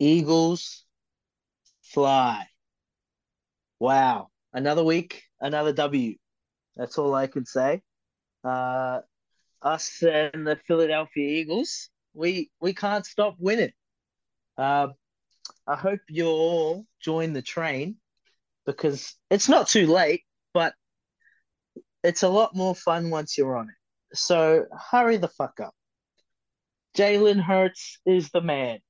[0.00, 0.84] Eagles,
[1.82, 2.46] fly.
[3.78, 4.30] Wow.
[4.52, 6.16] Another week, another W.
[6.74, 7.82] That's all I can say.
[8.42, 9.00] Uh,
[9.62, 13.72] us and the Philadelphia Eagles, we we can't stop winning.
[14.56, 14.88] Uh,
[15.66, 17.96] I hope you all join the train
[18.66, 20.22] because it's not too late,
[20.54, 20.74] but
[22.02, 24.16] it's a lot more fun once you're on it.
[24.16, 25.74] So hurry the fuck up.
[26.96, 28.80] Jalen Hurts is the man,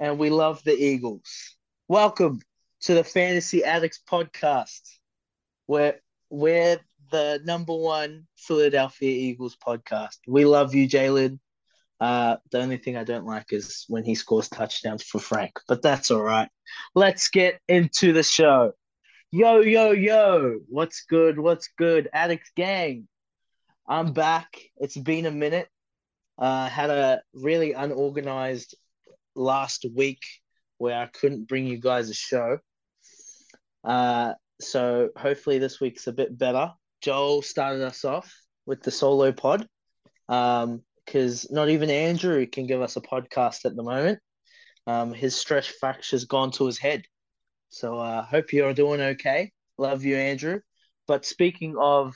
[0.00, 1.56] and we love the Eagles.
[1.86, 2.40] Welcome
[2.82, 4.80] to the Fantasy Addicts podcast,
[5.66, 6.80] where we're
[7.12, 10.16] the number one Philadelphia Eagles podcast.
[10.26, 11.38] We love you, Jalen.
[12.00, 15.82] Uh, the only thing I don't like is when he scores touchdowns for Frank, but
[15.82, 16.48] that's all right.
[16.94, 18.72] Let's get into the show.
[19.30, 20.60] Yo, yo, yo.
[20.68, 21.38] What's good?
[21.38, 22.08] What's good?
[22.14, 23.06] Addicts Gang.
[23.86, 24.48] I'm back.
[24.78, 25.68] It's been a minute.
[26.38, 28.74] Uh, had a really unorganized
[29.34, 30.22] last week
[30.78, 32.58] where I couldn't bring you guys a show.
[33.84, 36.72] Uh, so hopefully this week's a bit better.
[37.00, 38.32] Joel started us off
[38.66, 39.66] with the solo pod
[40.28, 44.20] Um because um, not even Andrew can give us a podcast at the moment.
[44.86, 47.02] Um, his stress fracture's gone to his head.
[47.68, 49.52] So I uh, hope you're doing okay.
[49.78, 50.60] Love you, Andrew.
[51.06, 52.14] But speaking of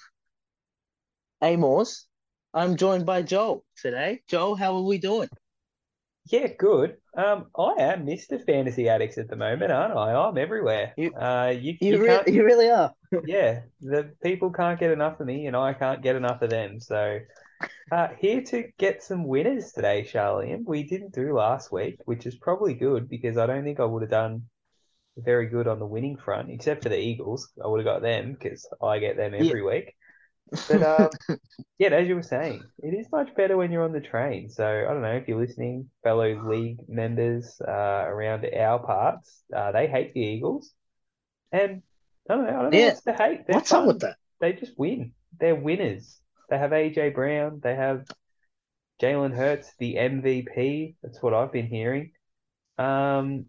[1.42, 2.06] Amors,
[2.52, 4.20] I'm joined by Joel today.
[4.28, 5.28] Joel, how are we doing?
[6.26, 6.96] Yeah, good.
[7.16, 8.44] Um, I am Mr.
[8.44, 10.14] Fantasy Addicts at the moment, aren't I?
[10.14, 10.94] I'm everywhere.
[10.96, 12.94] You, uh, you, you, you, re- you really are.
[13.26, 16.80] yeah, the people can't get enough of me, and I can't get enough of them.
[16.80, 17.18] So,
[17.92, 20.56] uh, here to get some winners today, Charlie.
[20.64, 24.02] We didn't do last week, which is probably good because I don't think I would
[24.02, 24.44] have done
[25.18, 27.50] very good on the winning front, except for the Eagles.
[27.62, 29.66] I would have got them because I get them every yeah.
[29.66, 29.94] week.
[30.68, 31.38] But um,
[31.78, 34.48] yeah, as you were saying, it is much better when you're on the train.
[34.48, 39.72] So I don't know if you're listening, fellow league members uh, around our parts, uh,
[39.72, 40.72] they hate the Eagles,
[41.52, 41.82] and
[42.28, 42.50] I don't know.
[42.50, 42.88] I don't know yeah.
[42.88, 43.46] what's to hate.
[43.46, 43.82] They're what's fun.
[43.82, 44.16] up with that?
[44.40, 45.12] They just win.
[45.38, 46.20] They're winners.
[46.48, 47.60] They have AJ Brown.
[47.62, 48.04] They have
[49.00, 50.96] Jalen Hurts, the MVP.
[51.02, 52.12] That's what I've been hearing.
[52.78, 53.46] Um,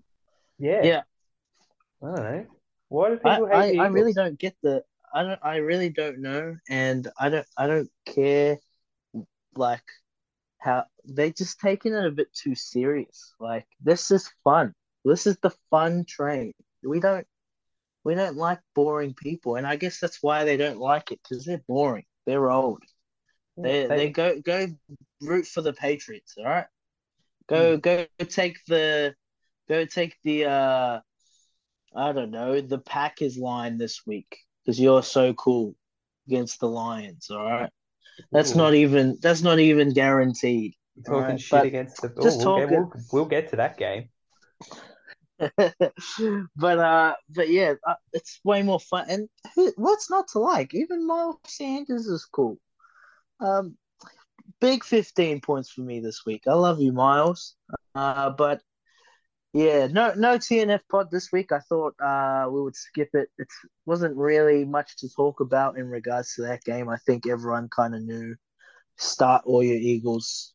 [0.59, 0.83] yeah.
[0.83, 1.01] Yeah.
[2.03, 2.45] I don't know.
[2.89, 4.83] Why do people I, hate I, I really don't get the.
[5.15, 5.39] I don't.
[5.41, 7.47] I really don't know, and I don't.
[7.57, 8.59] I don't care.
[9.55, 9.83] Like
[10.59, 13.33] how they just taking it a bit too serious.
[13.39, 14.73] Like this is fun.
[15.05, 16.51] This is the fun train.
[16.83, 17.25] We don't.
[18.03, 21.45] We don't like boring people, and I guess that's why they don't like it because
[21.45, 22.05] they're boring.
[22.25, 22.83] They're old.
[23.55, 24.67] They, they, they go go
[25.21, 26.35] root for the Patriots.
[26.37, 26.67] All right.
[27.47, 27.81] Go mm.
[27.81, 29.15] go take the
[29.69, 30.99] go take the uh
[31.95, 35.75] I don't know, the Packers line this week because you're so cool
[36.27, 37.29] against the Lions.
[37.29, 37.69] All right,
[38.31, 38.57] that's Ooh.
[38.57, 40.75] not even that's not even guaranteed.
[40.95, 41.41] You're talking right?
[41.41, 42.09] shit but against the.
[42.21, 42.69] Just we'll, talking...
[42.69, 44.09] get, we'll, we'll get to that game.
[46.55, 49.05] but uh, but yeah, uh, it's way more fun.
[49.09, 50.73] And who, what's not to like?
[50.73, 52.57] Even Miles Sanders is cool.
[53.39, 53.77] Um,
[54.61, 56.43] big fifteen points for me this week.
[56.47, 57.55] I love you, Miles.
[57.93, 58.61] Uh, but
[59.55, 61.53] yeah, no, no TNF pod this week.
[61.53, 63.29] I thought uh, we would skip it.
[63.37, 63.47] It
[63.85, 66.89] wasn't really much to talk about in regards to that game.
[66.89, 68.35] I think everyone kind of knew
[68.97, 70.53] start all your Eagles,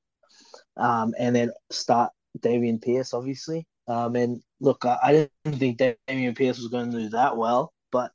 [0.76, 3.66] um, and then start Dameon Pierce, obviously.
[3.88, 5.12] Um, and look, I, I
[5.46, 8.12] didn't think Dameon Pierce was going to do that well, but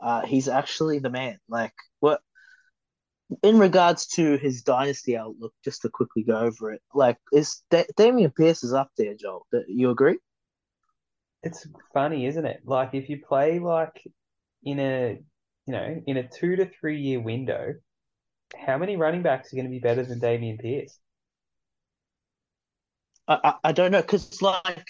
[0.00, 1.40] uh, he's actually the man.
[1.48, 1.74] Like,
[3.42, 7.86] in regards to his dynasty outlook, just to quickly go over it, like is da-
[7.98, 9.46] Dameon Pierce is up there, Joel?
[9.68, 10.18] You agree?
[11.42, 12.60] It's funny, isn't it?
[12.64, 14.02] Like if you play like
[14.62, 15.18] in a
[15.66, 17.74] you know in a two to three year window,
[18.56, 20.98] how many running backs are going to be better than Dameon Pierce?
[23.28, 24.86] I I, I don't know because like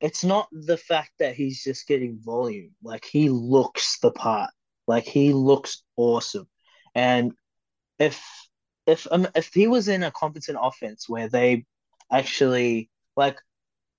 [0.00, 2.72] it's not the fact that he's just getting volume.
[2.82, 4.50] Like he looks the part.
[4.86, 6.46] Like he looks awesome.
[6.94, 7.32] And
[7.98, 8.22] if
[8.86, 11.64] if um, if he was in a competent offense where they
[12.10, 13.38] actually like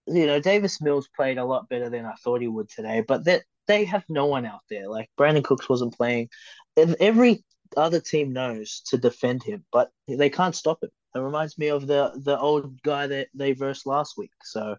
[0.08, 3.26] you know Davis Mills played a lot better than I thought he would today, but
[3.26, 4.88] that they, have no one out there.
[4.88, 6.30] Like Brandin Cooks wasn't playing.
[6.78, 7.44] And every
[7.76, 10.92] other team knows to defend him, but they can't stop him.
[11.16, 14.32] It reminds me of the the old guy that they versed last week.
[14.44, 14.76] So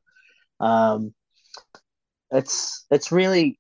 [0.61, 1.15] um
[2.31, 3.59] it's it's really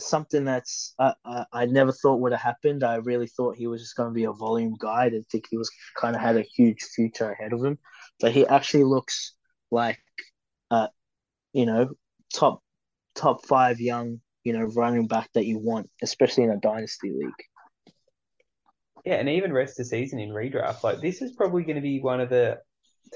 [0.00, 2.82] something that's uh, uh, I never thought would have happened.
[2.84, 5.04] I really thought he was just going to be a volume guy.
[5.04, 7.78] I didn't think he was kind of had a huge future ahead of him,
[8.20, 9.34] but he actually looks
[9.70, 9.98] like,
[10.70, 10.88] uh,
[11.52, 11.90] you know,
[12.34, 12.62] top
[13.14, 17.32] top five young, you know, running back that you want, especially in a dynasty league.
[19.04, 21.82] Yeah, and even rest of the season in redraft, like this is probably going to
[21.82, 22.58] be one of the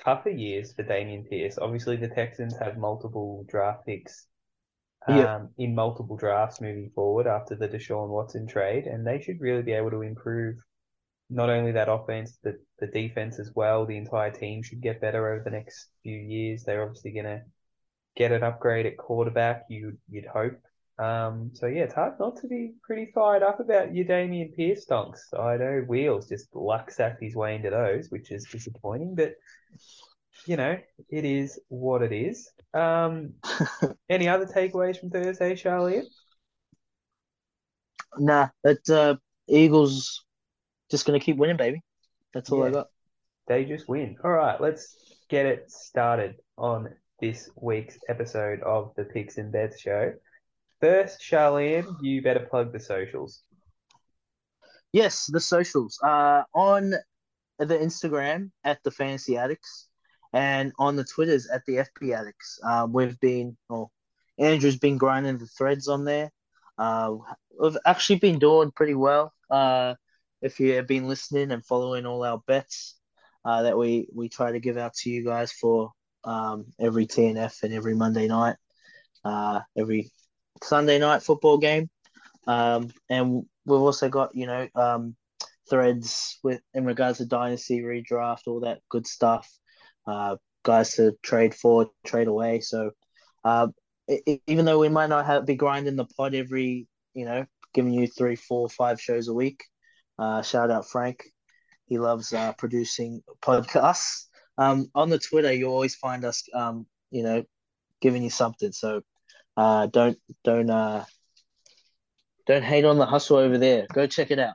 [0.04, 1.58] tougher years for Dameon Pierce.
[1.58, 4.27] Obviously, the Texans have multiple draft picks
[5.08, 5.36] Yeah.
[5.36, 9.62] um, in multiple drafts moving forward after the Deshaun Watson trade, and they should really
[9.62, 10.56] be able to improve
[11.30, 13.86] not only that offense, but the defense as well.
[13.86, 16.64] The entire team should get better over the next few years.
[16.64, 17.42] They're obviously going to
[18.16, 19.64] get an upgrade at quarterback.
[19.68, 20.58] You you'd hope.
[20.98, 24.84] Um, so yeah, it's hard not to be pretty fired up about your Dameon Pierce
[24.84, 25.28] donks.
[25.38, 29.34] I know Wheels just luck sacked his way into those, which is disappointing, but
[30.46, 30.78] you know
[31.10, 32.50] it is what it is.
[32.74, 33.34] Um,
[34.08, 36.02] any other takeaways from Thursday, Charlie?
[38.18, 39.16] Nah, that uh,
[39.48, 40.24] Eagles
[40.90, 41.82] just gonna keep winning, baby.
[42.34, 42.88] That's all I got.
[43.46, 44.16] They just win.
[44.22, 44.94] All right, let's
[45.28, 50.12] get it started on this week's episode of the Picks and Bets show.
[50.80, 53.42] First, Charlene, you better plug the socials.
[54.92, 55.98] Yes, the socials.
[56.02, 56.90] Uh, on
[57.58, 59.88] the Instagram at the Fantasy Addicts,
[60.32, 62.60] and on the Twitters at the FB Addicts.
[62.62, 63.90] Uh, we've been, well,
[64.38, 66.30] Andrew's been grinding the threads on there.
[66.76, 67.16] Uh,
[67.58, 69.32] we've actually been doing pretty well.
[69.50, 69.94] Uh,
[70.40, 72.94] if you have been listening and following all our bets,
[73.44, 75.92] uh, that we we try to give out to you guys for
[76.24, 78.56] um every TNF and every Monday night,
[79.24, 80.10] uh, every
[80.62, 81.88] Sunday night football game.
[82.46, 85.16] Um, and we've also got, you know, um,
[85.68, 89.48] threads with in regards to dynasty redraft, all that good stuff.
[90.08, 92.60] Uh, guys to trade for, trade away.
[92.60, 92.90] So,
[93.44, 93.68] uh,
[94.08, 97.44] e- even though we might not have be grinding the pod every, you know,
[97.74, 99.64] giving you three, four, five shows a week.
[100.18, 101.24] Uh, shout out Frank.
[101.86, 104.24] He loves uh, producing podcasts.
[104.56, 107.44] Um, on the Twitter, you always find us, um, you know,
[108.00, 108.72] giving you something.
[108.72, 109.02] So,
[109.56, 111.04] uh, don't don't uh,
[112.46, 113.86] don't hate on the hustle over there.
[113.92, 114.54] Go check it out.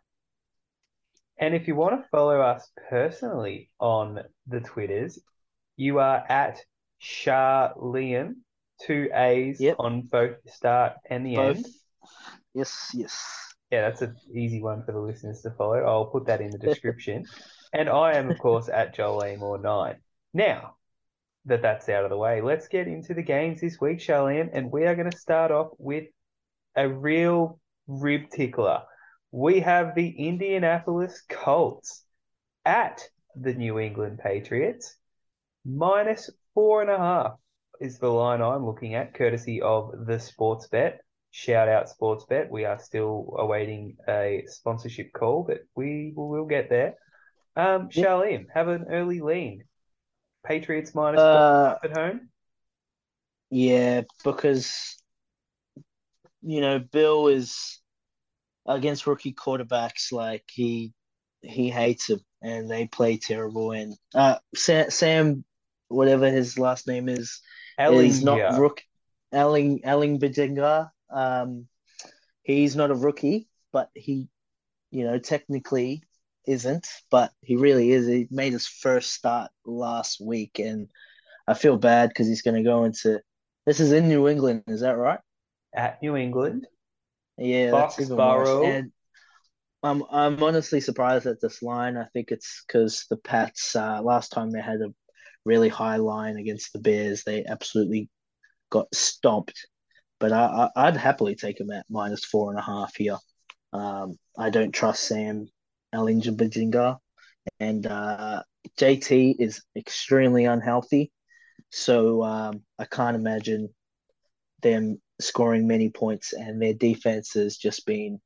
[1.39, 5.19] And if you want to follow us personally on the Twitters,
[5.77, 6.59] you are at
[7.01, 8.35] Sharleam,
[8.81, 9.75] two A's Yep.
[9.79, 11.57] on both the start and the Both.
[11.57, 11.65] end.
[12.53, 13.53] Yes, yes.
[13.71, 15.77] Yeah, that's an easy one for the listeners to follow.
[15.83, 17.25] I'll put that in the description.
[17.73, 19.97] and I am, of course, at Joel Amor nine.
[20.33, 20.75] Now
[21.45, 24.71] that that's out of the way, let's get into the games this week, Charlene, and
[24.71, 26.05] we are going to start off with
[26.75, 28.83] a real rib tickler.
[29.31, 32.03] We have the Indianapolis Colts
[32.63, 33.03] at
[33.35, 34.95] the New England Patriots,
[35.65, 37.33] minus four and a half
[37.81, 41.01] is the line I'm looking at, courtesy of the Sports Bet.
[41.31, 42.51] Shout out Sports Bet.
[42.51, 46.95] We are still awaiting a sponsorship call, but we will get there.
[47.55, 48.05] Um, Yep.
[48.07, 49.63] Charlene, have an early lean.
[50.45, 52.29] Patriots minus four Uh, at home.
[53.49, 54.97] yeah, because
[56.41, 57.79] you know Bill is
[58.65, 60.11] against rookie quarterbacks.
[60.11, 60.93] Like he
[61.41, 63.71] he hates him, and they play terrible.
[63.71, 65.45] And uh, Sam, Sam
[65.87, 67.41] whatever his last name is,
[67.79, 68.59] is not Ehlinger.
[68.59, 68.81] rook.
[69.31, 70.89] Elling Elling Bajinga.
[71.09, 71.67] Um,
[72.43, 74.27] he's not a rookie, but he,
[74.91, 76.03] you know, technically
[76.45, 78.07] isn't, but he really is.
[78.07, 80.89] He made his first start last week, and
[81.47, 83.21] I feel bad because he's going to go into.
[83.65, 85.19] This is in New England, is that right?
[85.73, 86.67] at New England.
[87.37, 88.65] Yeah, Foxborough.
[88.65, 88.91] And
[89.81, 91.97] I'm I'm honestly surprised at this line.
[91.97, 94.93] I think it's because the Pats uh, last time they had a
[95.45, 98.09] really high line against the Bears, they absolutely
[98.69, 99.67] got stomped.
[100.19, 103.17] But I, I'd happily take them at minus four and a half here.
[103.73, 105.47] Um, I don't trust Sam
[105.93, 106.97] Ehlinger
[107.59, 108.43] and uh,
[108.77, 111.11] JT is extremely unhealthy,
[111.69, 113.69] so um, I can't imagine
[114.61, 118.19] them scoring many points, and their defense has just been,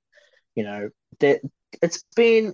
[0.56, 2.54] you know, it's been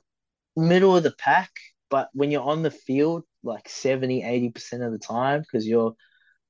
[0.55, 1.51] middle of the pack,
[1.93, 5.93] but when you're on the field, like 70, 80% of the time, because your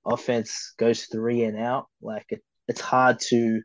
[0.06, 3.62] offense goes three and out, like it, it's hard to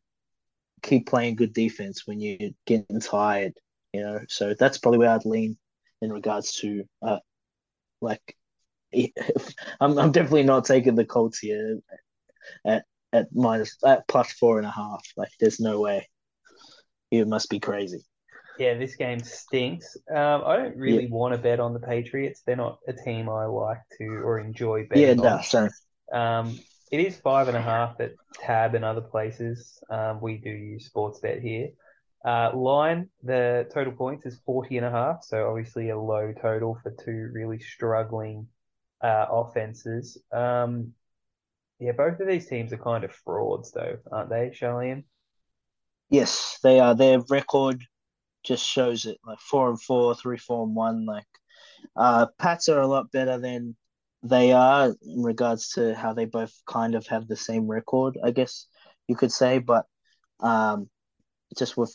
[0.82, 3.52] keep playing good defense when you're getting tired,
[3.92, 4.18] you know.
[4.28, 5.56] So that's probably where I'd lean
[6.02, 7.20] in regards to, uh,
[8.00, 8.36] like,
[9.80, 11.78] I'm I'm definitely not taking the Colts here
[12.66, 15.06] at at minus at plus four and a half.
[15.16, 16.08] Like, there's no way.
[17.12, 18.04] It must be crazy.
[18.58, 19.96] Yeah, this game stinks.
[20.10, 22.42] Um, I don't really want to bet on the Patriots.
[22.44, 25.36] They're not a team I like to or enjoy betting Yeah, on.
[25.36, 25.68] no, so
[26.12, 29.82] Um, it is five and a half at Tab and other places.
[29.90, 31.70] Um, we do use Sportsbet here.
[32.24, 36.78] Uh, line, the total points is 40 and a half, so obviously a low total
[36.82, 38.48] for two really struggling
[39.02, 40.18] uh, offenses.
[40.32, 40.94] Um,
[41.80, 45.04] yeah, both of these teams are kind of frauds, though, aren't they, Sharleam?
[46.10, 46.94] yes, they are.
[46.94, 47.82] Their record
[48.44, 49.18] just shows it.
[49.26, 51.04] Like four and four, three, four and one.
[51.06, 51.26] Like,
[51.96, 53.76] uh, Pats are a lot better than
[54.22, 58.32] they are in regards to how they both kind of have the same record, I
[58.32, 58.66] guess
[59.06, 59.86] you could say, but
[60.40, 60.88] um,
[61.56, 61.94] just with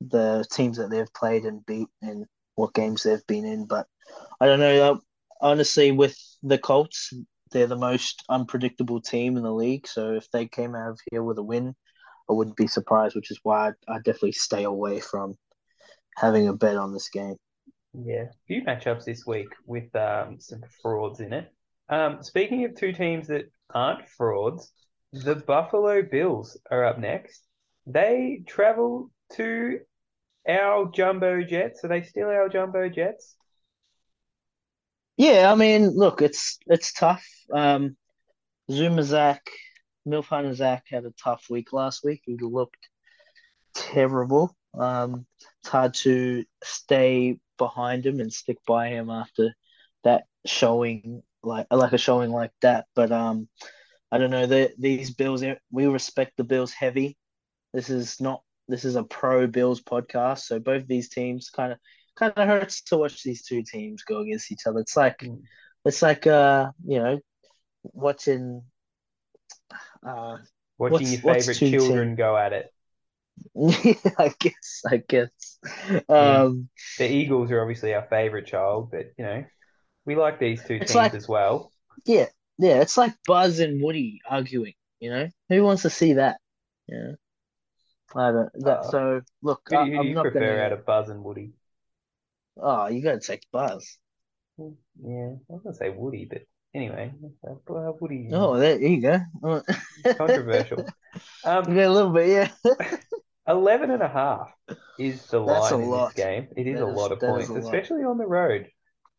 [0.00, 3.66] the teams that they've played and beat and what games they've been in.
[3.66, 3.86] But
[4.40, 4.92] I don't know.
[4.92, 4.98] Uh,
[5.40, 7.12] honestly, with the Colts,
[7.52, 9.86] they're the most unpredictable team in the league.
[9.86, 11.74] So if they came out of here with a win,
[12.28, 13.16] I wouldn't be surprised.
[13.16, 15.34] Which is why I definitely stay away from
[16.16, 17.36] having a bet on this game.
[17.92, 21.52] Yeah, a few matchups this week with um, some frauds in it.
[21.88, 24.72] Um, speaking of two teams that aren't frauds,
[25.12, 27.42] the Buffalo Bills are up next.
[27.86, 29.80] They travel to
[30.48, 31.84] our Jumbo Jets.
[31.84, 33.34] Are they still our Jumbo Jets?
[35.16, 37.26] Yeah, I mean, look, it's it's tough.
[37.52, 37.96] Um,
[38.70, 39.42] Zuma Zach,
[40.06, 42.22] Milfhunter Zach had a tough week last week.
[42.24, 42.88] He looked
[43.74, 44.56] terrible.
[44.78, 45.26] Um,
[45.60, 49.54] it's hard to stay behind him and stick by him after
[50.04, 52.86] that showing, like like a showing like that.
[52.94, 53.48] But um,
[54.12, 54.46] I don't know.
[54.46, 57.16] The, these Bills, we respect the Bills heavy.
[57.72, 58.42] This is not.
[58.68, 61.78] This is a pro Bills podcast, so both these teams kind of
[62.16, 64.80] kind of hurts to watch these two teams go against each other.
[64.80, 65.42] It's like Mm.
[65.84, 67.20] it's like uh you know
[67.84, 68.62] watching
[70.06, 70.38] uh
[70.78, 72.72] Watching your favorite children go at it.
[74.18, 75.58] I guess I guess
[76.08, 76.68] um
[76.98, 79.44] The Eagles are obviously our favorite child, but you know,
[80.06, 81.72] we like these two teams like- as well.
[82.06, 82.26] yeah
[82.58, 84.74] yeah it's like Buzz and Woody arguing.
[85.00, 86.40] You know who wants to see that?
[86.88, 87.12] Yeah.
[88.14, 88.50] I don't.
[88.64, 90.62] That, Uh, so look, Who I, you, who do I'm you not prefer gonna.
[90.62, 91.52] out of Buzz and Woody?
[92.60, 93.96] Oh, you gotta take Buzz.
[94.58, 94.66] Yeah,
[95.48, 96.42] I was gonna say Woody, but
[96.74, 97.12] anyway,
[97.48, 98.28] uh, Woody.
[98.32, 99.62] Oh, there you go.
[100.16, 100.86] Controversial.
[101.44, 102.48] Um, got a little bit, yeah.
[103.48, 104.52] 11 and a half
[104.98, 106.14] is the That's line in lot.
[106.14, 106.48] this game.
[106.56, 107.58] It is That a is- lot of points, lot.
[107.58, 108.68] especially on the road.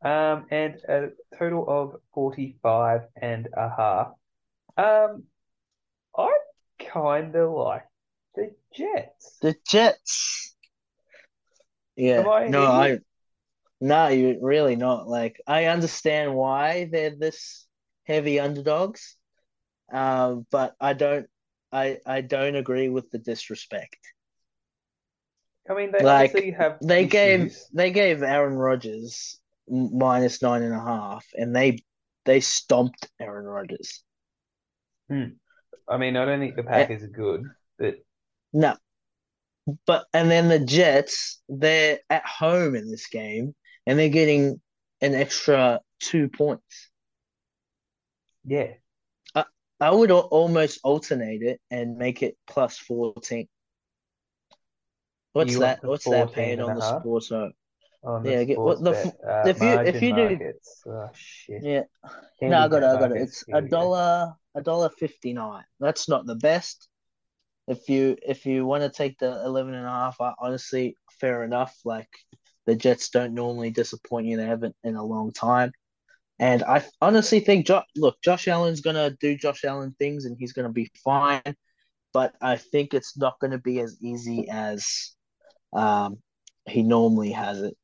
[0.03, 4.07] Um, and a total of 45 and a half.
[4.77, 5.25] Um,
[6.17, 6.35] I
[6.79, 7.83] kind of like
[8.35, 9.37] the Jets.
[9.41, 10.55] The Jets.
[11.95, 12.21] Yeah.
[12.27, 12.99] I no, I.
[13.79, 15.07] No, you're really not.
[15.07, 17.65] Like, I understand why they're this
[18.05, 19.15] heavy underdogs,
[19.91, 21.27] um, but I don't.
[21.71, 23.97] I I don't agree with the disrespect.
[25.69, 30.73] I mean, they Like, obviously have They gave they gave Aaron Rodgers minus nine and
[30.73, 31.79] a half, and they
[32.25, 34.03] they stomped Aaron Rodgers.
[35.09, 35.35] Hmm.
[35.87, 37.43] I mean, I don't think the Packers are good,
[37.77, 37.95] but
[38.53, 38.75] No.
[39.85, 44.61] But and then the Jets, they're at home in this game and they're getting
[45.01, 46.89] an extra two points.
[48.43, 48.73] yeah,
[49.81, 53.47] I would almost alternate it and make it plus 14.
[55.33, 55.83] What's You that?
[55.83, 57.53] What's that 14 paying on the sports zone?
[58.03, 59.17] on Yeah, get- what the bet.
[59.27, 60.83] Uh, if you- if you do- markets.
[60.85, 61.63] Oh, shit.
[61.63, 61.83] Yeah.
[62.41, 63.21] No, I got it, I got it.
[63.21, 65.63] It's a dollar a dollar 59.
[65.79, 66.87] That's not the best.
[67.67, 71.43] If you if you want to take the 11 and a half, I, honestly, fair
[71.43, 71.79] enough.
[71.85, 72.09] Like
[72.65, 74.37] the Jets don't normally disappoint you.
[74.37, 75.71] They haven't in a long time.
[76.41, 80.53] And I honestly think, jo- look, Josh Allen's gonna do Josh Allen things, and he's
[80.53, 81.55] gonna be fine.
[82.13, 85.15] But I think it's not gonna be as easy as
[85.71, 86.17] um,
[86.67, 87.77] he normally has it.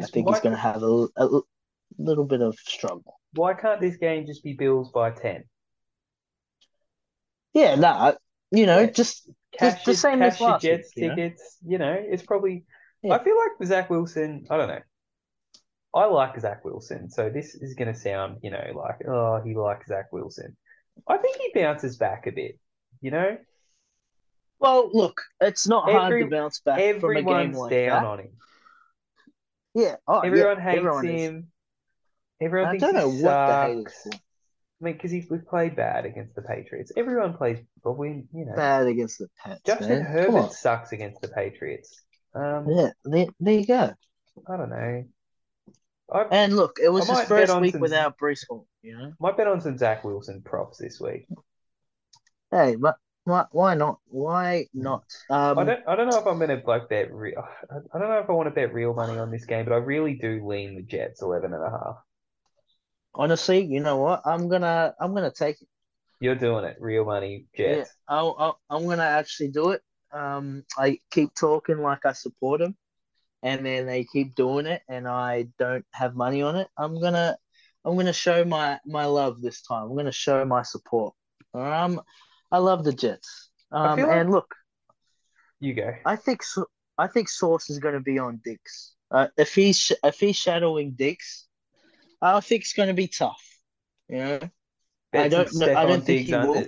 [0.00, 1.40] I think why, he's gonna have a, a
[1.98, 3.20] little bit of struggle.
[3.34, 5.44] why can't this game just be Bills by 10?
[7.52, 8.16] Yeah, no, I-
[8.50, 8.90] you know, Yeah.
[8.90, 11.14] just Cash the your, same as cash your last week, Jets you know?
[11.16, 11.56] tickets.
[11.66, 12.64] You know, it's probably.
[13.02, 13.14] Yeah.
[13.14, 14.46] I feel like Zach Wilson.
[14.50, 14.80] I don't know.
[15.94, 19.54] I like Zach Wilson, so this is going to sound, you know, like oh, he
[19.54, 20.56] likes Zach Wilson.
[21.08, 22.58] I think he bounces back a bit.
[23.00, 23.38] You know,
[24.60, 28.08] well, look, it's not hard to bounce back from a game like down that.
[28.08, 28.30] on him.
[29.74, 31.20] Yeah, oh, yeah, Everyone hates everyone is.
[31.22, 31.46] him.
[32.42, 34.02] Everyone I thinks don't know what the hate is sucks.
[34.02, 34.10] for.
[34.12, 36.90] I mean, because we've played bad against the Patriots.
[36.96, 40.02] Everyone plays, but we, you know, Bad against the Pats, Justin man.
[40.02, 42.02] Herbert sucks against the Patriots.
[42.34, 43.92] Um, Yeah, there, there you go.
[44.48, 45.04] I don't know.
[46.12, 49.12] I And look, it was I his first week some- without Breece Hall, you know?
[49.20, 51.26] might bet on some Zach Wilson props this week.
[52.50, 54.00] Hey, but why, why not?
[54.06, 55.04] Why not?
[55.28, 57.12] Um, I don't, I don't know if I'm going to like bet.
[57.12, 59.64] Re- I I don't know if I want to bet real money on this game,
[59.66, 61.96] but I really do lean the Jets 11 and a half.
[63.14, 64.22] honestly, you know what?
[64.24, 65.68] I'm gonna, I'm gonna take it.
[66.20, 67.94] You're doing it, real money Yeah, Jets.
[68.08, 69.82] I'll, I'll, I'm gonna actually do it.
[70.12, 72.76] Um, I keep talking like I support them,
[73.42, 76.68] and then they keep doing it, and I don't have money on it.
[76.76, 77.36] I'm gonna,
[77.84, 79.84] I'm gonna show my my love this time.
[79.90, 81.14] I'm gonna show my support.
[81.54, 82.00] Um,
[82.52, 83.50] I love the Jets.
[83.72, 84.54] Um, like- and look,
[85.60, 85.94] You go.
[86.04, 86.40] I think
[86.98, 88.92] I think Sauce is gonna be on Diggs.
[89.10, 91.46] Uh, if he's sh- if he's shadowing Diggs,
[92.22, 93.42] I think it's gonna be tough
[94.08, 94.38] You know,
[95.12, 95.66] Bet I don't know.
[95.74, 96.66] I don't think Diggs he will.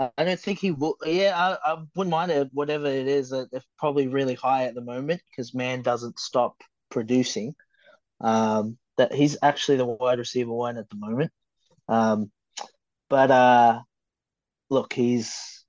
[0.00, 0.96] I don't think he will.
[1.04, 2.48] Yeah, I, I wouldn't mind it.
[2.52, 6.56] Whatever it is, they're probably really high at the moment because man doesn't stop
[6.90, 7.54] producing.
[8.20, 11.32] Um, that he's actually the wide receiver one at the moment.
[11.88, 12.30] Um,
[13.10, 13.82] but uh,
[14.70, 15.64] look, he's.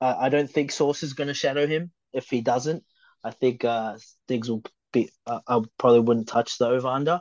[0.00, 1.92] I I don't think Sauce is going to shadow him.
[2.14, 2.82] If he doesn't,
[3.22, 5.10] I think uh, Diggs will be.
[5.26, 7.20] Uh, I probably wouldn't touch the over under.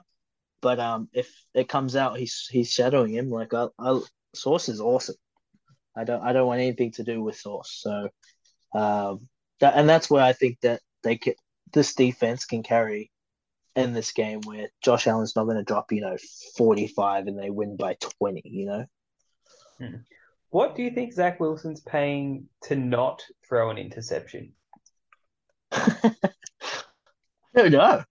[0.62, 4.00] But um, if it comes out he's he's shadowing him, like I, I
[4.34, 5.16] Sauce is awesome.
[5.96, 7.80] I don't I don't want anything to do with Sauce.
[7.82, 8.10] So
[8.74, 9.28] um,
[9.60, 11.34] that and that's where I think that they can
[11.74, 13.12] this defense can carry
[13.76, 16.18] in this game where Josh Allen's not going to drop you know
[16.58, 18.44] forty five and they win by twenty.
[18.46, 18.86] You know.
[20.50, 24.54] What do you think Zach Wilson's paying to not throw an interception?
[25.72, 26.14] I
[27.56, 28.04] don't know.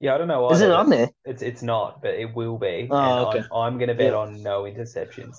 [0.00, 1.08] Yeah, I don't know Is it on there?
[1.24, 2.88] It's it's not, but it will be.
[2.90, 3.38] Oh, okay.
[3.38, 4.18] I'm I'm gonna bet Yeah.
[4.18, 5.38] on no interceptions.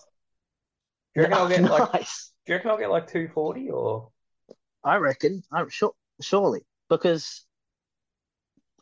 [1.15, 1.91] Do you reckon I'll get like
[2.45, 4.11] do you reckon I'll get like two forty or
[4.83, 5.43] I reckon.
[5.51, 7.45] I'm sure, surely, because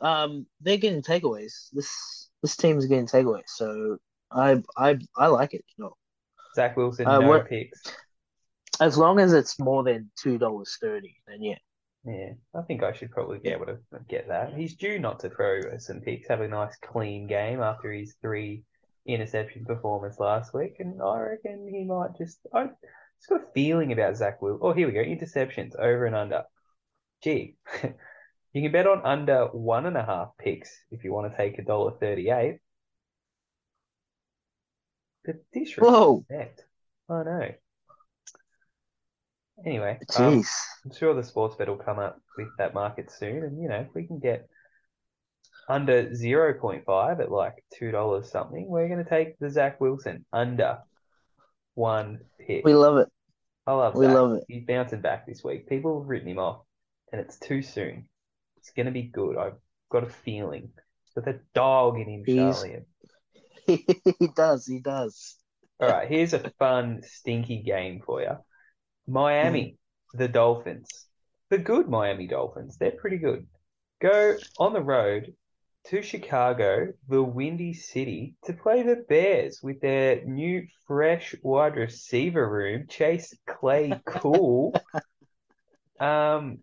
[0.01, 1.69] um they're getting takeaways.
[1.71, 3.97] This this team's getting takeaways, so
[4.31, 5.63] I I I like it.
[5.77, 5.93] You know,
[6.55, 7.81] Zach Wilson Uh, no picks?
[8.79, 11.57] as long as it's more than two dollars thirty, then yeah.
[12.05, 14.53] Yeah, I think I should probably be able to get that.
[14.53, 18.63] He's due not to throw some picks, have a nice clean game after his three
[19.05, 22.39] interception performance last week, and I reckon he might just.
[22.53, 24.59] I just got a feeling about Zach Will.
[24.61, 26.43] Oh, here we go, interceptions over and under.
[27.23, 27.55] Gee,
[28.53, 31.57] you can bet on under one and a half picks if you want to take
[31.59, 32.59] a dollar thirty-eight.
[35.25, 35.39] The
[35.77, 36.65] Whoa, disrespect.
[37.09, 37.49] I know.
[39.65, 40.43] Anyway, um.
[40.85, 43.85] I'm sure the sports bet will come up with that market soon, and you know,
[43.87, 44.49] if we can get
[45.67, 50.79] under 0.5 at like two dollars something, we're gonna take the Zach Wilson under
[51.75, 52.65] one pick.
[52.65, 53.09] we love it.
[53.65, 54.15] I love we Zach.
[54.15, 54.43] love it.
[54.47, 55.67] He's bouncing back this week.
[55.67, 56.61] People have written him off,
[57.11, 58.07] and it's too soon.
[58.57, 59.37] It's gonna be good.
[59.37, 59.57] I've
[59.89, 60.71] got a feeling.
[61.15, 62.79] A dog in him, He's- Charlie.
[64.19, 64.65] he does.
[64.65, 65.37] He does.
[65.79, 68.37] All right, here's a fun, stinky game for you.
[69.07, 69.77] Miami,
[70.11, 70.17] hmm.
[70.17, 70.87] the Dolphins.
[71.49, 72.77] The good Miami Dolphins.
[72.77, 73.45] They're pretty good.
[74.01, 75.33] Go on the road
[75.85, 82.47] to Chicago, the Windy City, to play the Bears with their new, fresh wide receiver
[82.47, 84.73] room, Chase Claypool.
[85.99, 86.59] um,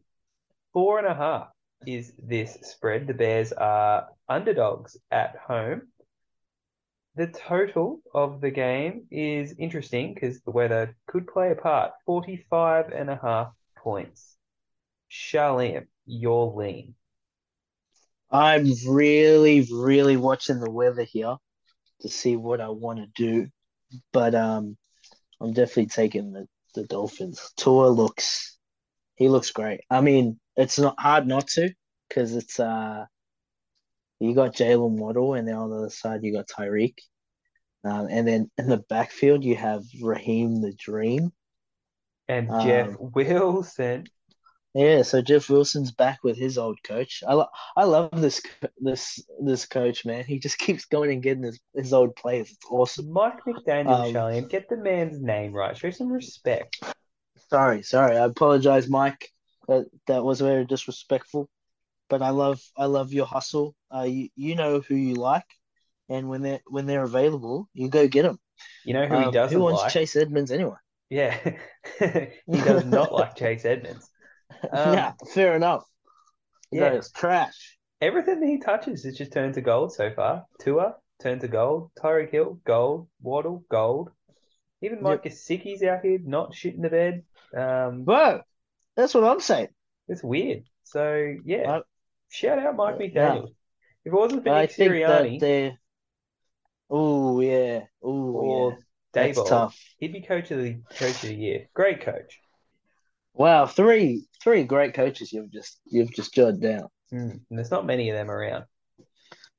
[0.72, 1.48] four and a half
[1.86, 3.06] is this spread.
[3.06, 5.82] The Bears are underdogs at home.
[7.16, 11.92] The total of the game is interesting because the weather could play a part.
[12.06, 14.36] 45 and a half points.
[15.10, 16.94] Charlene, you're lean.
[18.30, 21.36] I'm really, really watching the weather here
[22.00, 23.48] to see what I want to do,
[24.12, 24.76] but um,
[25.40, 27.52] I'm definitely taking the the Dolphins.
[27.56, 28.56] Tua looks,
[29.16, 29.80] he looks great.
[29.90, 31.72] I mean, it's not hard not to
[32.08, 33.06] because it's uh,
[34.20, 36.98] you got Jaylen Waddle, and then on the other side you got Tyreek,
[37.84, 41.32] um, and then in the backfield you have Raheem the Dream.
[42.28, 44.04] And Um, Jeff Wilson.
[44.74, 47.24] Yeah, so Jeff Wilson's back with his old coach.
[47.26, 48.40] I lo I love this
[48.78, 50.24] this this coach, man.
[50.24, 52.50] He just keeps going and getting his, his old players.
[52.50, 53.12] It's awesome.
[53.12, 55.76] Mike McDaniel, Um, get the man's name right.
[55.76, 56.80] Show some respect.
[57.48, 58.16] Sorry, sorry.
[58.16, 59.28] I apologize, Mike.
[59.66, 61.48] That that was very disrespectful.
[62.08, 63.74] But I love I love your hustle.
[63.92, 65.46] Uh, you you know who you like,
[66.08, 68.38] and when they are when they're available, you go get them.
[68.84, 69.92] You know who he doesn't who wants like?
[69.92, 70.76] Chase Edmonds anyway?
[71.08, 71.36] Yeah,
[71.98, 74.09] he does not like Chase Edmonds.
[74.72, 75.84] Um, yeah, fair enough.
[76.70, 76.92] yeah.
[76.92, 77.78] Is trash.
[78.00, 80.44] Everything that he touches has just turned to gold so far.
[80.60, 81.90] Tua turned to gold.
[81.98, 83.08] Tyreek Hill, gold.
[83.22, 84.10] Waddle, gold.
[84.82, 87.22] Even Mike Gesicki's out here not shitting the bed.
[87.54, 88.40] Um, Bro,
[88.96, 89.68] that's what I'm saying.
[90.08, 90.64] it's weird.
[90.84, 91.82] So yeah, I-
[92.30, 93.06] shout out Mike Yeah.
[93.08, 93.48] McDaniel.
[94.04, 95.76] If it wasn't for Nick Sirianni.
[96.88, 97.80] Oh yeah.
[98.02, 98.78] Oh or
[99.14, 99.32] yeah.
[99.36, 99.78] Old, tough.
[99.98, 101.68] he'd be coach of the coach of the year.
[101.74, 102.40] Great coach.
[103.40, 106.88] Wow, three three great coaches you've just you've just jotted down.
[107.10, 108.66] Mm, there's not many of them around.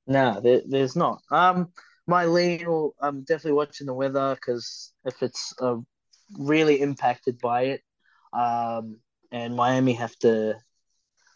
[0.05, 1.23] No, there, there's not.
[1.31, 1.69] Um,
[2.05, 5.77] my lean, will- I'm definitely watching the weather because if it's uh,
[6.37, 7.81] really impacted by it,
[8.33, 8.97] um,
[9.31, 10.59] and Miami have to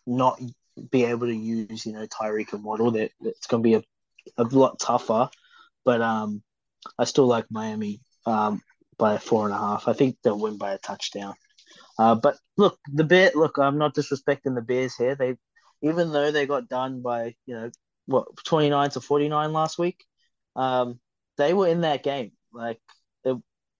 [0.05, 0.39] not
[0.91, 3.81] be able to use, you know, Tyreek and Waddle, that it's going to be a,
[4.37, 5.31] a lot tougher.
[5.83, 6.43] But um,
[6.99, 8.61] I still like Miami um
[8.99, 9.87] by four and a half.
[9.87, 11.33] I think they'll win by a touchdown.
[11.97, 13.31] Uh, but look, the bear.
[13.35, 15.15] Look, I'm not disrespecting the Bears here.
[15.15, 15.37] They,
[15.81, 17.71] even though they got done by, you know,
[18.05, 20.03] what 29 to 49 last week.
[20.55, 20.99] Um,
[21.37, 22.31] they were in that game.
[22.53, 22.79] Like
[23.23, 23.33] they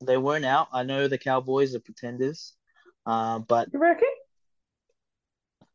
[0.03, 0.67] they weren't out.
[0.73, 2.53] I know the Cowboys are pretenders,
[3.05, 4.07] uh, but You reckon?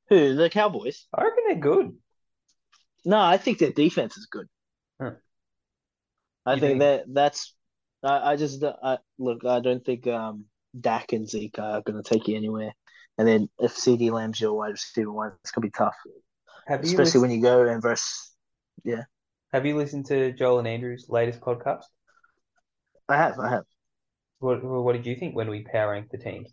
[0.09, 1.07] who the Cowboys?
[1.14, 1.96] I reckon they're good.
[3.05, 4.46] No, I think their defense is good.
[5.00, 5.12] Huh.
[6.44, 7.55] I think think- that that's.
[8.03, 9.44] I, I just I, look.
[9.44, 10.46] I don't think um
[10.78, 12.72] Dak and Zeke are going to take you anywhere.
[13.18, 15.96] And then if CeeDee Lamb's your wide receiver one, it's going to be tough,
[16.68, 18.33] Have especially listened, when you go and versus.
[18.85, 19.04] Yeah
[19.52, 21.85] have you listened to Joel and Andrew's latest podcast?
[23.09, 23.64] I have, I have.
[24.38, 26.50] What what did you think when we power ranked the teams?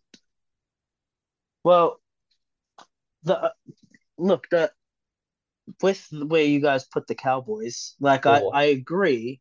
[1.64, 2.02] Well,
[3.24, 3.50] the uh,
[4.18, 4.72] look the
[5.82, 9.40] with where you guys put the Cowboys, like I I agree.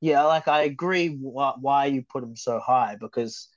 [0.00, 3.48] Yeah, like I agree why, why you put them so high because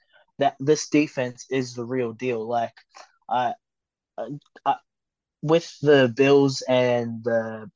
[0.42, 2.46] that this defense is the real deal.
[2.48, 2.74] Like
[3.30, 3.54] I,
[4.66, 4.76] I
[5.42, 7.70] with the Bills and the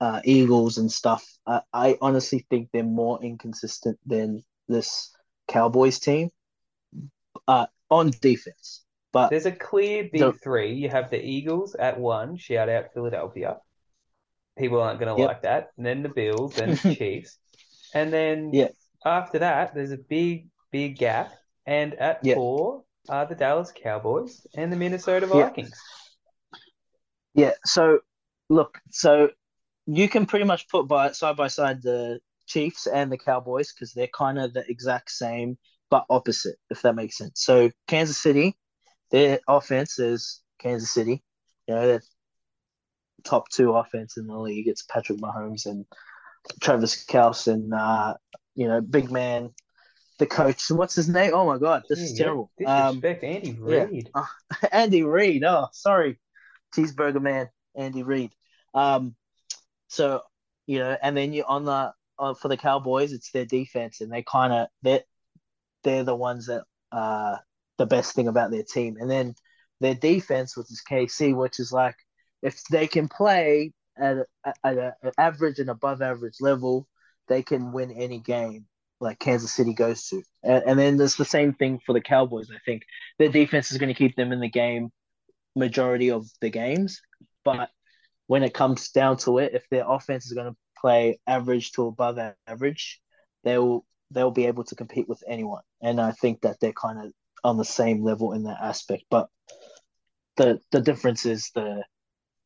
[0.00, 5.10] uh, Eagles and stuff, I, I honestly think they're more inconsistent than this
[5.48, 6.30] Cowboys team
[7.48, 8.84] uh, on defense.
[9.12, 10.74] But There's a clear big The- three.
[10.74, 13.58] You have the Eagles at one, shout out Philadelphia.
[14.58, 15.28] People aren't going to Yep.
[15.28, 15.70] like that.
[15.76, 17.38] And then the Bills, then the Chiefs.
[17.94, 18.68] And then Yeah.
[19.04, 21.32] after that, there's a big, big gap.
[21.66, 22.34] And at Yeah.
[22.34, 25.44] four are the Dallas Cowboys and the Minnesota Yeah.
[25.44, 25.80] Vikings.
[27.34, 28.00] Yeah, so
[28.48, 29.30] look, so
[29.86, 33.92] you can pretty much put by side by side the Chiefs and the Cowboys because
[33.92, 35.58] they're kind of the exact same
[35.90, 37.42] but opposite, if that makes sense.
[37.42, 38.56] So Kansas City,
[39.10, 41.22] their offense is Kansas City.
[41.66, 42.02] You know, they're
[43.24, 44.68] top two offense in the league.
[44.68, 45.86] It's Patrick Mahomes and
[46.60, 48.14] Travis Kelce and uh,
[48.54, 49.50] you know, big man,
[50.28, 50.70] the coach.
[50.70, 51.32] What's his name?
[51.34, 52.50] Oh my god, this is Yeah, terrible.
[52.64, 53.84] Um Disrespect Andy yeah.
[53.84, 54.10] Reid.
[54.72, 55.44] Andy Reid.
[55.44, 56.18] Oh, sorry,
[56.74, 58.32] cheeseburger man, Andy Reid.
[58.74, 59.14] Um,
[59.88, 60.22] so
[60.66, 64.12] you know, and then you on the uh, for the Cowboys, it's their defense, and
[64.12, 65.02] they kind of they
[65.82, 67.36] they're the ones that uh
[67.78, 69.34] the best thing about their team, and then
[69.80, 71.96] their defense, which is KC, which is like
[72.42, 76.86] if they can play at a, at an average and above average level,
[77.28, 78.66] they can win any game
[79.04, 80.22] like Kansas City goes to.
[80.42, 82.50] And, and then there's the same thing for the Cowboys.
[82.50, 82.82] I think
[83.18, 84.90] their defense is going to keep them in the game
[85.56, 87.00] majority of the games,
[87.44, 87.70] but
[88.26, 91.86] when it comes down to it, if their offense is going to play average to
[91.86, 93.00] above average,
[93.44, 95.62] they will they'll be able to compete with anyone.
[95.82, 97.12] And I think that they're kind of
[97.42, 99.04] on the same level in that aspect.
[99.10, 99.28] But
[100.36, 101.84] the the difference is the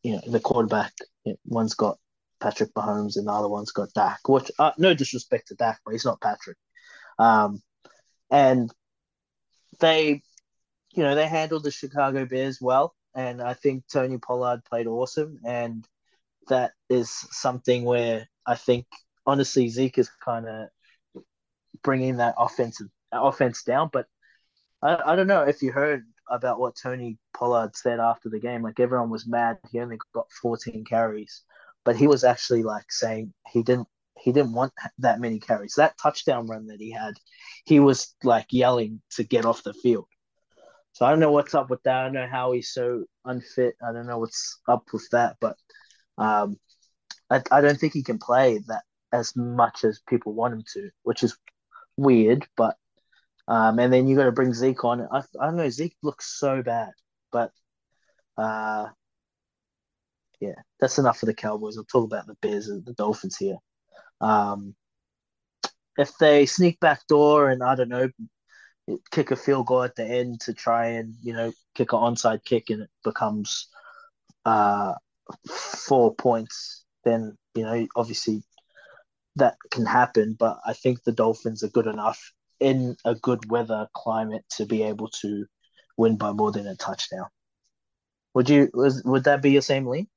[0.03, 0.93] you know the quarterback.
[1.25, 1.99] You know, one's got
[2.41, 4.21] Patrick Mahomes and the other one's got Dak.
[4.29, 6.57] Which uh, no disrespect to Dak, but he's not Patrick.
[7.19, 7.63] Um,
[8.31, 8.71] and
[9.81, 10.23] they,
[10.93, 15.39] you know, they handled the Chicago Bears well, and I think Tony Pollard played awesome,
[15.45, 15.87] and
[16.49, 18.87] that is something where I think
[19.27, 20.69] honestly Zeke is kind of
[21.83, 24.07] bringing that offensive offense down, but
[24.83, 28.63] I, I don't know if you heard about what Tony Pollard said after the game.
[28.63, 29.59] Like everyone was mad.
[29.71, 31.43] He only got 14 carries,
[31.85, 33.89] but he was actually like saying he didn't
[34.21, 35.75] he didn't want that many carries.
[35.75, 37.15] That touchdown run that he had,
[37.65, 40.07] he was like yelling to get off the field.
[40.93, 41.97] So I don't know what's up with that.
[41.97, 43.77] I don't know how he's so unfit.
[43.87, 45.57] I don't know what's up with that, but
[46.17, 46.57] um,
[47.31, 50.91] I, I don't think he can play that as much as people want him to,
[51.05, 51.37] which is
[51.97, 52.47] weird.
[52.57, 52.77] But
[53.47, 55.07] um, and then you got to bring Zeke on.
[55.13, 55.71] I, I don't know.
[55.71, 56.91] Zeke looks so bad,
[57.31, 57.53] but
[58.37, 58.89] uh,
[60.41, 61.77] yeah, that's enough for the Cowboys.
[61.77, 63.57] I'll talk about the Bears and the Dolphins here.
[64.21, 64.75] Um,
[65.97, 68.09] if they sneak back door and I don't know,
[69.11, 72.45] kick a field goal at the end to try and you know kick an onside
[72.45, 73.69] kick and it becomes
[74.45, 74.95] uh
[75.49, 78.43] four points, then you know obviously
[79.37, 80.37] that can happen.
[80.39, 84.83] But I think the Dolphins are good enough in a good weather climate to be
[84.85, 85.47] able to
[85.97, 87.27] win by more than a touchdown.
[88.35, 90.09] Would you was would that be your same lean?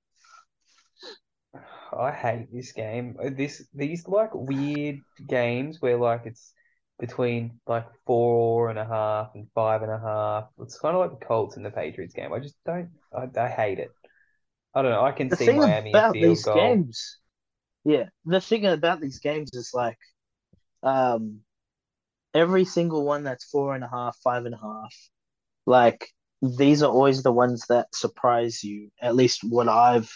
[1.93, 3.17] I hate this game.
[3.23, 6.53] Uh, This these like weird games where like it's
[6.99, 10.45] between like four and a half and five and a half.
[10.59, 12.33] It's kind of like the Colts and the Patriots game.
[12.33, 12.91] I just don't.
[13.13, 13.95] I, I hate it.
[14.75, 15.03] I don't know.
[15.05, 16.49] I can The see Miami about these goal.
[16.49, 17.17] games,
[17.85, 19.97] yeah, the thing about these games is like,
[20.83, 21.41] um,
[22.33, 24.95] every single one that's four and a half, five and a half,
[25.65, 26.07] like
[26.41, 28.91] these are always the ones that surprise you.
[29.01, 30.11] At least what I've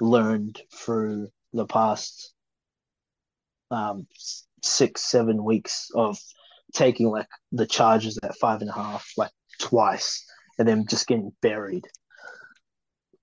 [0.00, 2.32] learned through the past
[3.70, 4.06] um
[4.62, 6.18] six, seven weeks of
[6.72, 10.24] taking like the Chargers at five and a half, like twice,
[10.58, 11.86] and then just getting buried.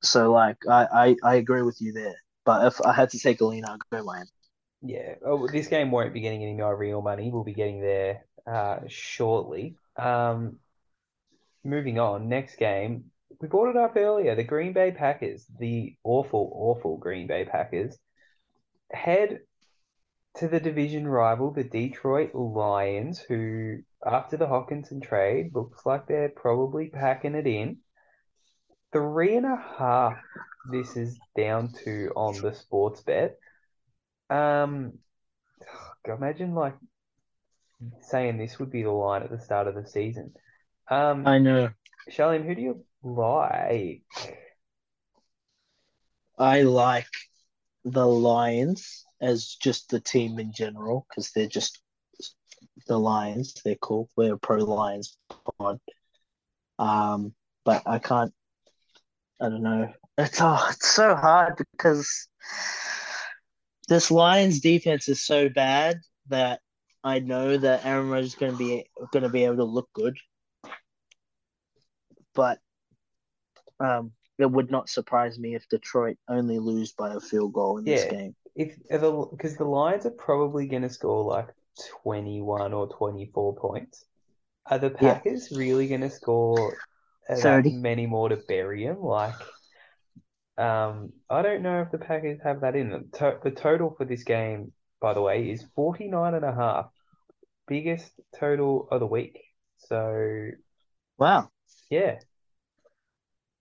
[0.01, 2.15] So like I, I, I agree with you there.
[2.45, 4.29] But if I had to take a lean, I'd go Miami.
[4.81, 7.29] Yeah, oh, this game won't be getting any more real money.
[7.31, 9.75] We'll be getting there uh, shortly.
[9.97, 10.59] Um,
[11.63, 13.05] moving on, next game.
[13.39, 14.36] We brought it up earlier.
[14.36, 17.97] The Green Bay Packers, the awful, awful Green Bay Packers,
[18.91, 19.41] head
[20.38, 26.30] to the division rival, the Detroit Lions, who, after the Hockenson trade, looks like they're
[26.30, 27.78] probably packing it in.
[28.91, 30.17] Three and a half.
[30.71, 33.38] This is down to on the sports bet.
[34.30, 34.93] Um,
[36.08, 36.76] imagine like
[38.02, 40.34] saying this would be the line at the start of the season.
[40.89, 41.69] Um, I know.
[42.10, 44.03] Charlene, who do you like?
[46.38, 47.07] I like
[47.83, 51.81] the Lions as just the team in general because they're just
[52.88, 53.55] the Lions.
[53.63, 54.10] They're cool.
[54.15, 55.17] We're a pro Lions
[55.60, 55.79] pod.
[56.79, 57.33] Um,
[57.65, 58.33] but I can't.
[59.41, 59.93] I don't know.
[60.17, 62.27] It's oh, it's so hard because
[63.88, 66.60] this Lions defense is so bad that
[67.03, 69.89] I know that Aaron Rodgers is going to be going to be able to look
[69.93, 70.17] good,
[72.33, 72.60] but
[73.79, 77.85] um, it would not surprise me if Detroit only lose by a field goal in
[77.85, 78.09] this Yeah.
[78.09, 78.35] game.
[78.55, 81.47] If the because the Lions are probably going to score like
[82.03, 84.05] 21 or 24 points.
[84.69, 85.21] Are the Yeah.
[85.21, 86.79] Packers really going to score
[87.29, 87.71] uh, 30.
[87.71, 89.01] many more to bury them?
[89.01, 89.41] Like,
[90.57, 93.09] um, I don't know if the Packers have that in them.
[93.13, 96.87] To the total for this game, by the way, is 49 and a half.
[97.67, 99.39] Biggest total of the week.
[99.77, 100.49] So,
[101.17, 101.51] Wow.
[101.89, 102.19] yeah.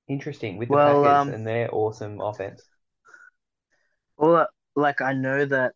[0.08, 2.62] Interesting with the Well, Packers um, and their awesome offense.
[4.16, 5.74] Well, uh, like I know that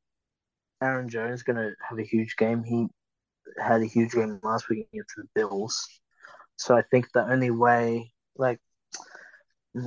[0.83, 2.63] Aaron Jones is going to have a huge game.
[2.63, 2.87] He
[3.59, 5.87] had a huge game last week against the Bills.
[6.57, 8.61] So I think the only way, like,
[9.77, 9.81] I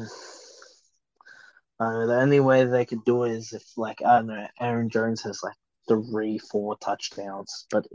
[1.80, 4.48] don't know, the only way they could do it is if, like, I don't know,
[4.60, 5.56] Aaron Jones has like
[5.88, 7.66] three, four touchdowns.
[7.72, 7.88] But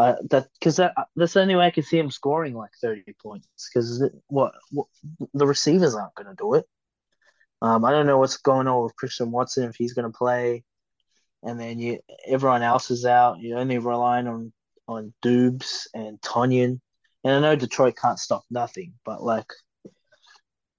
[0.00, 3.14] uh, that because that that's the only way I can see him scoring like thirty
[3.22, 3.46] points.
[3.68, 4.86] Because what, what
[5.34, 6.64] the receivers aren't going to do it.
[7.60, 10.64] Um, I don't know what's going on with Christian Watson if he's going to play,
[11.42, 13.40] and then you everyone else is out.
[13.40, 14.54] You're only relying on
[14.88, 16.80] on Dubes and Tonyan,
[17.22, 19.52] and I know Detroit can't stop nothing, but like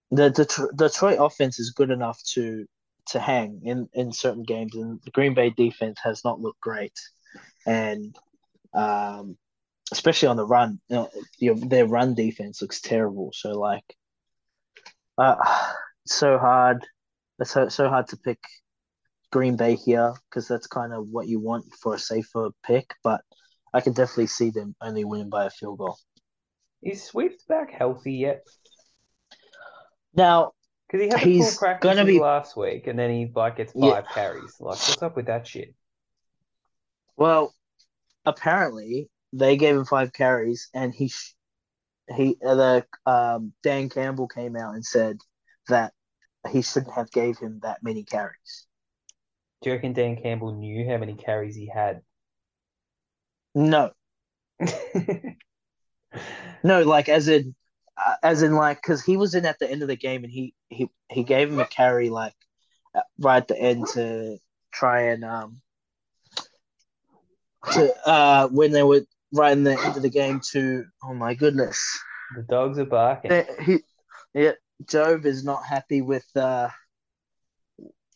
[0.09, 2.65] the Det- Detroit offense is good enough to
[3.09, 6.97] to hang in in certain games, and the Green Bay defense has not looked great,
[7.67, 8.15] and
[8.73, 9.37] um,
[9.91, 13.31] especially on the run, you know, your, their run defense looks terrible.
[13.33, 13.83] So like,
[15.17, 15.35] uh,
[16.05, 16.85] it's so hard.
[17.39, 18.39] It's so, so hard to pick
[19.31, 22.93] Green Bay here because that's kind of what you want for a safer pick.
[23.03, 23.21] But
[23.73, 25.97] I can definitely see them only winning by a field goal.
[26.81, 28.47] Is Swift back healthy yet?
[30.13, 30.51] Now,
[30.87, 34.01] Because he had He's practices gonna be- last week, and then he like gets Yeah.
[34.01, 34.55] five carries.
[34.59, 35.73] Like, what's up with that shit?
[37.17, 37.53] well,
[38.25, 41.35] apparently they gave him five carries, and he sh-
[42.15, 45.17] he uh, the um, Dan Campbell came out and said
[45.67, 45.93] that
[46.49, 48.67] he shouldn't have gave him that many carries.
[49.61, 52.01] Do you reckon Dan Campbell knew how many carries he had?
[53.53, 53.91] No,
[56.63, 57.55] no, like as in,
[57.97, 60.31] uh, as in like because he was in at the end of the game, and
[60.31, 62.35] he he he gave him a carry like
[62.95, 64.37] uh, right at the end to
[64.71, 65.61] try and um
[67.73, 69.01] to uh when they were
[69.33, 71.79] right in the end of the game to oh my goodness
[72.35, 73.45] The dogs are barking.
[73.65, 73.79] He
[74.33, 74.53] yeah
[74.87, 76.69] Job is not happy with uh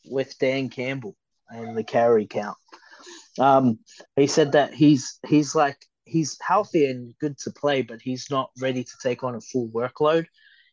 [0.10, 1.16] with Dan Campbell
[1.50, 2.58] and the carry count.
[3.40, 3.80] Um,
[4.16, 8.50] he said that he's he's like he's healthy and good to play, but he's not
[8.60, 10.26] ready to take on a full workload.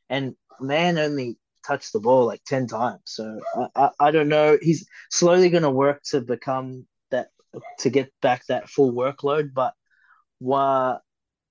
[0.09, 4.59] And man only touched the ball like ten times, so I I, I don't know.
[4.61, 6.87] He's slowly going to work to become
[7.81, 9.75] to get back that full workload, but
[10.39, 11.01] what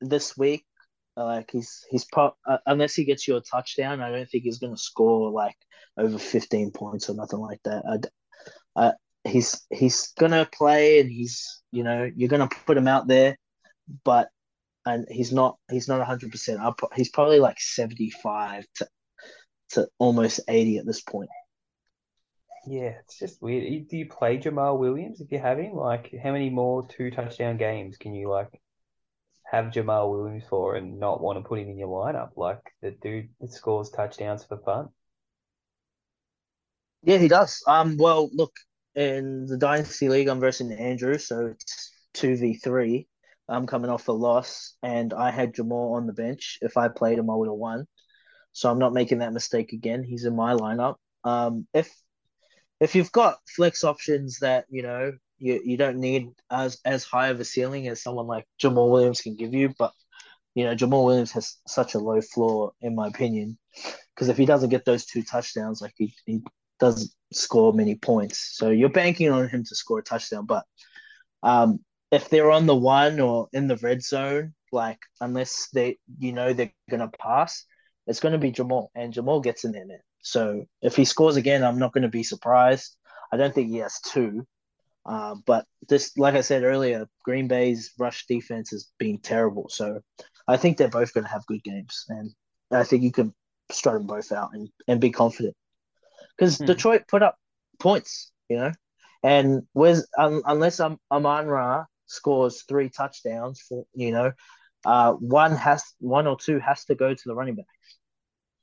[0.01, 0.65] this week
[1.15, 4.59] like he's he's pro- uh, unless he gets you a touchdown, I don't think he's
[4.59, 5.55] going to score like
[5.97, 8.09] over fifteen points or nothing like that.
[8.75, 13.37] I, he's he's gonna play and he's you know you're gonna put him out there,
[14.03, 14.29] but
[14.85, 16.79] and he's not he's not hundred percent up.
[16.95, 18.87] He's probably like seventy five to
[19.71, 21.29] to almost eighty at this point.
[22.67, 23.87] Yeah, it's just weird.
[23.87, 25.73] Do you play Jaamal Williams if you have him?
[25.73, 28.61] Like, how many more two touchdown games can you like
[29.51, 32.31] have Jamal Williams for and not want to put him in your lineup?
[32.35, 34.89] Like the dude that scores touchdowns for fun.
[37.03, 37.63] Yeah, he does.
[37.67, 38.53] Um, well, look
[38.93, 43.07] in the dynasty league, I'm versing Andrew, so it's two v three.
[43.49, 46.59] I'm coming off a loss, and I had Jamal on the bench.
[46.61, 47.87] If I played him, I would have won.
[48.53, 50.03] So I'm not making that mistake again.
[50.03, 50.95] He's in my lineup.
[51.23, 51.91] Um, if
[52.81, 57.27] if you've got flex options that you know you, you don't need as as high
[57.29, 59.93] of a ceiling as someone like Jamaal Williams can give you, but
[60.55, 63.57] you know Jamaal Williams has such a low floor in my opinion
[64.13, 66.41] because if he doesn't get those two touchdowns, like he, he
[66.79, 70.45] doesn't score many points, so you're banking on him to score a touchdown.
[70.47, 70.65] But
[71.43, 71.79] um,
[72.11, 76.51] if they're on the one or in the red zone, like unless they you know
[76.51, 77.63] they're gonna pass,
[78.07, 80.03] it's gonna be Jamaal, and Jamaal gets in there.
[80.21, 82.95] So if he scores again, I'm not gonna be surprised.
[83.31, 84.45] I don't think he has two.
[85.05, 89.67] Uh, but this, like I said earlier, Green Bay's rush defense has been terrible.
[89.69, 90.01] So
[90.47, 92.31] I think they're both going to have good games, and
[92.71, 93.33] I think you can
[93.71, 95.55] strut them both out and, and be confident
[96.37, 96.65] because hmm.
[96.65, 97.37] Detroit put up
[97.79, 98.71] points, you know,
[99.23, 104.31] and where's um, unless um, Amon Ra scores three touchdowns for you know,
[104.85, 107.65] uh, one has one or two has to go to the running back.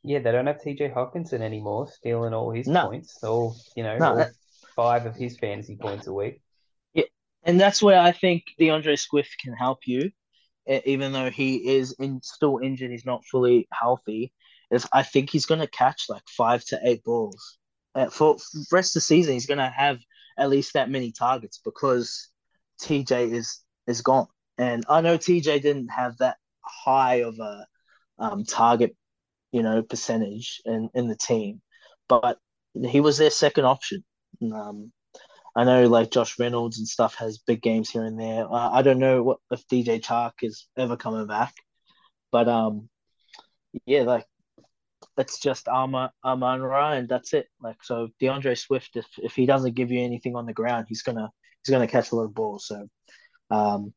[0.08, 2.86] Yeah, they don't have TJ Hockenson anymore, stealing all his no.
[2.86, 3.22] points.
[3.22, 4.30] All you know, no, all that...
[4.74, 6.40] five of his fantasy points a week.
[6.94, 7.04] Yeah,
[7.42, 10.10] and that's where I think D'Andre Swift can help you,
[10.66, 12.90] even though he is in, still injured.
[12.90, 14.32] He's not fully healthy.
[14.70, 17.58] If I think he's going to catch like five to eight balls
[17.94, 19.98] uh, for, for rest of the season, he's going to have
[20.38, 22.30] at least that many targets because
[22.80, 24.28] TJ is is gone.
[24.56, 27.66] And I know TJ didn't have that high of a
[28.18, 28.96] um, target,
[29.52, 31.60] you know, percentage in, in the team,
[32.08, 32.38] but
[32.86, 34.04] he was their second option.
[34.42, 34.92] Um,
[35.56, 38.44] I know like Josh Reynolds and stuff has big games here and there.
[38.44, 41.52] Uh, I don't know what if DJ Chark is ever coming back,
[42.30, 42.88] but um,
[43.86, 44.26] yeah, like
[45.16, 47.48] it's just Arma Amon Ra and that's it.
[47.60, 51.02] Like so, D'Andre Swift, if if he doesn't give you anything on the ground, he's
[51.02, 51.30] gonna
[51.64, 52.66] he's gonna catch a lot of balls.
[52.66, 52.86] So,
[53.50, 53.92] um,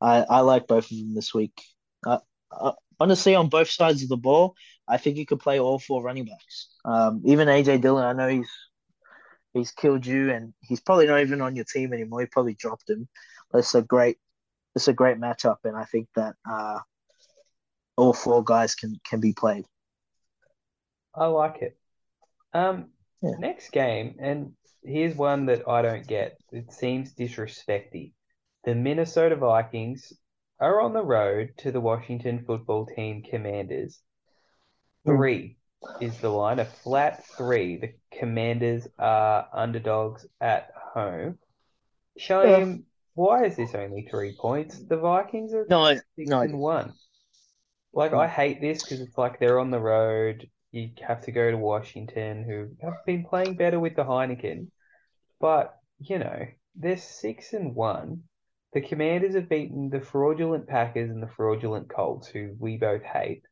[0.00, 1.60] I I like both of them this week.
[2.06, 2.18] Uh,
[2.60, 4.54] uh, honestly, on both sides of the ball,
[4.86, 6.68] I think you could play all four running backs.
[6.84, 8.50] Um, even AJ Dillon, I know he's
[9.52, 12.20] he's killed you, and he's probably not even on your team anymore.
[12.20, 13.08] He probably dropped him.
[13.54, 14.18] It's a great
[14.74, 16.80] it's a great matchup, and I think that uh,
[17.96, 19.64] all four guys can can be played.
[21.14, 21.78] I like it.
[22.52, 22.90] Um,
[23.22, 23.32] yeah.
[23.38, 26.36] next game, and here's one that I don't get.
[26.52, 28.12] It seems disrespecty.
[28.64, 30.12] The Minnesota Vikings
[30.60, 34.00] are on the road to the Washington football team Commanders.
[35.04, 35.56] Three
[36.00, 37.76] is the line, a flat three.
[37.76, 41.38] The Commanders are underdogs at home.
[42.16, 42.76] Showing yeah.
[43.14, 44.78] why is this only three points?
[44.78, 46.40] The Vikings are no, six no.
[46.40, 46.94] and one.
[47.92, 51.52] Like I hate this because it's like they're on the road you have to go
[51.52, 54.66] to Washington, who have been playing better with the Heinicke.
[55.40, 58.24] But, you know, they're six and one.
[58.74, 63.42] The Commanders have beaten the fraudulent Packers and the fraudulent Colts, who we both hate.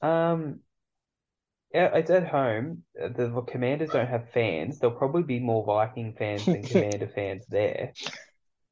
[0.00, 0.60] Um,
[1.72, 2.84] it's at home.
[2.94, 4.78] The Commanders don't have fans.
[4.78, 7.92] There'll probably be more Viking fans than Commander fans there.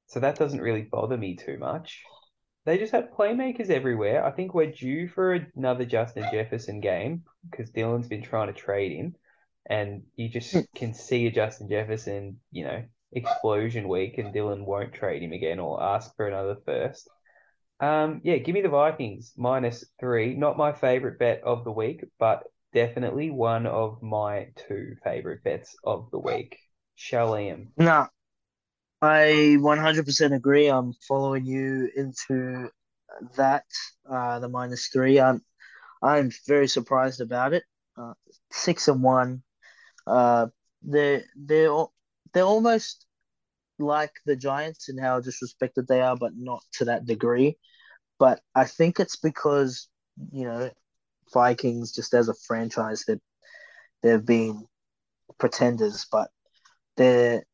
[0.07, 2.01] So that doesn't really bother me too much.
[2.65, 4.25] They just have playmakers everywhere.
[4.25, 8.93] I think we're due for another Justin Jefferson game because Dylan's been trying to trade
[8.93, 9.17] him,
[9.69, 10.61] and you just hmm.
[10.75, 12.85] can see a Justin Jefferson, you know,
[13.17, 17.09] explosion week, and Dylan won't trade him again or ask for another first.
[17.81, 20.35] Um, yeah, give me the Vikings minus three.
[20.35, 25.77] Not my favorite bet of the week, but definitely one of my two favorite bets
[25.85, 26.59] of the week.
[26.99, 27.69] Sharleam.
[27.77, 28.07] No,
[29.03, 30.69] I 100% agree.
[30.69, 32.71] I'm following you into
[33.37, 33.65] that,
[34.11, 35.21] uh, the minus three.
[35.21, 35.43] I'm,
[36.03, 37.65] I'm very surprised about it.
[37.97, 38.15] Uh,
[38.51, 39.43] six and one.
[40.07, 40.47] Uh,
[40.83, 41.85] they're they're
[42.33, 43.06] they're almost
[43.79, 47.59] like the Giants and how disrespected they are, but not to that degree.
[48.19, 49.89] But I think it's because
[50.33, 50.71] you know
[51.33, 53.21] Vikings just as a franchise that
[54.03, 54.67] they've been
[55.39, 56.31] pretenders, but
[56.97, 57.45] they're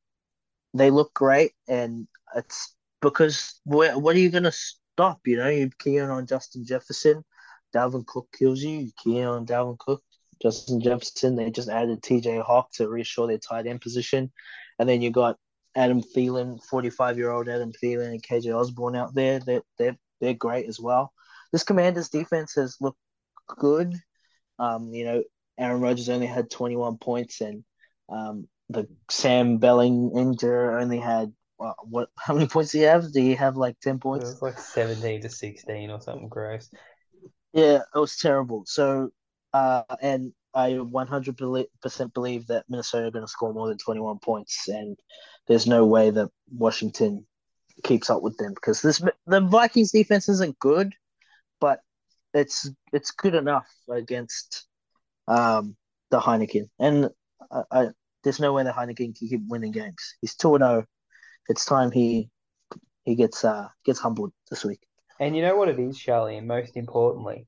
[0.74, 2.06] they look great, and
[2.36, 5.20] it's because where, what are you going to stop?
[5.26, 7.24] You know, you key in on Justin Jefferson,
[7.74, 8.78] Dalvin Cook kills you.
[8.78, 10.02] You key in on Dalvin Cook,
[10.40, 11.36] Justin Jefferson.
[11.36, 12.38] They just added T.J.
[12.38, 14.32] Hawk to reassure their tight end position,
[14.78, 15.36] and then you got
[15.74, 19.40] Adam Thielen, forty-five-year-old Adam Thielen, and KJ Osborn out there.
[19.40, 21.12] They're they're they're great as well.
[21.52, 22.98] This Commanders defense has looked
[23.48, 23.94] good.
[24.58, 25.22] Um, you know,
[25.58, 27.64] Aaron Rodgers only had twenty-one points, and
[28.08, 32.08] um, the Sam Ehlinger only had uh, what?
[32.18, 33.12] How many points do you have?
[33.12, 34.28] Do you have like ten points?
[34.28, 36.70] It was like seventeen to sixteen or something gross.
[37.52, 38.64] Yeah, it was terrible.
[38.66, 39.10] So,
[39.52, 41.40] uh, and I one hundred
[41.80, 44.98] percent believe that Minnesota are going to score more than twenty one points, and
[45.48, 47.26] there's no way that Washington
[47.82, 50.94] keeps up with them because this the Vikings defense isn't good,
[51.60, 51.80] but
[52.34, 54.66] it's it's good enough against
[55.28, 55.76] um
[56.10, 57.10] the Heinicke, and
[57.50, 57.88] I, I
[58.22, 60.14] there's no way that Heinicke can keep winning games.
[60.20, 60.84] He's two zero.
[61.48, 62.30] It's time he
[63.04, 64.80] he gets uh gets humbled this week.
[65.20, 67.46] And you know what it is, Charlie, and most importantly,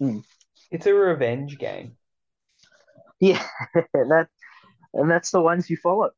[0.00, 0.24] Mm.
[0.70, 1.96] it's a revenge game.
[3.20, 3.44] Yeah,
[3.74, 4.28] that
[4.94, 6.10] and that's the ones you follow.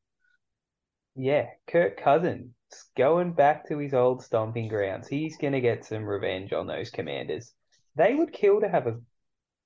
[1.15, 2.51] Yeah, Kirk Cousins
[2.97, 5.07] going back to his old stomping grounds.
[5.07, 7.53] He's going to get some revenge on those commanders.
[7.95, 8.99] They would kill to have a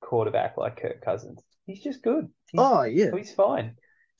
[0.01, 1.41] quarterback like Kirk Cousins.
[1.65, 2.27] He's just good.
[2.51, 3.75] He's, Oh yeah, he's fine.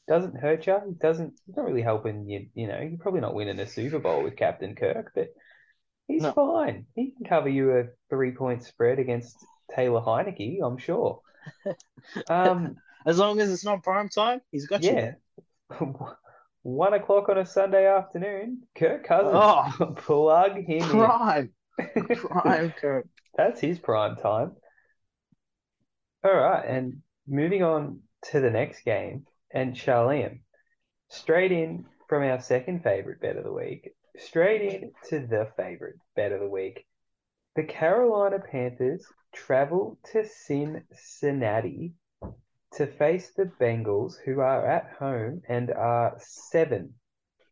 [0.08, 0.80] Doesn't hurt you.
[0.88, 1.34] He doesn't.
[1.46, 2.48] He's not really helping you.
[2.54, 5.28] You know, you're probably not winning a Super Bowl with Captain Kirk, but
[6.08, 6.34] he's No.
[6.34, 6.86] fine.
[6.96, 9.36] He can cover you a three point spread against
[9.76, 11.22] Taylor Heinicke, I'm sure.
[12.30, 14.90] Um, as long as it's not prime time, he's got you.
[14.90, 15.02] yeah.
[15.02, 15.20] there.
[16.68, 19.32] One o'clock on a Sunday afternoon, Kirk Cousins.
[19.34, 22.16] Oh, Plug him prime, in.
[22.18, 23.08] prime, Kirk.
[23.38, 24.52] That's his prime time.
[26.26, 28.02] All right, and moving on
[28.32, 30.42] to the next game, and Sharleam,
[31.08, 35.96] straight in from our second favorite bet of the week, straight in to the favorite
[36.18, 36.86] bet of the week.
[37.56, 41.94] The Carolina Panthers travel to Cincinnati
[42.74, 46.94] to face the Bengals, who are at home and are seven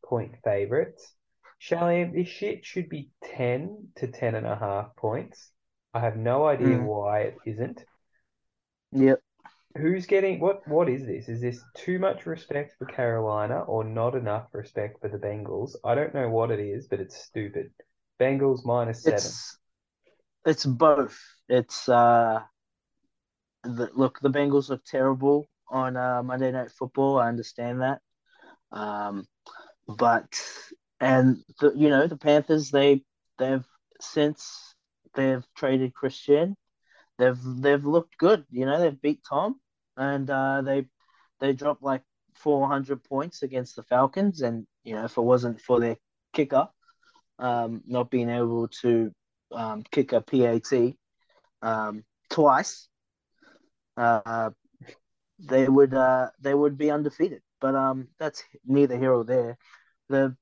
[0.03, 1.13] point favorites.
[1.59, 5.51] Sharleam, this shit should be 10 to 10 and a half points.
[5.93, 6.85] I have no idea Mm.
[6.85, 7.83] why it isn't.
[8.91, 9.21] Yep.
[9.77, 10.65] Who's getting what?
[10.67, 11.27] What is this?
[11.27, 15.75] Is this too much respect for Carolina or not enough respect for the Bengals?
[15.83, 17.71] I don't know what it is, but it's stupid.
[18.19, 19.17] Bengals minus seven.
[19.17, 19.57] It's
[20.45, 21.19] it's both.
[21.49, 22.41] It's uh
[23.65, 27.19] the, look, the Bengals look terrible on uh, Monday Night Football.
[27.19, 28.01] I understand that.
[28.71, 29.27] Um,
[29.87, 30.27] but
[30.99, 33.03] and the you know the Panthers they
[33.37, 33.65] they've
[34.01, 34.73] since
[35.13, 36.55] they've traded Christian,
[37.17, 38.45] they've they've looked good.
[38.49, 39.59] You know they've beat Tom
[39.97, 40.85] and uh, they
[41.39, 42.03] they dropped like
[42.35, 45.97] 400 points against the Falcons, and you know if it wasn't for their
[46.33, 46.67] kicker
[47.39, 49.11] um, not being able to
[49.51, 50.95] um, kick a PAT
[51.61, 52.87] um, twice,
[53.97, 54.51] uh,
[55.39, 57.41] they would uh, they would be undefeated.
[57.61, 59.57] But um, that's neither here or there.
[60.09, 60.35] The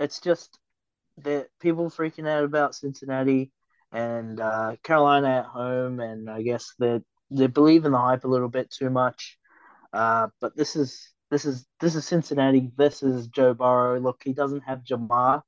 [0.00, 0.58] it's just
[1.18, 3.52] that people freaking out about Cincinnati
[3.92, 8.28] and uh, Carolina at home, and I guess they they believe in the hype a
[8.28, 9.38] little bit too much.
[9.92, 12.70] Uh, but this is this is this is Cincinnati.
[12.76, 14.00] This is Joe Burrow.
[14.00, 15.42] Look, he doesn't have Ja'Marr.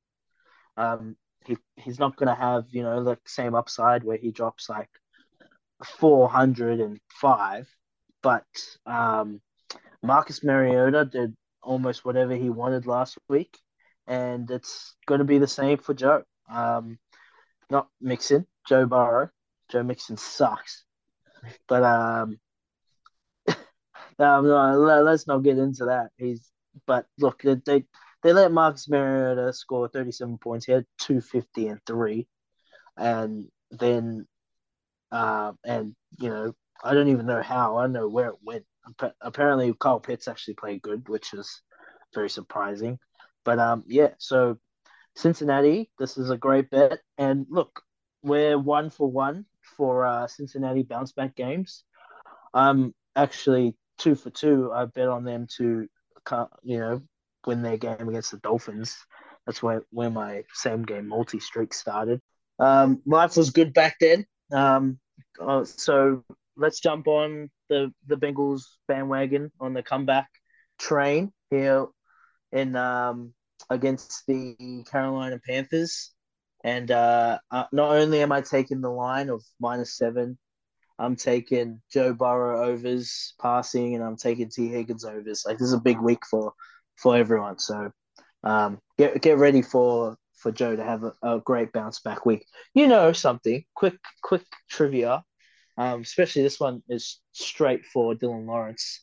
[0.76, 4.90] Um, he he's not gonna have you know the same upside where he drops like
[5.84, 7.68] four hundred and five,
[8.22, 8.44] but
[8.86, 9.40] um,
[10.02, 13.58] Marcus Mariota did almost whatever he wanted last week,
[14.06, 16.22] and it's going to be the same for Joe.
[16.50, 16.98] Um,
[17.70, 19.30] not Mixon, Joe Burrow.
[19.70, 20.84] Joe Mixon sucks,
[21.68, 22.38] but um,
[24.18, 26.10] no, let- let's not get into that.
[26.16, 26.50] He's
[26.86, 27.84] but look, they they,
[28.22, 30.66] they let Marcus Mariota score thirty seven points.
[30.66, 32.28] He had two fifty and three,
[32.96, 34.26] and then
[35.12, 37.76] uh, and you know I don't even know how.
[37.76, 38.64] I don't know where it went.
[38.88, 41.62] Appa- Apparently, Kyle Pitts actually played good, which is
[42.14, 42.98] very surprising.
[43.44, 44.10] But um, yeah.
[44.18, 44.58] So
[45.16, 47.00] Cincinnati, this is a great bet.
[47.18, 47.82] And look,
[48.22, 49.46] we're one for one
[49.76, 51.84] for uh, Cincinnati bounce back games.
[52.54, 54.72] I'm actually two for two.
[54.72, 55.86] I bet on them to,
[56.62, 57.02] you know,
[57.46, 58.96] win their game against the Dolphins.
[59.46, 62.20] That's where where my same game multi streak started.
[62.58, 64.26] Um, life was good back then.
[64.52, 64.98] Um,
[65.40, 66.24] uh, so
[66.56, 70.28] let's jump on the the Bengals bandwagon on the comeback
[70.78, 71.86] train here
[72.52, 73.32] in um
[73.70, 76.12] against the Carolina Panthers.
[76.64, 80.36] And uh, uh, not only am I taking the line of minus seven,
[80.98, 85.44] I'm taking Joe Burrow overs passing, and I'm taking Tee Higgins overs.
[85.46, 86.52] Like this is a big week for
[86.96, 87.58] for everyone.
[87.58, 87.90] So
[88.42, 90.16] um, get get ready for
[90.46, 92.46] for Joe to have a, a great bounce back week.
[92.72, 93.64] You know something?
[93.74, 95.24] Quick quick trivia.
[95.76, 99.02] Um, especially this one is straight for Dylan Lawrence.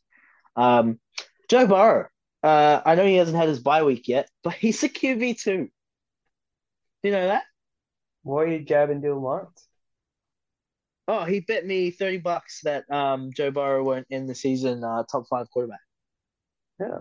[0.55, 1.01] Um,
[1.49, 2.07] Joe Burrow.
[2.41, 5.67] Uh, I know he hasn't had his bye week yet, but he's a QB too.
[7.03, 7.43] You know that?
[8.21, 9.67] Why are you jabbing Dylan Lawrence?
[11.09, 15.03] Oh, he bet me thirty bucks that um Joe Burrow won't end the season uh,
[15.11, 15.81] top five quarterback.
[16.79, 16.99] Yeah.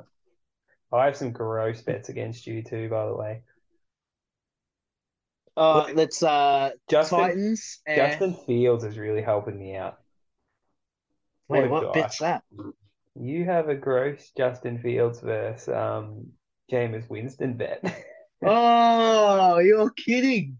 [0.93, 3.43] I have some gross bets against you too, by the way.
[5.57, 7.81] Uh, let's uh Justin Titans.
[7.87, 7.97] And...
[7.97, 9.99] Justin Fields is really helping me out.
[11.49, 12.03] Wait, what guy.
[12.03, 12.43] bit's that?
[13.15, 16.29] You have a gross Justin Fields versus um
[16.71, 17.83] Jameis Winston bet.
[18.45, 20.59] Oh, you're kidding.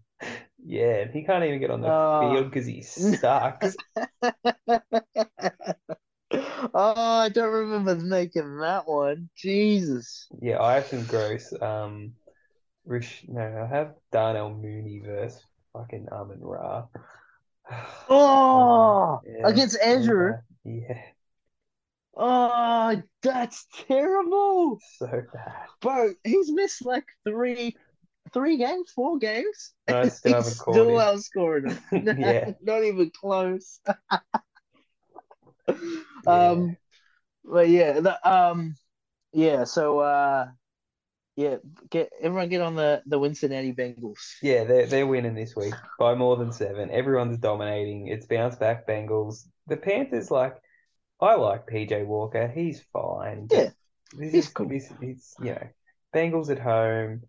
[0.65, 2.31] Yeah, he can't even get on the Oh.
[2.31, 3.75] field because he sucks.
[3.91, 4.79] oh,
[6.73, 9.29] Oh, I don't remember making that one.
[9.35, 10.27] Jesus.
[10.41, 11.53] Yeah, I have some gross.
[11.61, 12.13] Um,
[12.85, 16.87] Rish, no, I have Darnell Mooney versus fucking Amon Ra.
[18.07, 20.35] Oh, Yeah, against Andrew.
[20.35, 20.43] bad.
[20.63, 21.13] Yeah,
[22.15, 24.81] Oh, that's terrible.
[24.99, 25.69] so bad.
[25.81, 27.77] Bro, he's missed like three
[28.33, 29.73] three games, four games.
[29.87, 31.07] And I still haven't still him.
[31.07, 32.07] outscoring him.
[32.11, 32.53] Yeah.
[32.61, 33.79] Not even close.
[36.25, 36.77] Um,
[37.45, 38.77] but yeah, the, um,
[39.33, 39.65] yeah.
[39.65, 40.47] So, uh,
[41.35, 41.55] yeah,
[41.89, 44.19] get everyone get on the the Cincinnati Bengals.
[44.41, 46.91] Yeah, they're they're winning this week by more than seven.
[46.91, 48.07] Everyone's dominating.
[48.07, 49.47] It's bounce back Bengals.
[49.67, 50.55] The Panthers, like,
[51.19, 52.47] I like PJ Walker.
[52.47, 53.47] He's fine.
[53.51, 53.69] Yeah,
[54.15, 54.69] this he's is cool.
[54.69, 55.67] this it's you know,
[56.13, 57.21] Bengals at home.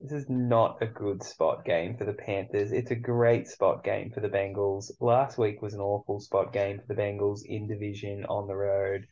[0.00, 2.72] This is not a good spot game for the Panthers.
[2.72, 4.90] It's a great spot game for the Bengals.
[5.00, 9.06] Last week was an awful spot game for the Bengals in division on the road.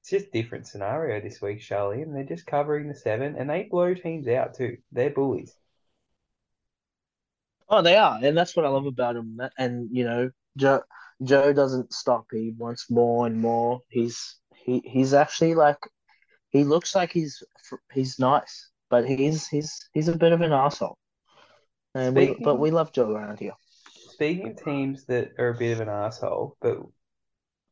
[0.00, 3.68] It's just different scenario this week, Charlie, and they're just covering the seven, and they
[3.70, 4.78] blow teams out too.
[4.92, 5.54] They're bullies.
[7.68, 9.38] Oh, they are, and that's what I love about them.
[9.58, 10.82] And you know, Joe
[11.22, 12.26] Joe doesn't stop.
[12.32, 13.80] He wants more and more.
[13.88, 15.78] He's he he's actually like
[16.48, 17.42] he looks like he's
[17.92, 20.98] he's nice, but he's he's he's a bit of an asshole.
[21.94, 23.54] And we but we love Joe around here.
[24.08, 26.78] Speaking of teams that are a bit of an asshole, but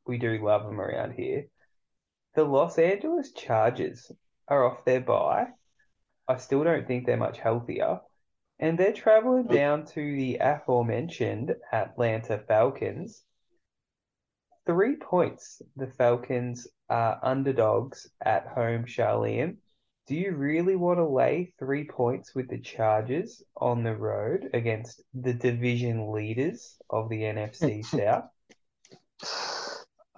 [0.07, 1.47] we do love them around here,
[2.35, 4.11] the Los Angeles Chargers
[4.49, 5.49] are off their bye.
[6.27, 8.01] I still don't think they're much healthier.
[8.59, 13.23] And they're traveling down to the aforementioned Atlanta Falcons.
[14.67, 15.63] Three points.
[15.77, 19.59] The Falcons are underdogs at home, Sharleam.
[20.09, 25.03] Do you really want to lay three points with the Chargers on the road against
[25.15, 28.25] the division leaders of the NFC South?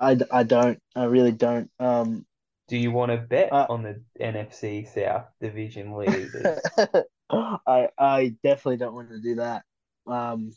[0.01, 0.81] I, I don't.
[0.97, 1.71] I really don't.
[1.79, 2.27] Um,
[2.69, 6.59] Do you want to bet Uh, on the NFC South division leaders?
[7.31, 9.65] I I definitely don't want to do that.
[10.07, 10.53] Um,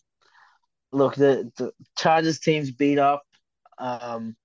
[0.91, 3.24] look, the, the Chargers team's beat up,
[3.78, 4.36] um,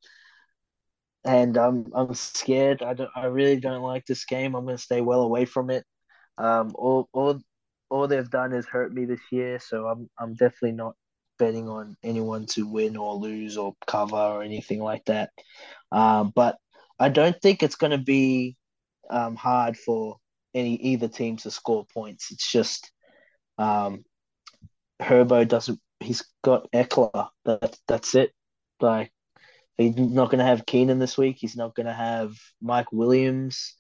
[1.25, 2.83] and I'm I'm scared.
[2.83, 3.11] I don't.
[3.15, 4.55] I really don't like this game.
[4.55, 5.85] I'm gonna stay well away from it.
[6.39, 7.41] Um, all all
[7.91, 10.95] all they've done is hurt me this year, so I'm I'm definitely not
[11.39, 15.31] betting on anyone to win or lose or cover or anything like that.
[15.93, 16.57] Um, but
[16.99, 18.57] I don't think it's gonna be
[19.11, 20.19] um hard for
[20.55, 22.31] any either team to score points.
[22.31, 22.91] It's just
[23.59, 24.05] um,
[25.01, 25.81] Herbo doesn't.
[26.01, 27.29] He's got Ekeler.
[27.45, 28.33] That that's it.
[28.81, 29.13] Like
[29.77, 31.37] he's not going to have Keenan this week.
[31.39, 33.75] He's not going to have Mike Williams.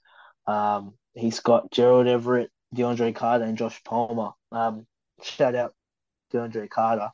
[0.46, 4.30] Um, he's got Gerald Everett, DeAndre Carter, and Josh Palmer.
[4.50, 4.86] Um,
[5.22, 5.74] shout out
[6.32, 7.10] DeAndre Carter.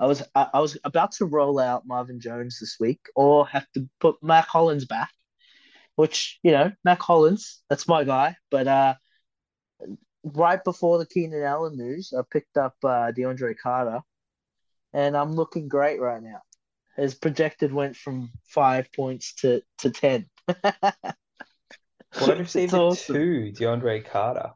[0.00, 3.66] I was I, I was about to roll out Marvin Jones this week, or have
[3.74, 5.10] to put Mack Hollins back
[5.98, 8.36] which you know, Mack Hollins, that's my guy.
[8.52, 8.94] But uh,
[10.22, 14.02] right before the Keenan Allen news, I picked up uh, DeAndre Carter,
[14.92, 16.40] and I'm looking great right now.
[16.96, 20.26] His projected went from five points to to ten.
[20.46, 23.16] Wide receiver awesome.
[23.16, 24.52] two, DeAndre Carter.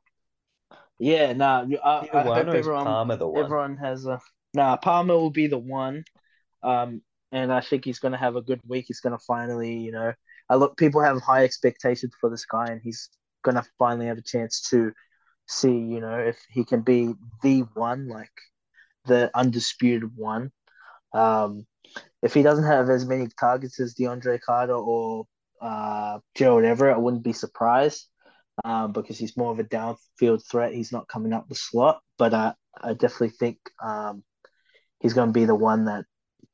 [1.01, 3.45] Yeah, no, I, I hope everyone the one?
[3.45, 4.21] everyone has a
[4.55, 4.77] nah.
[4.77, 6.05] Palmer will be the one,
[6.63, 8.87] um, and I think he's going to have a good week.
[8.89, 10.13] He's going to finally, you know,
[10.49, 10.77] I look.
[10.77, 13.11] People have high expectations for this guy, and he's
[13.43, 14.93] going to finally have a chance to
[15.47, 18.31] see, you know, if he can be the one, like
[19.07, 20.53] the undisputed one.
[21.13, 21.67] Um,
[22.23, 25.27] if he doesn't have as many targets as DeAndre Carter or
[25.61, 28.07] uh, Gerald Everett, I wouldn't be surprised
[28.65, 30.73] um, because he's more of a downfield threat.
[30.73, 34.23] He's not coming up the slot, but uh, I definitely think um,
[35.03, 36.05] he's going to be the one that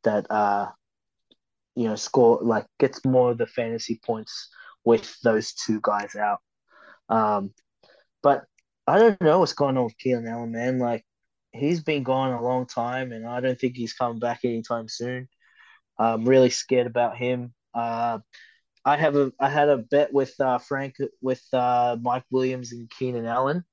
[0.04, 0.68] that uh,
[1.76, 4.48] you know score like gets more of the fantasy points
[4.84, 6.38] with those two guys out.
[7.08, 7.52] Um,
[8.22, 8.44] but
[8.86, 10.78] I don't know what's going on with Keenan Allen, man.
[10.78, 11.04] Like
[11.52, 15.28] he's been gone a long time, and I don't think he's coming back anytime soon.
[15.98, 17.52] I'm really scared about him.
[17.74, 18.20] Uh,
[18.84, 22.90] I have a I had a bet with uh, Frank with uh, Mike Williams and
[22.90, 23.64] Keenan Allen.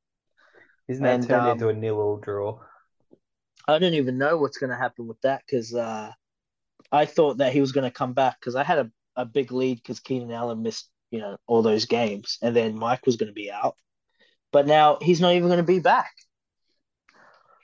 [0.87, 2.59] Isn't that and, turned um, into a nil-all draw?
[3.67, 6.11] I don't even know what's going to happen with that because uh,
[6.91, 9.51] I thought that he was going to come back because I had a, a big
[9.51, 13.27] lead because Keenan Allen missed you know all those games and then Mike was going
[13.29, 13.75] to be out,
[14.51, 16.11] but now he's not even going to be back.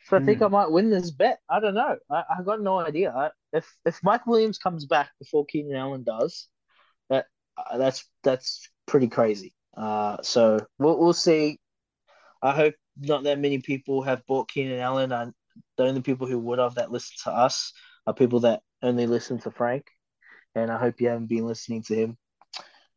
[0.03, 0.43] So I think Hmm.
[0.43, 1.39] I might win this bet.
[1.49, 1.97] I don't know.
[2.09, 3.11] I, I got no idea.
[3.11, 6.47] I, if if Mike Williams comes back before Keenan Allen does,
[7.09, 7.27] that
[7.57, 9.53] uh, that's that's pretty crazy.
[9.77, 11.59] Uh, so we'll we'll see.
[12.41, 15.11] I hope not that many people have bought Keenan Allen.
[15.11, 15.33] And
[15.77, 17.73] the only people who would have that listen to us
[18.07, 19.85] are people that only listen to Frank.
[20.55, 22.17] And I hope you haven't been listening to him.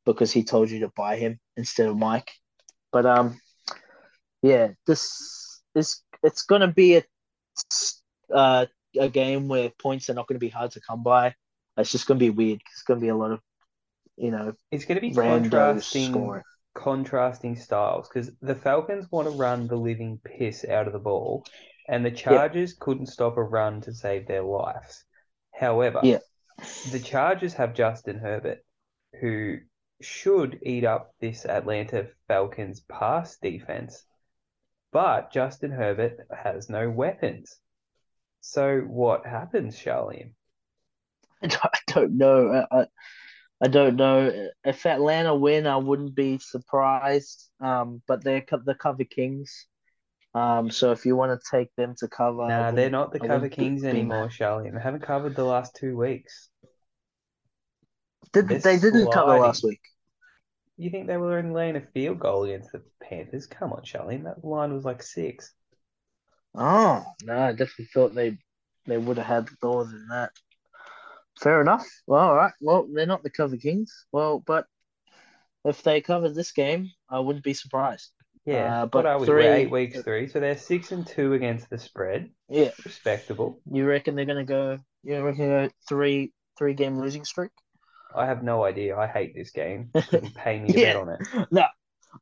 [0.07, 2.31] because he told you to buy him instead of Mike.
[2.93, 3.41] But um,
[4.43, 7.03] yeah, this is it's gonna be a
[8.33, 8.67] uh,
[8.99, 11.35] a game where points are not going to be hard to come by.
[11.77, 12.61] It's just going to be weird.
[12.73, 13.41] It's going to be a lot of,
[14.17, 16.43] you know, It's to be contrasting scoring.
[16.75, 21.45] contrasting styles because the Falcons want to run the living piss out of the ball,
[21.89, 25.05] and the Chargers couldn't stop a run to save their lives.
[25.53, 26.19] However, Yeah.
[26.93, 28.65] the Chargers have Justin Herbert,
[29.21, 29.59] who
[30.01, 34.05] should eat up this Atlanta Falcons pass defense,
[34.93, 37.59] but Justin Herbert has no weapons.
[38.41, 40.33] So what happens, Charlene?
[41.43, 42.67] I don't, know.
[42.71, 42.87] I, I,
[43.63, 44.49] I don't know.
[44.65, 47.51] If Atlanta win, I wouldn't be surprised.
[47.61, 49.67] Um, but they're the cover kings.
[50.35, 53.49] Um, so if you want to take them to cover, Nah, they're wouldn't- the cover
[53.49, 54.31] kings anymore, mad.
[54.33, 54.75] Charlene.
[54.75, 56.51] They haven't covered the last two weeks.
[58.33, 59.81] Did, They're they didn't cover last week.
[60.77, 63.47] You think they were only laying a field goal against the Panthers?
[63.47, 64.25] Come on, Charlene.
[64.25, 65.55] That line was like six.
[66.53, 68.39] Oh no, I definitely thought they
[68.87, 70.33] they would have had more than that.
[71.41, 71.87] Fair enough.
[72.09, 72.53] Well, all right.
[72.61, 74.07] Well, they're not the cover kings.
[74.11, 74.67] Well, but
[75.65, 78.11] if they cover this game, I wouldn't be surprised.
[78.47, 79.27] Yeah, Uh, but are we?
[79.27, 82.31] three- eight weeks three, so they're six and two against the spread.
[82.49, 83.61] Yeah, Respectable.
[83.71, 84.79] you reckon they're gonna go?
[85.03, 87.51] You reckon go three three game losing streak?
[88.15, 88.97] I have no idea.
[88.97, 89.91] I hate this game.
[90.37, 90.93] Pay me to Yeah.
[90.93, 91.47] bet on it.
[91.51, 91.65] No,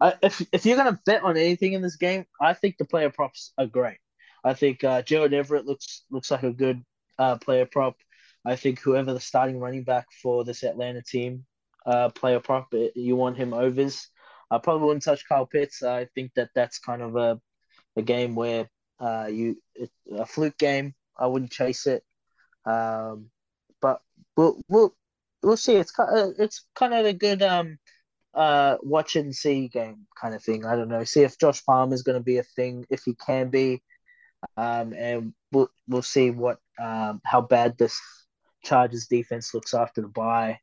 [0.00, 3.10] I, if if you're gonna bet on anything in this game, I think the player
[3.10, 3.98] props are great.
[4.44, 6.82] I think uh, Gerald Everett looks looks like a good
[7.18, 7.96] uh, player prop.
[8.44, 11.44] I think whoever the starting running back for this Atlanta team,
[11.86, 14.08] uh, player prop, uh, you want him overs.
[14.52, 15.82] I probably wouldn't touch Kyle Pitts.
[15.82, 17.40] I think that that's kind of a
[17.96, 18.68] a game where
[19.00, 19.56] uh, you
[20.14, 20.94] a fluke game.
[21.16, 22.04] I wouldn't chase it.
[22.64, 23.30] Um,
[23.80, 24.00] but
[24.36, 24.94] we'll we'll
[25.42, 25.76] we'll see.
[25.76, 27.78] It's kind of, it's kind of a good um
[28.34, 30.66] uh watch and see game kind of thing.
[30.66, 31.04] I don't know.
[31.04, 33.82] See if Josh Palmer is going to be a thing, if he can be,
[34.56, 37.98] um, and we'll we'll see what um how bad this
[38.62, 40.60] Chargers defense looks after the bye,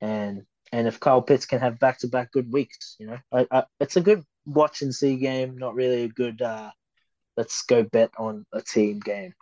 [0.00, 0.44] and
[0.74, 2.96] and if Kyle Pitts can have back to back good weeks.
[2.98, 5.56] You know, I, I, it's a good watch and see game.
[5.56, 6.70] Not really a good uh
[7.36, 9.34] let's go bet on a team game.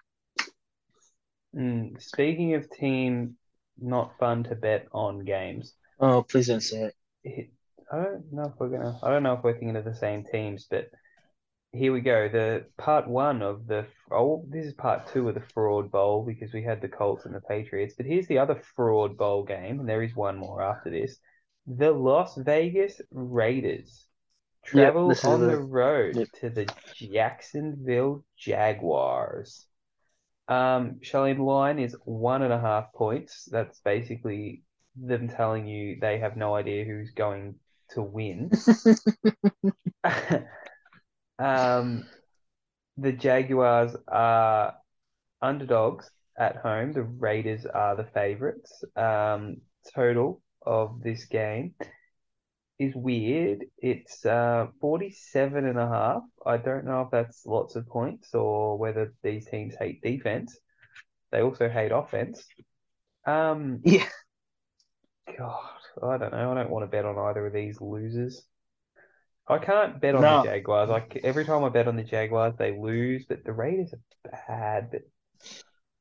[1.57, 3.37] Mm, speaking of team,
[3.81, 5.75] not fun to bet on games.
[5.99, 6.95] Oh, please don't say it.
[7.25, 7.51] it-
[7.91, 8.99] I don't know if we're gonna.
[9.03, 10.89] I don't know if we're thinking of the same teams, but
[11.73, 12.29] here we go.
[12.29, 13.87] The part one of the.
[14.11, 17.35] Oh, this is part two of the fraud bowl because we had the Colts and
[17.35, 17.95] the Patriots.
[17.97, 21.19] But here's the other fraud bowl game, and there is one more after this.
[21.67, 24.07] The Las Vegas Raiders
[24.65, 26.29] travel is on the- the road yep.
[26.41, 29.67] to the Jacksonville Jaguars.
[30.49, 33.49] Um, Charlene line is one and a half points.
[33.51, 34.63] That's basically
[34.95, 37.55] them telling you they have no idea who's going
[37.91, 38.51] to win.
[41.43, 42.05] um,
[42.97, 44.75] the Jaguars are
[45.41, 46.93] underdogs at home.
[46.93, 48.85] The Raiders are the favorites.
[48.97, 49.59] Um,
[49.95, 51.75] total of this game
[52.79, 53.65] is weird.
[53.79, 56.23] It's uh 47 and a half.
[56.45, 60.59] I don't know if that's lots of points or whether these teams hate defense.
[61.31, 62.45] They also hate offense.
[63.27, 64.07] Um, Yeah.
[65.39, 65.71] God,
[66.03, 66.53] I don't know.
[66.53, 68.43] I don't want to bet on either of these losers.
[69.49, 70.43] I can't bet on No.
[70.43, 70.89] the Jaguars.
[70.89, 73.25] Like every time I bet on the Jaguars, they lose.
[73.29, 74.91] But the Raiders are bad.
[74.93, 75.03] But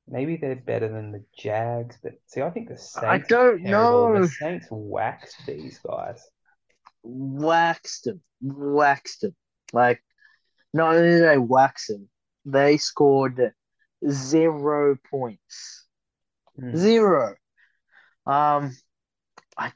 [0.07, 1.97] maybe they're better than the Jags.
[2.03, 3.07] But see, I think the Saints.
[3.07, 4.21] I don't know.
[4.21, 6.21] The Saints waxed these guys.
[7.03, 8.21] waxed them.
[8.41, 9.35] waxed them.
[9.73, 10.03] Like,
[10.73, 12.09] not only did they wax him,
[12.45, 13.53] they scored
[14.09, 15.87] zero points.
[16.59, 16.75] Hmm.
[16.75, 17.35] Zero.
[18.25, 18.75] Um,
[19.57, 19.71] I,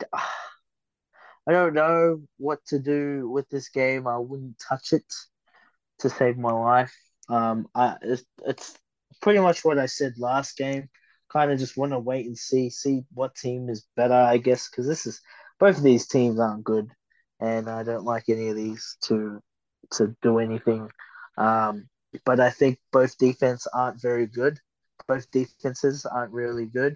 [1.48, 4.08] I don't know what to do with this game.
[4.08, 5.06] I wouldn't touch it
[6.00, 6.96] to save my life.
[7.30, 8.78] Um, I it's, it's
[9.22, 10.90] pretty much what I said last game.
[11.32, 14.70] Kind of just want to wait and see, see what team is better, I guess,
[14.70, 15.22] because this is
[15.60, 16.90] both of these teams aren't good,
[17.40, 19.42] and I don't like any of these to
[19.94, 20.90] to do anything.
[21.38, 21.90] Um,
[22.26, 24.60] but I think both defense aren't very good.
[25.08, 26.96] Both defenses aren't really good,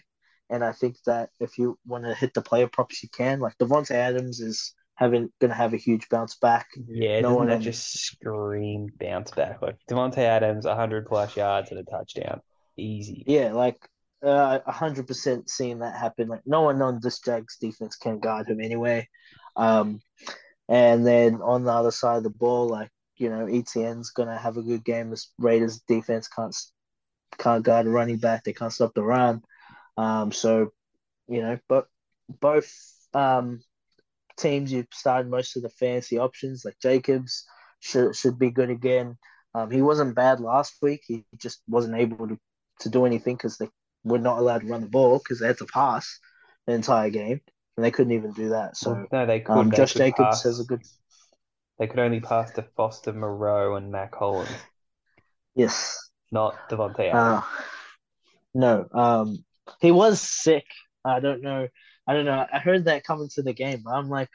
[0.49, 3.39] and I think that if you want to hit the player props, you can.
[3.39, 6.67] Like Davante Adams is having going to have a huge bounce back.
[6.87, 9.61] Yeah, No one that just scream bounce back?
[9.61, 12.41] Like Davante Adams, 100 plus yards and a touchdown.
[12.77, 13.23] Easy.
[13.27, 13.77] Yeah, like
[14.23, 16.27] uh, a hundred percent seeing that happen.
[16.27, 19.07] Like no one on this Jags defense can guard him anyway.
[19.55, 20.01] Um,
[20.67, 24.57] and then on the other side of the ball, like you know, ETN's gonna have
[24.57, 25.09] a good game.
[25.09, 26.55] This Raiders defense can't
[27.37, 28.43] can't guard a running back.
[28.43, 29.41] They can't stop the run.
[29.99, 30.71] Um, so
[31.27, 31.87] you know, but
[32.41, 32.71] both
[33.13, 33.59] um
[34.37, 37.45] teams you've started most of the fancy options, like Jacobs
[37.79, 39.17] should should be good again.
[39.53, 41.01] Um, he wasn't bad last week.
[41.05, 42.37] He just wasn't able to,
[42.81, 43.67] to do anything because they
[44.03, 46.19] were not allowed to run the ball because they had to pass
[46.65, 47.41] the entire game,
[47.75, 48.77] and they couldn't even do that.
[48.77, 49.53] So no, they could.
[49.53, 50.81] um, they Josh could Jacobs pass- has a good
[51.77, 54.49] They could only pass to Foster Moreau and Mack Hollins,
[55.55, 55.97] yes.
[56.31, 57.13] not Davante.
[57.13, 57.41] Uh,
[58.53, 59.43] no, um,
[59.79, 60.65] he was sick.
[61.05, 61.67] I don't know.
[62.07, 62.45] I don't know.
[62.51, 63.83] I heard that coming to the game.
[63.85, 64.29] but I'm like,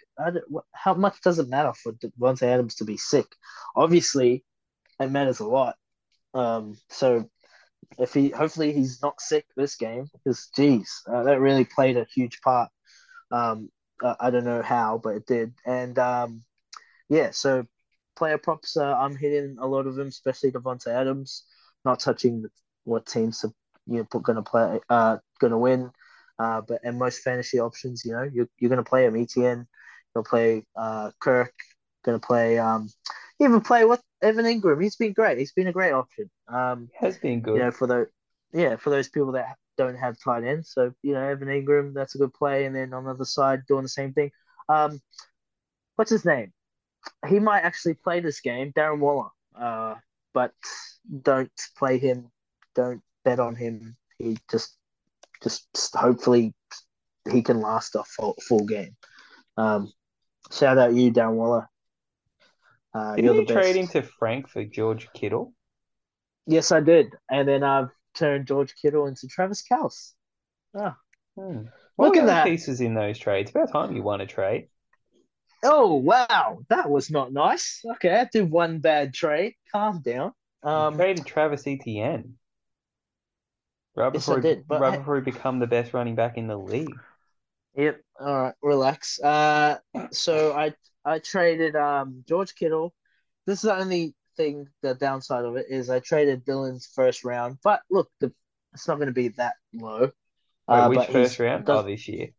[0.72, 3.26] how much does it matter for Davante Adams to be sick?
[3.74, 4.44] Obviously,
[5.00, 5.74] it matters a lot.
[6.34, 7.28] Um, so
[7.98, 12.06] if he, hopefully, he's not sick this game because, geez, uh, that really played a
[12.14, 12.70] huge part.
[13.30, 13.70] Um,
[14.02, 15.54] uh, I don't know how, but it did.
[15.66, 16.42] And um,
[17.08, 17.66] yeah, so
[18.16, 21.44] player props, uh, I'm hitting a lot of them, especially Davante Adams.
[21.84, 22.44] Not touching
[22.84, 23.44] what teams
[23.88, 25.90] are you know going to play, uh, going to win.
[26.38, 29.14] Uh, but in most fantasy options, you know, you're you're going to play him.
[29.14, 29.66] ETN,
[30.14, 31.52] you'll play uh Kirk,
[32.04, 32.88] going to play um,
[33.40, 34.82] even play what Evan Engram.
[34.82, 35.38] He's been great.
[35.38, 36.30] He's been a great option.
[36.48, 37.56] Um, Has been good.
[37.56, 38.08] you know, for the
[38.52, 40.70] yeah, for those people that don't have tight ends.
[40.72, 42.64] So, you know, Evan Engram, that's a good play.
[42.64, 44.30] And then on the other side, doing the same thing.
[44.68, 45.00] Um,
[45.96, 46.52] what's his name?
[47.28, 49.30] He might actually play this game, Darren Waller.
[49.58, 49.96] Uh,
[50.32, 50.52] but
[51.22, 52.30] don't play him.
[52.74, 53.96] Don't bet on him.
[54.18, 54.76] He just,
[55.42, 56.54] just hopefully
[57.30, 58.96] he can last a full, full game.
[59.56, 59.92] Um,
[60.52, 61.68] shout out you, Dan Waller.
[62.94, 63.94] Uh, you're you trade best.
[63.96, 65.52] into Frank for George Kittle?
[66.46, 67.08] Yes, I did.
[67.30, 70.12] And then I've turned George Kittle into Travis Kelce.
[70.76, 70.94] Oh,
[71.36, 71.62] Hmm.
[71.98, 72.44] Look at the that.
[72.46, 73.50] pieces in those trades.
[73.50, 74.68] About time you won a trade.
[75.64, 77.80] oh wow, that was not nice.
[77.94, 79.54] Okay, I did one bad trade.
[79.72, 80.32] Calm down.
[80.64, 82.34] You Um, traded Travis Etienne.
[83.96, 86.36] Right Yes, before, I did, but right I- before he become the best running back
[86.36, 86.98] in the league.
[87.76, 88.00] yep.
[88.18, 89.20] All right, relax.
[89.20, 89.78] Uh,
[90.10, 90.74] so I
[91.04, 92.92] I traded um George Kittle.
[93.46, 94.68] This is the only thing.
[94.82, 98.32] The downside of it is I traded Dylan's first round, but look, the
[98.72, 100.10] it's not going to be that low.
[100.66, 101.64] Wait, Uh, which first round?
[101.66, 102.30] does- Oh, this year.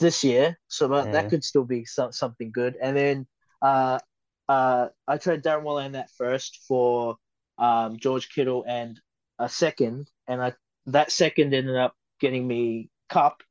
[0.00, 1.12] this year, so that, Yeah.
[1.12, 2.74] that could still be some, something good.
[2.80, 3.26] And then
[3.60, 4.00] uh,
[4.48, 7.18] uh, I traded Darren Waller in that first for
[7.58, 9.00] um, George Kittle and
[9.38, 10.54] a second, and I
[10.86, 13.42] that second ended up getting me Kupp,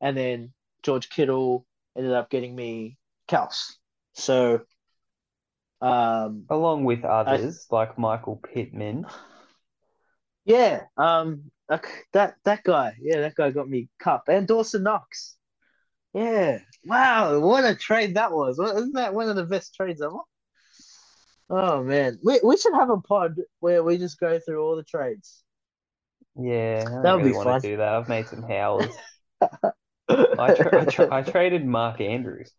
[0.00, 1.66] and then George Kittle
[1.96, 3.74] ended up getting me Kels.
[4.14, 4.62] So,
[5.80, 9.06] um, Along with others like Michael Pittman.
[10.44, 15.36] yeah, um, that that guy, yeah, that guy got me Kupp and Dawson Knox.
[16.12, 18.58] Yeah, wow, what a trade that was!
[18.58, 20.18] Isn't that one of the best trades ever?
[21.50, 24.82] Oh man, we we should have a pod where we just go through all the
[24.82, 25.43] trades.
[26.36, 27.62] Yeah, I That would really be want fun.
[27.62, 27.88] to do that.
[27.94, 29.00] I've made some howlers.
[30.38, 32.52] I, tra- I, tra- I traded Mark Andrews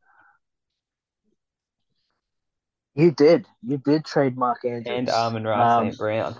[2.95, 5.97] You did, you did trade Mark Andrews and Amon Ra Um, St.
[5.97, 6.35] Brown.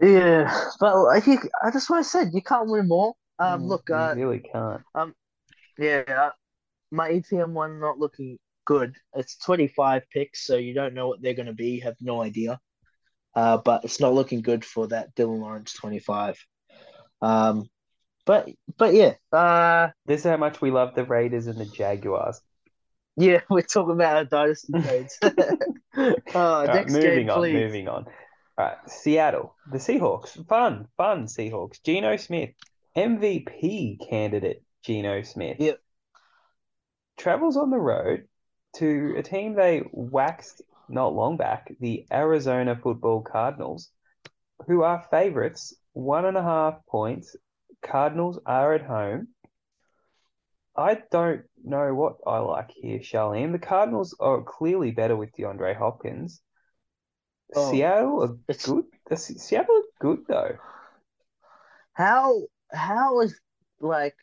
[0.00, 3.14] Yeah, but like you, I just what I said, you can't win more.
[3.38, 4.82] Um, Mm, look, you uh, really can't.
[4.94, 5.14] Um,
[5.78, 6.30] yeah, uh,
[6.92, 8.96] my ATM one not looking good.
[9.14, 11.72] It's 25 picks, so you don't know what they're going to be.
[11.72, 12.60] You have no idea.
[13.34, 16.38] Uh, but it's not looking good for that Dylan Lawrence 25.
[17.22, 17.68] Um,
[18.26, 22.40] but but yeah, uh, This is how much we love the Raiders and the Jaguars.
[23.16, 25.18] yeah, we're talking about our dynasty trades.
[25.22, 25.32] oh,
[26.34, 27.54] All right, next moving game, on, please.
[27.54, 28.04] moving on.
[28.58, 31.82] All right, Seattle, the Seahawks, fun, fun Seahawks.
[31.82, 32.50] Geno Smith,
[32.96, 34.62] MVP candidate.
[34.84, 35.78] Geno Smith Yep.
[37.16, 38.24] travels on the road
[38.76, 40.60] to a team they waxed
[40.92, 43.90] not long back, the Arizona Football Cardinals,
[44.66, 47.34] who are favorites, one and a half points.
[47.82, 49.28] Cardinals are at home.
[50.76, 53.52] I don't know what I like here, Charlene.
[53.52, 56.40] The Cardinals are clearly better with DeAndre Hopkins.
[57.54, 58.84] Oh, Seattle are it's- good.
[59.18, 60.56] Seattle are good though.
[61.92, 63.38] How how is
[63.80, 64.14] like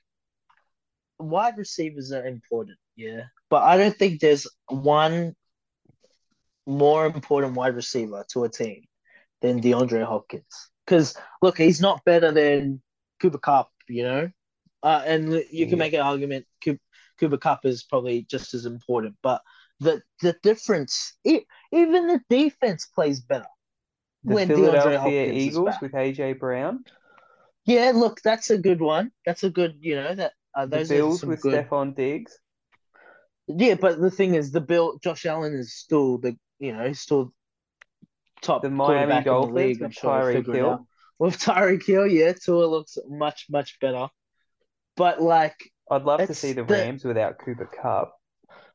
[1.20, 5.36] wide receivers are important, yeah, but I don't think there's one
[6.70, 8.84] more important wide receiver to a team
[9.42, 10.70] than DeAndre Hopkins.
[10.86, 12.82] Because look, he's not better than
[13.22, 14.30] Cooper Kupp, you know,
[14.84, 16.80] uh, and you can make an argument Cooper,
[17.20, 19.42] Cooper Kupp is probably just as important, but
[19.80, 21.42] the the difference, e
[21.72, 23.46] even the defense plays better.
[24.24, 26.84] The When DeAndre Philadelphia Hopkins is Eagles with AJ Brown.
[27.66, 29.12] Yeah, look, that's a good one.
[29.26, 31.68] That's a good, you know, that uh, The those are Bills with good.
[31.68, 32.40] Stefon Diggs.
[33.48, 37.00] Yeah, but the thing is, the Bill Josh Allen is still the, you know, he's
[37.00, 37.34] still
[38.42, 39.82] top The Miami in the Dolphins league.
[39.82, 40.88] I'm with sure Tyreek Hill.
[41.18, 44.08] With Tyreek Hill, yeah, Tua looks much much better.
[44.96, 45.56] But like
[45.90, 48.14] I'd love to see the the- Rams without Cooper Kupp.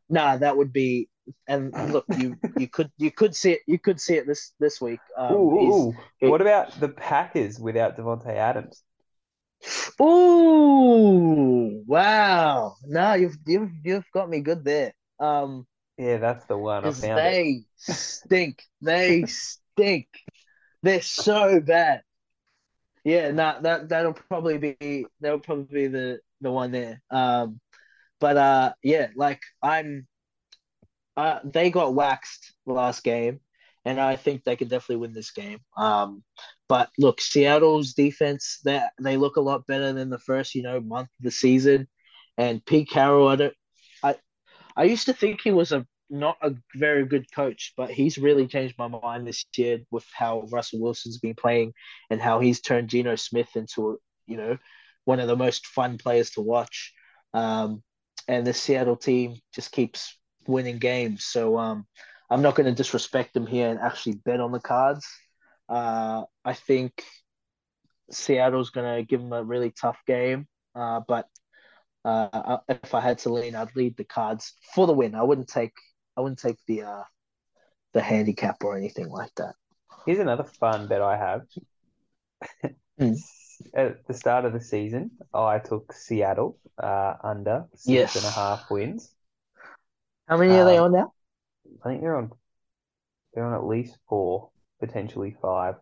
[0.08, 1.08] Nah, that would be.
[1.48, 4.78] And look, you you could you could see it you could see it this this
[4.78, 5.00] week.
[5.16, 8.82] Um, Ooh, ooh, he- what about the Packers without Davante Adams?
[10.02, 12.74] Ooh, wow!
[12.84, 14.92] No, you've you've you've got me good there.
[15.18, 15.66] Um,
[15.98, 16.84] Yeah, that's the one.
[16.84, 17.22] I found it.
[17.22, 18.62] they stink.
[18.80, 20.08] They stink.
[20.82, 22.02] They're so bad.
[23.04, 27.02] Yeah, nah, that that'll probably be that'll probably be the the one there.
[27.10, 27.60] Um,
[28.20, 30.06] but uh, yeah, like I'm,
[31.16, 33.40] uh, they got waxed last game,
[33.84, 35.58] and I think they could definitely win this game.
[35.76, 36.22] Um,
[36.68, 40.80] but look, Seattle's defense that they look a lot better than the first, you know,
[40.80, 41.88] month of the season.
[42.38, 43.54] And Pete Carroll, I don't,
[44.76, 48.46] I used to think he was a not a very good coach, but he's really
[48.46, 51.72] changed my mind this year with how Russell Wilson's been playing
[52.10, 54.58] and how he's turned Geno Smith into, you know,
[55.04, 56.92] one of the most fun players to watch.
[57.32, 57.82] Um,
[58.28, 60.16] and the Seattle team just keeps
[60.46, 61.24] winning games.
[61.24, 61.86] So um,
[62.30, 65.06] I'm not going to disrespect them here and actually bet on the cards.
[65.68, 67.02] Uh, I think
[68.10, 70.46] Seattle's going to give them a really tough game.
[70.74, 71.26] Uh, but
[72.04, 75.14] uh, if I had to lean, I'd lead the cards for the win.
[75.14, 75.72] I wouldn't take
[76.16, 77.04] I wouldn't take the uh,
[77.94, 79.56] the handicap or anything like that.
[80.06, 81.42] Here's another fun bet I have.
[82.98, 83.14] Hmm.
[83.74, 88.16] At the start of the season, I took Seattle uh, under six Yes.
[88.16, 89.14] and a half wins.
[90.28, 91.14] How many are they Um, on now?
[91.84, 92.32] I think they're on
[93.32, 94.50] they're on at least four,
[94.80, 95.76] potentially five.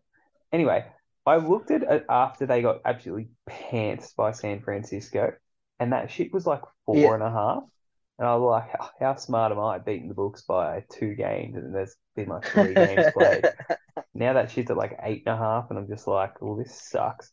[0.52, 0.86] Anyway,
[1.26, 5.32] I looked at it after they got absolutely pantsed by San Francisco,
[5.82, 7.14] and that shit was like four Yeah.
[7.14, 7.64] and a half.
[8.18, 11.56] And I was like, how, smart am I beating the books by two games?
[11.56, 13.46] And there's been like three games played.
[14.14, 16.74] Now that shit's at like eight and a half, and I'm just like, well, this
[16.90, 17.32] sucks.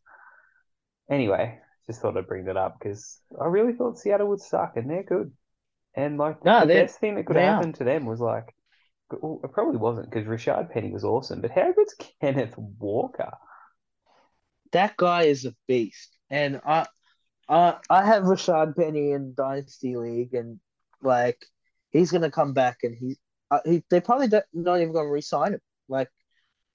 [1.09, 4.89] Anyway, just thought I'd bring that up because I really thought Seattle would suck, and
[4.89, 5.31] they're good.
[5.95, 7.41] And like No, the best thing that could are.
[7.45, 8.55] happen to them was like,
[9.11, 13.31] well, it probably wasn't because Rashad Penny was awesome, but how good's Kenneth Walker?
[14.71, 16.85] that guy is a beast, and I,
[17.49, 20.59] I, I have Rashad Penny in Dynasty League, and
[21.01, 21.43] like
[21.89, 23.17] he's gonna come back, and he's,
[23.49, 25.61] uh, he, they probably don't, not even gonna re-sign him.
[25.87, 26.09] Like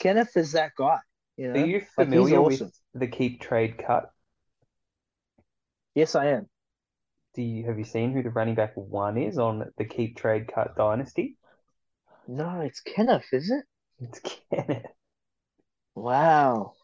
[0.01, 0.99] Kenneth is that guy,
[1.37, 1.61] you know.
[1.61, 2.66] Are you Like, familiar awesome.
[2.93, 4.11] with the keep trade cut?
[5.95, 6.49] Yes, I am.
[7.35, 10.51] Do you have you seen who the running back one is on the keep trade
[10.53, 11.37] cut dynasty?
[12.27, 13.64] No, it's Kenneth, is it?
[14.01, 14.20] It's
[14.51, 14.87] Kenneth.
[15.95, 16.75] Wow.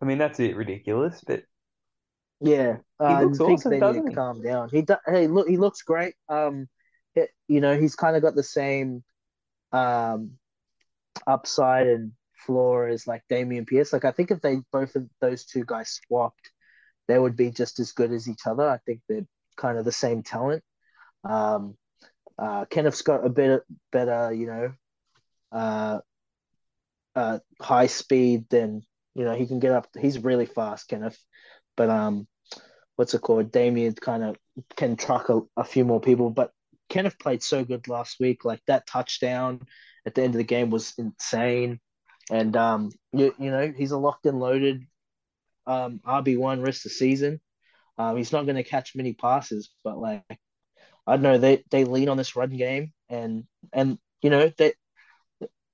[0.00, 1.42] I mean, that's a bit ridiculous, but
[2.40, 4.14] Yeah, uh, looks I think awesome, they need doesn't to he?
[4.14, 4.68] calm down.
[4.70, 6.14] He do, hey, look, he looks great.
[6.28, 6.68] Um,
[7.14, 9.02] it, you know, he's kind of got the same
[9.72, 10.32] um
[11.26, 12.12] upside and
[12.46, 13.92] floor as like Dameon Pierce.
[13.92, 16.50] Like I think if they both of those two guys swapped,
[17.08, 18.68] they would be just as good as each other.
[18.68, 19.26] I think they're
[19.56, 20.62] kind of the same talent.
[21.24, 21.76] Um,
[22.38, 23.62] uh, Kenneth's got a bit
[23.92, 24.72] better, you know,
[25.52, 26.00] uh,
[27.14, 28.82] uh, high speed than
[29.14, 29.88] you know he can get up.
[29.98, 31.18] He's really fast, Kenneth.
[31.76, 32.26] But um,
[32.96, 33.52] what's it called?
[33.52, 34.36] Dameon kind of
[34.76, 36.30] can truck a, a few more people.
[36.30, 36.52] But
[36.88, 38.44] Kenneth played so good last week.
[38.44, 39.60] Like that touchdown
[40.06, 41.80] at the end of the game was insane.
[42.30, 44.82] And um, you you know he's a locked and loaded
[45.66, 47.40] um RB one rest of the season.
[47.98, 50.22] Um, he's not going to catch many passes, but like
[51.06, 54.74] I don't know, they they lean on this run game, and and you know they.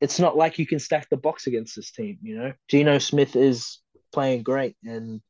[0.01, 2.53] It's not like you can stack the box against this team, you know.
[2.69, 3.79] Geno Smith is
[4.13, 5.23] playing great, and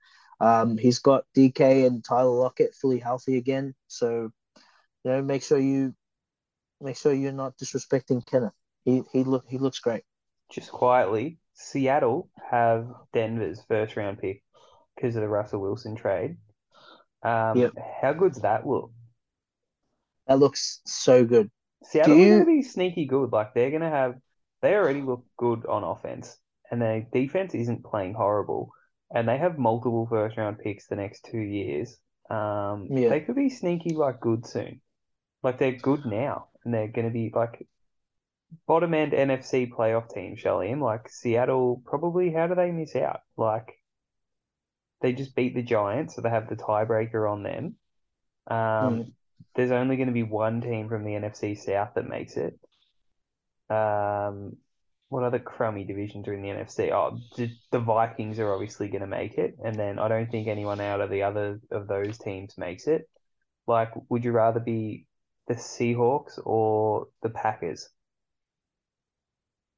[0.43, 3.74] um, he's got DK and Tyler Lockett fully healthy again.
[3.88, 4.32] So,
[5.05, 5.95] you know, make sure you
[6.80, 8.55] make sure you're not disrespecting Kenneth.
[8.84, 10.05] He he look he looks great.
[10.51, 14.43] just quietly, Seattle have Denver's first round pick
[14.97, 16.36] because of the Russell Wilson trade.
[17.22, 17.72] Um, Yep.
[18.03, 18.93] how good's that look?
[20.26, 21.51] That looks so good.
[21.84, 23.32] Seattle you- going to be sneaky good.
[23.32, 24.14] Like they're going to have,
[24.61, 26.38] they already look good on offense,
[26.70, 28.72] and their defense isn't playing horrible,
[29.14, 31.98] and they have multiple first round picks the next two years.
[32.30, 33.08] Um, Yeah.
[33.08, 34.80] they could be sneaky like good soon.
[35.42, 37.66] Like they're good now, and they're going to be like
[38.66, 40.74] bottom end NFC playoff team, Shelly.
[40.74, 42.32] Like Seattle, probably.
[42.32, 43.20] How do they miss out?
[43.36, 43.72] Like
[45.02, 47.76] they just beat the Giants, so they have the tiebreaker on them.
[48.48, 49.12] Um, Mm.
[49.54, 52.58] there's only going to be one team from the NFC South that makes it.
[53.70, 54.56] Um,
[55.12, 56.90] what other crummy divisions are in the NFC?
[56.90, 60.48] Oh, the, the Vikings are obviously going to make it, and then I don't think
[60.48, 63.10] anyone out of the other of those teams makes it.
[63.66, 65.04] Like, would you rather be
[65.48, 67.90] the Seahawks or the Packers?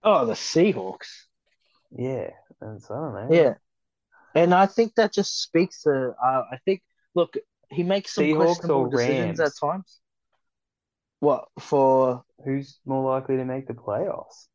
[0.04, 1.24] Oh, the Seahawks.
[1.90, 2.30] Yeah,
[2.60, 3.34] and so I don't know.
[3.34, 3.54] Yeah,
[4.36, 6.14] and I think that just speaks to.
[6.24, 6.80] Uh, I think
[7.16, 7.34] look,
[7.72, 9.98] he makes some Seahawks questionable decisions at times.
[11.18, 12.22] What for?
[12.44, 14.46] Who's more likely to make the playoffs?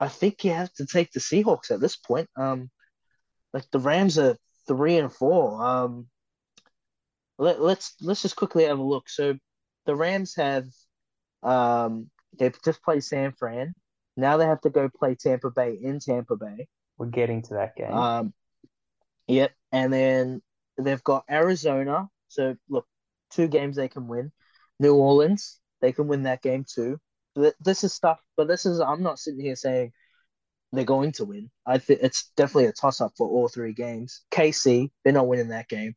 [0.00, 2.28] I think you have to take the Seahawks at this point.
[2.36, 2.70] Um,
[3.52, 4.36] like the Rams are
[4.66, 5.62] three and four.
[5.62, 6.06] Um,
[7.38, 9.08] let, let's let's just quickly have a look.
[9.08, 9.34] So
[9.86, 10.66] the Rams have
[11.42, 13.74] um they've just played San Fran.
[14.16, 16.68] Now they have to go play Tampa Bay in Tampa Bay.
[16.98, 17.92] We're getting to that game.
[17.92, 18.34] Um,
[19.26, 20.42] yep, and then
[20.78, 22.08] they've got Arizona.
[22.28, 22.86] So look,
[23.30, 24.32] two games they can win.
[24.78, 26.98] New Orleans, they can win that game too.
[27.36, 29.92] Th- This is stuff, but this is I'm not sitting here saying
[30.72, 31.50] they're going to win.
[31.66, 34.22] I think it's definitely a toss up for all three games.
[34.30, 35.94] KC, they're not winning that game.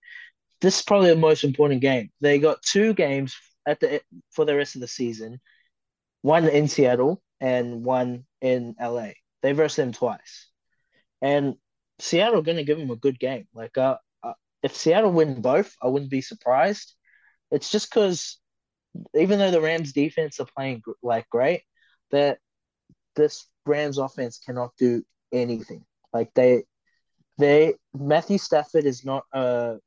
[0.61, 2.11] This is probably the most important game.
[2.21, 3.35] They got two games
[3.67, 5.41] at the for the rest of the season.
[6.21, 9.15] One in Seattle and one in LA.
[9.41, 10.49] They versed them twice,
[11.21, 11.55] and
[11.99, 13.47] Seattle going to give them a good game.
[13.53, 16.95] Like, uh, uh, if Seattle win both, I wouldn't be surprised.
[17.51, 18.39] It's just because
[19.13, 21.61] even though the Rams defense are playing like great,
[22.11, 22.39] that
[23.15, 25.83] this Rams offense cannot do anything.
[26.11, 26.63] Like they,
[27.37, 29.77] they Matthew Stafford is not a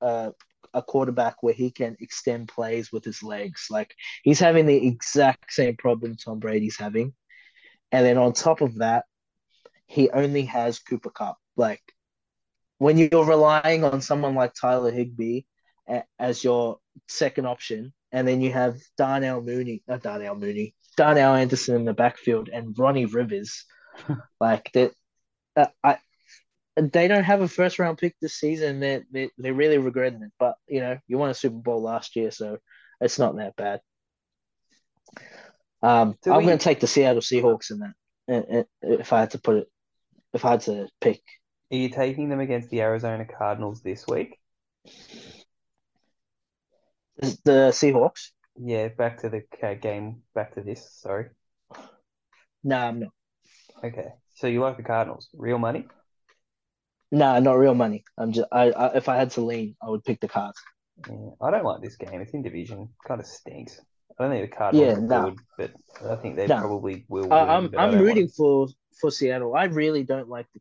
[0.00, 0.32] a,
[0.72, 3.66] a quarterback where he can extend plays with his legs.
[3.70, 7.14] Like he's having the exact same problem Tom Brady's having,
[7.92, 9.04] and then on top of that,
[9.86, 11.36] he only has Cooper Kupp.
[11.56, 11.82] Like
[12.78, 15.42] when you're relying on someone like Tyler Higbee
[16.18, 21.74] as your second option, and then you have Darnell Mooney, not Darnell Mooney, Darnell Anderson
[21.74, 23.64] in the backfield, and Ronnie Rivers,
[24.40, 24.92] like that.
[25.56, 25.98] Uh, I
[26.76, 28.78] they don't have a first round pick this season.
[28.78, 30.30] They they they're really regretting it.
[30.38, 32.58] But you know, you won a Super Bowl last year, so
[33.00, 33.80] it's not that bad.
[35.82, 38.66] Um, I'm we- going to take the Seattle Seahawks in that.
[38.80, 39.68] If I had to put it,
[40.32, 41.20] if I had to pick,
[41.72, 44.38] Are you taking them against the Arizona Cardinals this week?
[47.18, 48.30] The Seahawks.
[48.56, 50.22] Yeah, back to the ca- game.
[50.34, 50.88] Back to this.
[51.00, 51.26] Sorry.
[52.62, 53.10] No, I'm not.
[53.82, 54.08] Okay.
[54.34, 55.28] So you like the Cardinals?
[55.34, 55.86] Real money?
[57.12, 58.04] Nah, not real money.
[58.18, 58.48] I'm just.
[58.50, 60.60] I, I if I had to lean, I would pick the Cards.
[61.08, 62.20] Yeah, I don't like this game.
[62.20, 62.88] It's in division.
[63.06, 63.80] Kind of stinks.
[64.18, 65.30] I don't think the Cardinals Yeah, are no.
[65.30, 65.38] good,
[66.00, 66.58] but I think they No.
[66.60, 67.32] probably will win.
[67.32, 68.68] I'm I I'm rooting for
[69.00, 69.54] for Seattle.
[69.54, 70.60] I really don't like the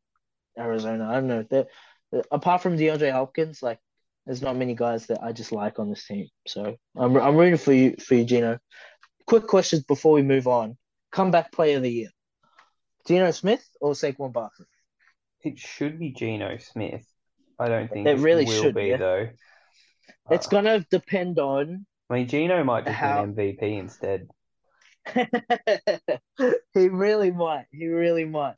[0.62, 1.08] Arizona.
[1.10, 1.44] I don't know.
[1.50, 1.68] They're,
[2.32, 3.80] apart from DeAndre Hopkins, like
[4.26, 6.28] there's not many guys that I just like on this team.
[6.48, 8.60] So I'm I'm rooting for you for you, Geno.
[9.28, 10.78] Quick questions before we move on.
[11.12, 12.10] Comeback player of the year.
[13.08, 14.66] Geno Smith or Saquon Barkley?
[15.42, 17.06] It should be Geno Smith.
[17.60, 18.98] I don't think It really will should, be yeah.
[18.98, 19.30] though.
[20.32, 24.28] It's Uh, gonna depend on I mean, Geno might just How- win MVP instead.
[26.74, 27.66] he really might.
[27.72, 28.56] He really might.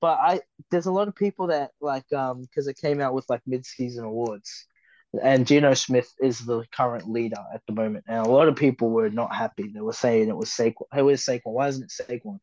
[0.00, 0.40] But I
[0.70, 4.04] there's a lot of people that like um because it came out with like mid-season
[4.04, 4.66] awards,
[5.22, 8.90] and Geno Smith is the current leader at the moment, and a lot of people
[8.90, 9.70] were not happy.
[9.72, 10.86] They were saying it was Saquon.
[10.94, 11.52] Who is Saquon?
[11.52, 12.38] Why isn't it Saquon?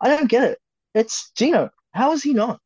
[0.00, 0.58] I don't get it.
[0.94, 1.70] It's Geno.
[1.92, 2.60] How is he not?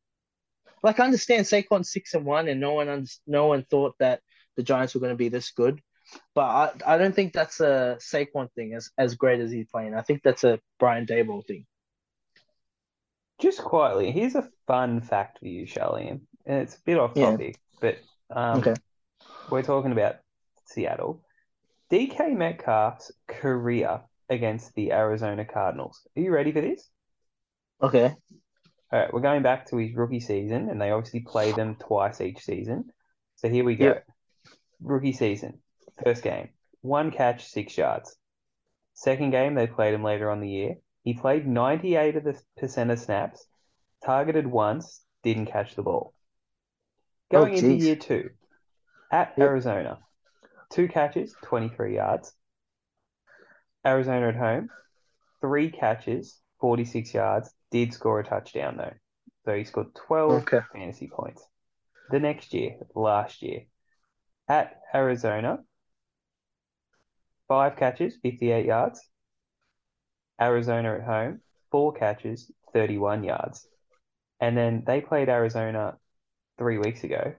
[0.82, 4.20] Like I understand Saquon six and one, and no one under, no one thought that
[4.56, 5.80] the Giants were going to be this good.
[6.34, 9.94] But I, I don't think that's a Saquon thing as as great as he's playing.
[9.94, 11.66] I think that's a Brian Daboll thing.
[13.40, 16.20] Just quietly, here's a fun fact for you, Sharleam.
[16.46, 17.30] And it's a bit off Yeah.
[17.32, 17.98] topic, but
[18.30, 18.74] um, Okay.
[19.50, 20.16] We're talking about
[20.66, 21.22] Seattle.
[21.90, 26.00] DK Metcalf's career against the Arizona Cardinals.
[26.16, 26.88] Are you ready for this?
[27.82, 28.14] Okay.
[28.92, 32.20] All right, we're going back to his rookie season, and they obviously play them twice
[32.20, 32.90] each season.
[33.36, 33.86] So here we go.
[33.86, 34.06] Yep.
[34.82, 35.60] Rookie season,
[36.04, 38.16] first game, one catch, six yards.
[38.94, 40.76] Second game, they played him later on the year.
[41.04, 43.44] He played 98 of the percent of snaps,
[44.04, 46.14] targeted once, didn't catch the ball.
[47.32, 48.30] Oh, Going into year two,
[49.12, 49.48] at Yep.
[49.48, 49.98] Arizona,
[50.70, 52.32] two catches, 23 yards.
[53.86, 54.70] Arizona at home,
[55.40, 58.94] three catches, 46 yards, did score a touchdown though.
[59.44, 60.60] So he scored 12 Okay.
[60.72, 61.46] fantasy points.
[62.10, 63.62] The next year, last year,
[64.48, 65.58] at Arizona,
[67.48, 69.08] five catches, 58 yards.
[70.40, 71.40] Arizona at home,
[71.70, 73.66] four catches, 31 yards.
[74.40, 75.96] And then they played Arizona
[76.58, 77.34] three weeks ago,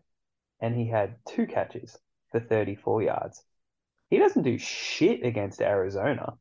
[0.64, 2.00] and he had two catches
[2.32, 3.44] for 34 yards.
[4.10, 6.36] He doesn't do shit against Arizona.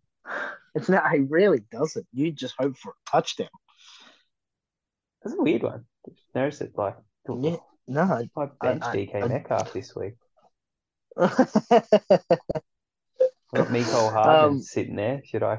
[0.77, 1.11] It's not.
[1.11, 2.07] He really doesn't.
[2.13, 3.49] You just hope for a touchdown.
[5.23, 5.85] That's a weird one.
[6.09, 6.97] Just notice it like,
[7.29, 7.57] Yeah.
[7.89, 8.25] No.
[8.37, 10.15] I bench I- DK I- Metcalf this week.
[11.19, 11.41] Got
[13.69, 15.21] Mecole Hardman Um, sitting there.
[15.27, 15.59] Should I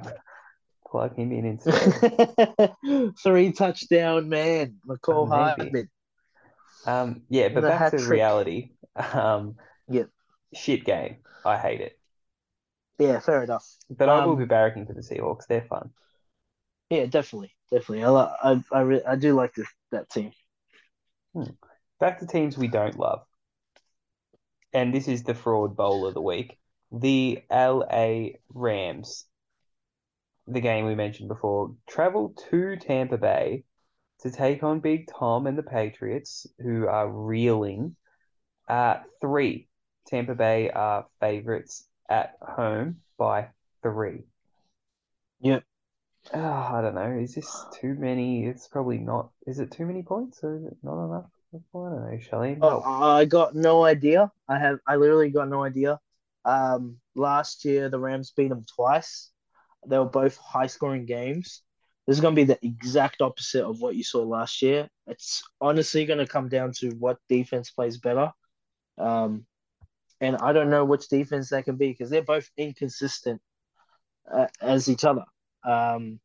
[0.89, 2.74] plug him in instead?
[3.22, 5.28] Three touchdown man, Mecole.
[5.28, 5.89] Hardman.
[6.86, 8.04] Um, yeah, but The back to trick.
[8.04, 8.72] reality.
[9.14, 9.56] Um,
[9.88, 10.06] Yeah.
[10.54, 11.18] shit game.
[11.46, 12.00] I hate it.
[13.00, 13.68] Yeah, fair enough.
[13.90, 15.48] But I will Um, be barracking for the Seahawks.
[15.48, 15.94] They're fun.
[16.90, 18.04] Yeah, definitely, definitely.
[18.04, 18.10] I
[18.54, 20.32] I I, re- I do like this that team.
[22.00, 23.26] Back to teams we don't love.
[24.72, 26.60] And this is the fraud bowl of the week.
[26.92, 29.26] The LA Rams,
[30.48, 33.64] the game we mentioned before, travel to Tampa Bay
[34.24, 37.96] to take on Big Tom and the Patriots, who are reeling.
[38.68, 39.68] Uh, three.
[40.08, 43.50] Tampa Bay are favorites at home by
[43.82, 44.24] three.
[45.42, 45.64] Yep.
[46.34, 47.20] Oh, I don't know.
[47.20, 48.46] Is this too many?
[48.46, 49.30] It's probably not.
[49.46, 51.30] Is it too many points or is it not enough?
[51.54, 52.58] I don't know, Shelly.
[52.62, 54.32] Oh, I got no idea.
[54.48, 56.00] I have I literally got no idea.
[56.46, 59.32] Um, last year the Rams beat them twice.
[59.86, 61.62] They were both high scoring games.
[62.06, 64.89] This is going to be the exact opposite of what you saw last year.
[65.08, 68.32] It's honestly going to come down to what defense plays better.
[68.97, 69.45] Um,
[70.20, 73.41] and I don't know which defense that can be because they're both inconsistent
[74.32, 75.26] uh, as each other.
[75.66, 76.20] Um,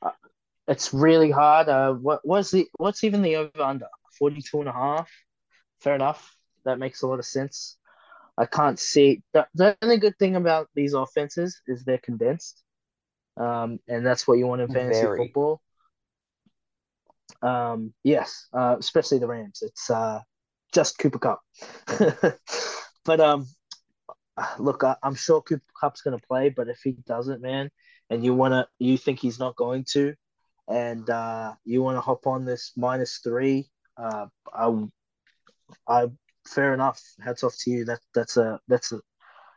[0.00, 0.10] uh,
[0.68, 1.68] it's really hard.
[1.68, 3.86] Uh, what what's the what's even the over under
[4.18, 5.10] 42 and a half?
[5.80, 6.36] Fair enough.
[6.64, 7.76] That makes a lot of sense.
[8.38, 12.62] I can't see the, the only good thing about these offenses is they're condensed.
[13.36, 15.18] Um, and that's what you want in fantasy Very.
[15.18, 15.60] football.
[17.40, 19.62] Um, yes, uh, especially the Rams.
[19.62, 20.20] It's uh,
[20.72, 21.40] just Cooper Kupp.
[23.04, 23.46] but um,
[24.58, 27.70] look, I, I'm sure Cooper Kupp's going to play, but if he doesn't, man,
[28.10, 30.14] and you wanna, you think he's not going to,
[30.68, 34.86] and uh, you want to hop on this minus three, uh, I,
[35.88, 36.06] I,
[36.46, 37.02] fair enough.
[37.24, 37.84] Hats off to you.
[37.84, 39.00] That that's a that's a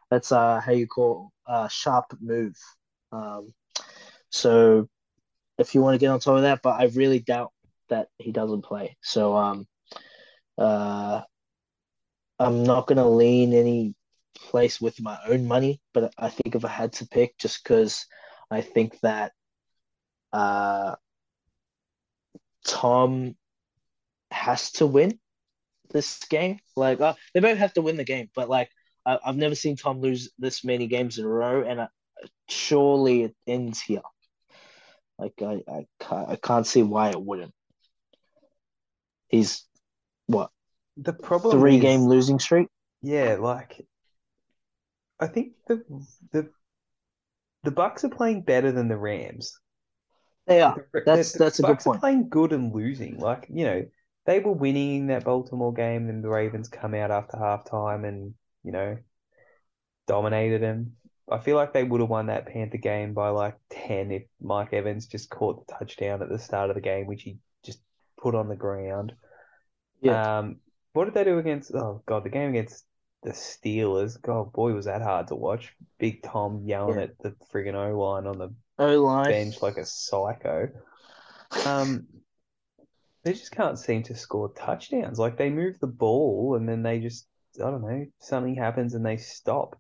[0.10, 2.56] that's uh how you call a sharp move.
[3.12, 3.54] Um,
[4.30, 4.88] so
[5.58, 7.52] if you want to get on top of that, but I really doubt
[7.90, 8.98] that he doesn't play.
[9.02, 9.68] So um,
[10.58, 11.22] uh,
[12.40, 13.96] I'm not gonna lean any
[14.36, 18.06] place with my own money, but I think if I had to pick, just because
[18.52, 19.32] I think that
[20.34, 20.96] uh,
[22.66, 23.36] Tom
[24.32, 25.20] has to win
[25.92, 26.60] this game.
[26.76, 28.70] Like uh, they both have to win the game, but like
[29.06, 31.88] I, I've never seen Tom lose this many games in a row, and uh,
[32.50, 34.02] surely it ends here.
[35.20, 37.54] Like I, I can't, I can't see why it wouldn't.
[39.28, 39.68] He's
[40.28, 40.52] what
[40.98, 42.68] The problem three is, game losing streak.
[43.02, 43.86] yeah, like
[45.20, 45.84] I think the
[46.32, 46.50] the
[47.64, 49.60] the Bucks are playing better than the Rams.
[50.48, 50.82] They are.
[50.94, 52.00] The- That's the that's a good Bucks are point.
[52.00, 53.18] playing good and losing.
[53.20, 53.86] Like, you know,
[54.26, 58.72] they were winning that Baltimore game, and the Ravens come out after halftime and, you
[58.72, 58.98] know,
[60.08, 60.98] dominated them.
[61.32, 64.74] I feel like they would have won that Panther game by like 10 if Mike
[64.74, 67.80] Evans just caught the touchdown at the start of the game, which he just
[68.18, 69.14] put on the ground.
[70.02, 70.40] Yeah.
[70.40, 70.58] Um,
[70.94, 72.86] what did they do against, oh God, the game against
[73.24, 74.22] the Steelers?
[74.22, 75.76] God, boy, was that hard to watch.
[75.98, 77.04] Big Tom yelling Yeah.
[77.06, 79.32] at the friggin' O line on the O line.
[79.32, 80.70] bench like a psycho.
[81.66, 82.06] Um,
[83.24, 85.18] they just can't seem to score touchdowns.
[85.18, 87.28] Like they move the ball and then they just,
[87.58, 89.80] I don't know, something happens and they stop.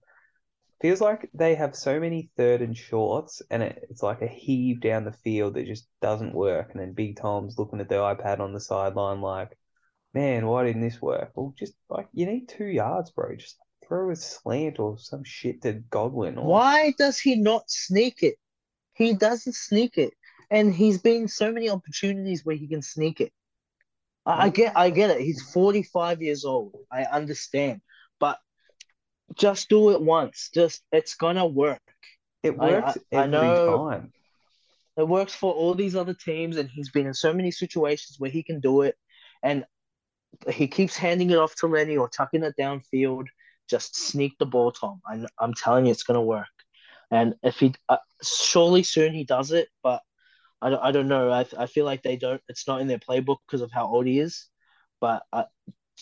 [0.81, 4.81] Feels like they have so many third and shorts and it, it's like a heave
[4.81, 6.71] down the field that just doesn't work.
[6.71, 9.57] And then Big Tom's looking at the iPad on the sideline like,
[10.13, 11.31] man, why didn't this work?
[11.35, 13.35] Well, just like you need two yards, bro.
[13.35, 13.57] Just
[13.87, 18.35] throw a slant or some shit to Godwin or Why does he not sneak it?
[18.93, 20.13] He doesn't sneak it,
[20.49, 23.33] and he's been so many opportunities where he can sneak it.
[24.25, 24.53] I, I mm.
[24.53, 25.19] get, I get it.
[25.19, 26.75] He's forty five years old.
[26.91, 27.81] I understand,
[29.33, 30.49] just do it once.
[30.53, 31.81] Just it's gonna work.
[32.43, 34.13] it works I- I every know- time.
[34.97, 38.31] It works for all these other teams, and he's been in so many situations where
[38.31, 38.95] he can do it,
[39.43, 39.65] and
[40.49, 43.25] he keeps handing it off to Lenny or tucking it downfield.
[43.69, 45.01] Just sneak the ball, Tom.
[45.05, 46.47] I'm, I'm telling you, it's gonna work.
[47.11, 50.01] And if he, uh, surely soon he does it, but
[50.61, 51.29] I don't, I don't know.
[51.29, 52.41] I, I feel like they don't.
[52.47, 54.47] It's not in their playbook because of how old he is.
[55.01, 55.43] But uh,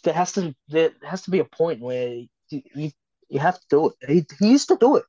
[0.03, 2.09] there has to there has to be a point where
[2.49, 2.91] you, you,
[3.29, 4.09] you have to do it.
[4.09, 5.05] He, he used to do it,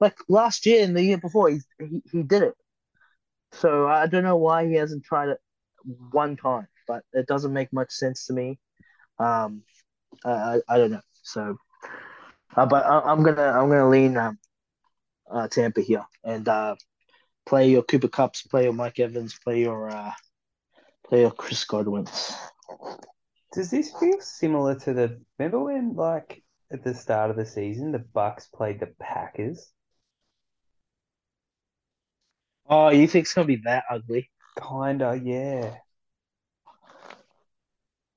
[0.00, 1.50] like last year and the year before.
[1.50, 2.54] He, he he did it.
[3.52, 5.38] So I don't know why he hasn't tried it
[6.10, 8.58] one time, but it doesn't make much sense to me.
[9.18, 9.62] Um,
[10.24, 11.00] I I, don't know.
[11.22, 11.56] So,
[12.56, 14.38] uh, but I, I'm gonna I'm gonna lean um,
[15.30, 16.76] uh, Tampa here and uh,
[17.46, 20.12] play your Cooper Kupps, play your Mike Evans, play your uh,
[21.08, 22.34] play your Chris Godwins.
[23.52, 26.42] Does this feel similar to the remember when like
[26.72, 29.72] at the start of the season the Bucks played the Packers?
[32.66, 34.30] Oh, you think it's gonna be that ugly?
[34.58, 35.80] Kinda, yeah.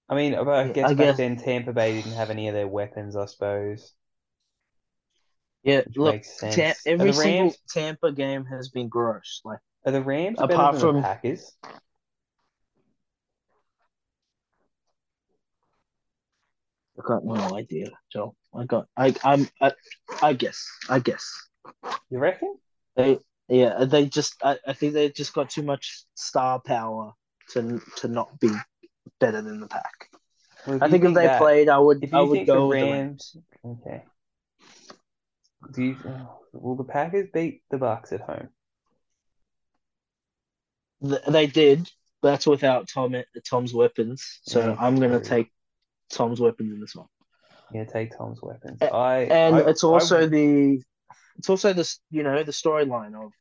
[0.09, 1.17] I mean, I guess I back guess.
[1.17, 3.93] then Tampa Bay didn't have any of their weapons, I suppose,
[5.63, 6.19] Yeah, look,
[6.51, 9.41] Ta every the single Tampa game has been gross.
[9.43, 11.53] Like are the Rams better apart than the from Packers?
[16.97, 18.35] I got no idea, Joe.
[18.53, 19.73] I got I I'm I,
[20.21, 21.29] I guess I guess
[22.09, 22.57] You reckon?
[22.95, 23.19] they
[23.49, 27.13] yeah they just I, I think they just got too much star power
[27.49, 28.49] to to not be
[29.19, 30.09] better than the pack.
[30.65, 32.79] Well, I think if they that, played, I would I would think the go with
[32.79, 33.37] the Rams.
[33.65, 34.03] Rams, okay.
[35.73, 38.49] Do you, oh, will the Packers beat the Bucks at home?
[41.01, 41.89] They did,
[42.21, 43.15] but that's without Tom
[43.47, 44.39] Tom's weapons.
[44.43, 45.29] So Yeah, I'm gonna true.
[45.29, 45.51] take
[46.09, 47.07] Tom's weapons in this one.
[47.73, 48.81] Yeah, take Tom's weapons.
[48.81, 50.81] A- I, And I, it's I, also the
[51.37, 53.31] it's also this you know the storyline of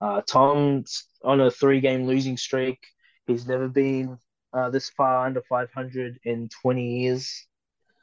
[0.00, 2.78] uh, Tom's on a three game losing streak.
[3.26, 4.18] He's never been
[4.52, 7.46] uh, this far under 500 in 20 years.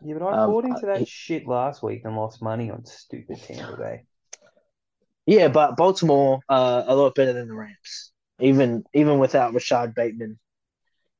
[0.04, 2.86] yeah, but I Um, bought into that he- shit last week and lost money on
[2.86, 4.04] stupid Tampa Bay.
[5.26, 10.38] yeah, but Baltimore uh, a lot better than the Rams, even even without Rashod Bateman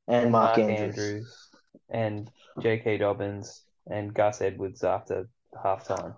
[0.08, 0.98] and And Mark, Mark Andrews.
[0.98, 1.50] Andrews
[1.90, 2.30] and
[2.62, 2.98] J.K.
[2.98, 6.16] Dobbins and Gus Edwards after halftime.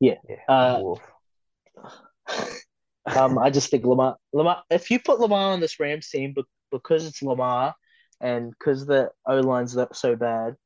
[0.00, 0.16] Yeah.
[0.28, 0.36] Yeah.
[0.48, 0.94] Uh.
[3.04, 4.62] Um, I just think Lamar, Lamar.
[4.70, 7.74] If you put Lamar on this Rams team, but because it's Lamar
[8.20, 10.56] and because the O line's that so bad,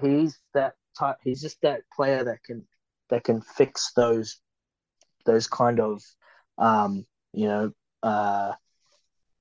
[0.00, 1.16] he's that type.
[1.24, 2.66] He's just that player that can
[3.08, 4.38] that can fix those
[5.24, 6.02] those kind of
[6.58, 7.72] um, you know
[8.02, 8.52] uh,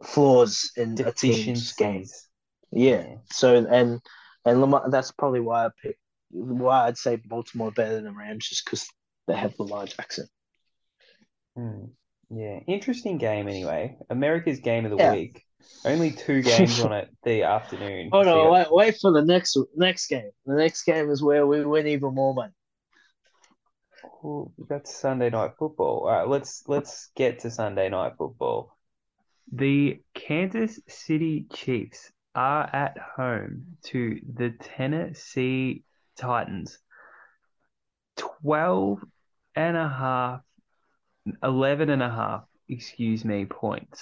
[0.03, 2.05] flaws in a team's game.
[2.71, 3.15] Yeah.
[3.31, 4.01] So and
[4.47, 4.89] and Lamar.
[4.89, 5.99] That's probably why I picked.
[6.29, 8.87] Why I'd say Baltimore better than the Rams, just because
[9.27, 10.27] they have Lamar Jackson.
[11.55, 11.85] Hmm.
[12.29, 13.97] Yeah, interesting game anyway.
[14.09, 15.13] America's game of the Yeah.
[15.13, 15.43] week.
[15.85, 18.09] Only two games on it the afternoon.
[18.11, 18.51] Oh you no!
[18.51, 20.31] Wait, wait for the next next game.
[20.45, 22.53] The next game is where we win even more money.
[24.23, 26.07] Ooh, got Sunday night football.
[26.07, 28.77] All right, let's let's get to Sunday night football.
[29.51, 35.83] The Kansas City Chiefs are at home to the Tennessee
[36.15, 36.77] Titans.
[38.17, 39.03] 12
[39.55, 40.41] and a half,
[41.41, 44.01] 11 and a half, excuse me, points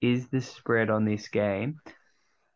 [0.00, 1.80] is the spread on this game.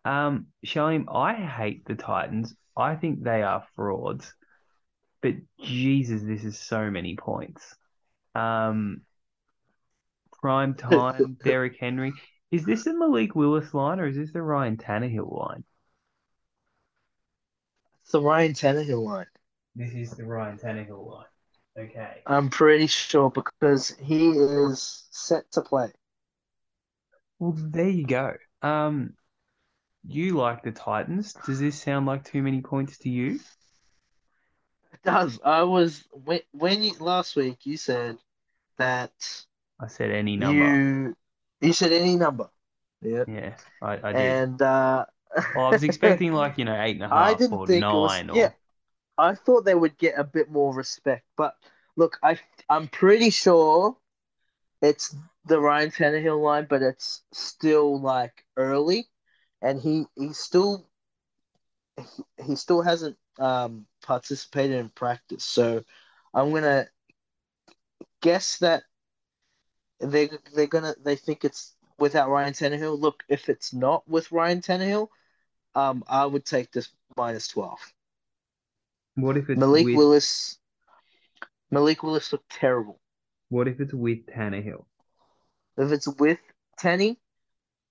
[0.05, 2.55] Um, Sharleam, I hate the Titans.
[2.77, 4.33] I think they are frauds.
[5.21, 7.75] But Jesus, this is so many points.
[8.37, 9.03] Um,
[10.41, 12.13] prime time, Derrick Henry.
[12.51, 15.65] Is this the Malik Willis line or is this the Ryan Tannehill line?
[18.03, 19.27] It's the Ryan Tannehill line.
[19.77, 21.27] This is the Ryan Tannehill line.
[21.79, 22.23] Okay.
[22.27, 25.93] I'm pretty sure because he is set to play.
[27.39, 28.35] Well, there you go.
[28.63, 29.15] Um,
[30.07, 31.35] you like the Titans.
[31.47, 33.39] Does this sound like too many points to you?
[34.93, 35.39] It does.
[35.45, 38.19] I was when when you last week you said
[38.77, 39.13] that
[39.79, 40.77] I said any number.
[40.77, 41.17] you
[41.61, 42.51] you said any number.
[43.03, 43.25] Yeah.
[43.27, 44.39] Yeah, I, I did.
[44.39, 45.07] And uh
[45.55, 47.93] Well, I was expecting like, you know, eight and a half I didn't or think
[47.93, 48.53] it was nine or yeah.
[49.19, 51.55] I thought they would get a bit more respect, but
[51.97, 52.39] look, I
[52.71, 53.97] I'm pretty sure
[54.83, 55.15] it's
[55.47, 59.09] the Ryan Tannehill line, but it's still like early,
[59.63, 60.89] and he he still
[61.97, 65.83] he, he still hasn't um participated in practice, so
[66.35, 66.89] I'm gonna
[68.23, 68.85] guess that
[70.01, 72.99] they they're gonna they think it's without Ryan Tannehill.
[72.99, 75.09] Look, if it's not with Ryan Tannehill,
[75.75, 77.79] um, I would take this minus twelve.
[79.15, 80.59] What if it's Malik with Willis.
[81.71, 82.99] Malik Willis looked terrible.
[83.49, 84.85] what if it's with Tannehill?
[85.77, 86.39] If it's with
[86.79, 87.19] Tenny,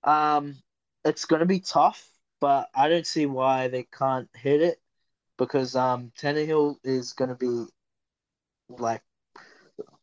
[0.04, 0.56] um,
[1.04, 2.06] it's gonna be tough,
[2.40, 4.80] but I don't see why they can't hit it
[5.38, 7.64] because um Tannehill is gonna be
[8.68, 9.02] like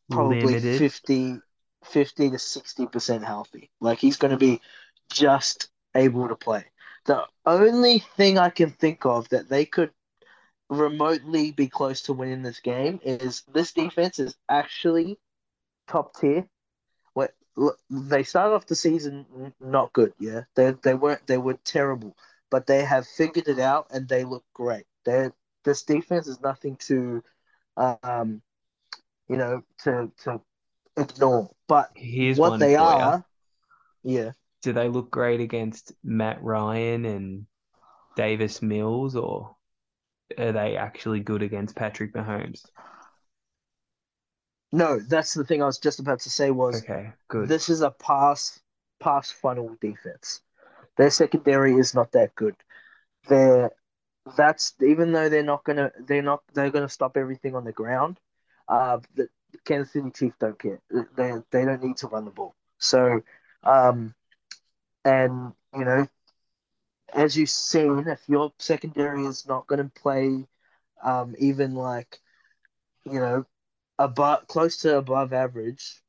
[0.09, 0.79] probably Limited.
[0.79, 1.39] 50,
[1.88, 3.72] 50 to sixty percent healthy.
[3.81, 4.61] Like he's gonna be
[5.11, 6.65] just able to play.
[7.05, 9.91] The only thing I can think of that they could
[10.69, 15.19] remotely be close to winning this game is this defense is actually
[15.88, 16.47] top tier.
[17.14, 17.34] What
[17.89, 20.43] they started off the season not good, yeah.
[20.55, 22.15] They they weren't they were terrible,
[22.49, 24.85] but they have figured it out and they look great.
[25.05, 25.30] They
[25.64, 27.23] this defense is nothing to,
[27.77, 28.41] um,
[29.27, 30.41] you know, to to
[30.98, 31.49] ignore.
[31.68, 33.26] But Here's what they are,
[34.03, 34.32] yeah.
[34.64, 37.45] Do they look great against Matt Ryan and
[38.15, 39.56] Davis Mills, or
[40.38, 42.65] are they actually good against Patrick Mahomes?
[44.72, 47.48] No, that's the thing I was just about to say was Okay, good.
[47.48, 48.60] this is a pass
[48.99, 50.41] pass funnel defense.
[50.98, 52.56] Their secondary is not that good.
[53.30, 53.72] they're
[54.38, 58.19] that's even though they're not gonna they're not they're gonna stop everything on the ground.
[58.68, 59.30] Uh, the
[59.65, 60.79] Kansas City Chiefs don't care.
[61.15, 62.55] They they don't need to run the ball.
[62.79, 63.21] So,
[63.63, 64.13] um,
[65.05, 66.07] and you know,
[67.13, 70.45] as you've seen, if your secondary is not going to play,
[71.03, 72.19] um, even like,
[73.05, 73.45] you know,
[73.99, 76.01] above close to above average,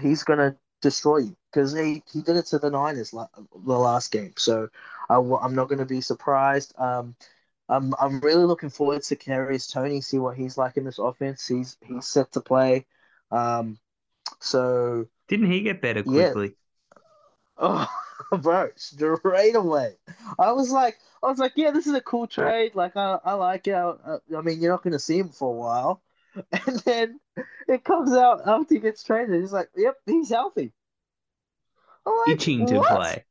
[0.00, 3.78] he's going to destroy you because he, he did it to the Niners la- the
[3.78, 4.32] last game.
[4.36, 4.68] So
[5.08, 6.74] I, am not going to be surprised.
[6.78, 7.16] Um,
[7.70, 11.46] I'm I'm really looking forward to Kadarius Toney, see what he's like in this offense.
[11.46, 12.86] He's he's set to play.
[13.30, 13.78] Um,
[14.40, 16.48] so didn't he get better quickly?
[16.48, 16.98] Yeah.
[17.58, 17.88] Oh,
[18.42, 19.94] bro, straight away.
[20.38, 22.74] I was like, I was like, yeah, this is a cool trade.
[22.74, 23.74] Like, I, I like it.
[23.74, 26.02] I, I mean, you're not going to see him for a while,
[26.66, 27.20] and then
[27.68, 29.40] it comes out after he gets traded.
[29.40, 30.72] He's like, yep, he's healthy.
[32.04, 32.88] Like, Itching to what?
[32.88, 33.24] play.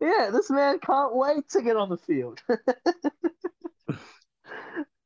[0.00, 2.40] Yeah, this man can't wait to get on the field.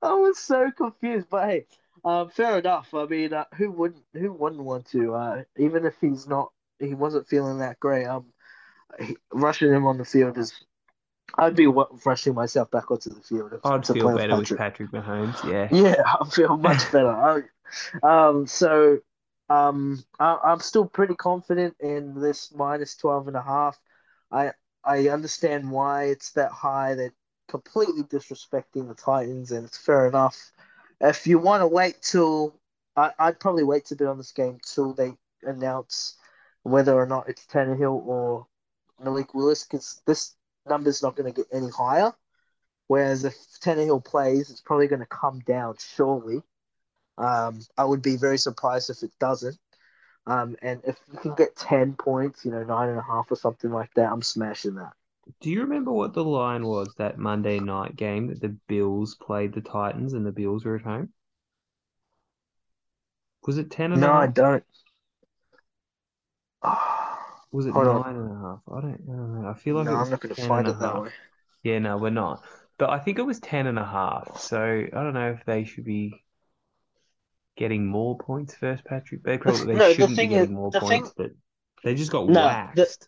[0.02, 1.66] I was so confused, but hey,
[2.04, 2.92] um, fair enough.
[2.94, 5.14] I mean, uh, who wouldn't who wouldn't want to?
[5.14, 8.06] Uh, even if he's not, he wasn't feeling that great.
[8.06, 8.26] Um,
[9.00, 10.52] he, rushing him on the field is.
[11.38, 13.54] I'd be rushing myself back onto the field.
[13.54, 14.50] If, I'd feel better with Patrick.
[14.50, 15.42] with Patrick Mahomes.
[15.50, 15.68] Yeah.
[15.82, 17.08] Yeah, I feel much better.
[18.02, 18.98] I, um, so,
[19.48, 23.80] um, I, I'm still pretty confident in this minus 12 and a half.
[24.30, 24.52] I
[24.84, 26.94] I understand why it's that high.
[26.96, 27.14] They're
[27.52, 30.52] completely disrespecting the Titans, and it's fair enough.
[31.02, 32.58] If you want to wait till,
[32.96, 35.12] I, would probably wait to bet on this game till they
[35.42, 36.16] announce
[36.62, 38.46] whether or not it's Tannehill or
[38.98, 40.34] Malik Willis, because this
[40.66, 42.14] number's not going to get any higher.
[42.86, 46.42] Whereas if Tannehill plays, it's probably going to come down surely.
[47.18, 49.58] Um, I would be very surprised if it doesn't.
[50.26, 53.36] Um, and if you can get 10 points, you know, nine and a half or
[53.36, 54.94] something like that, I'm smashing that.
[55.40, 59.52] Do you remember what the line was that Monday night game that the Bills played
[59.54, 61.10] the Titans and the Bills were at home?
[63.46, 64.22] Was it 10 and no, a half?
[64.22, 64.64] I don't.
[67.52, 68.16] was it nine on.
[68.16, 68.60] and a half?
[68.68, 69.48] I don't, I don't know.
[69.48, 71.10] I feel like no, it was I'm not going to find it that way.
[71.62, 72.42] Yeah, no, we're not.
[72.78, 74.40] But I think it was 10 and a half.
[74.40, 76.24] So I don't know if they should be
[77.56, 79.22] getting more points first, Patrick.
[79.22, 81.28] They probably they no, shouldn't the be getting is, more points, thing...
[81.28, 81.30] but
[81.84, 83.00] they just got no, waxed.
[83.00, 83.06] The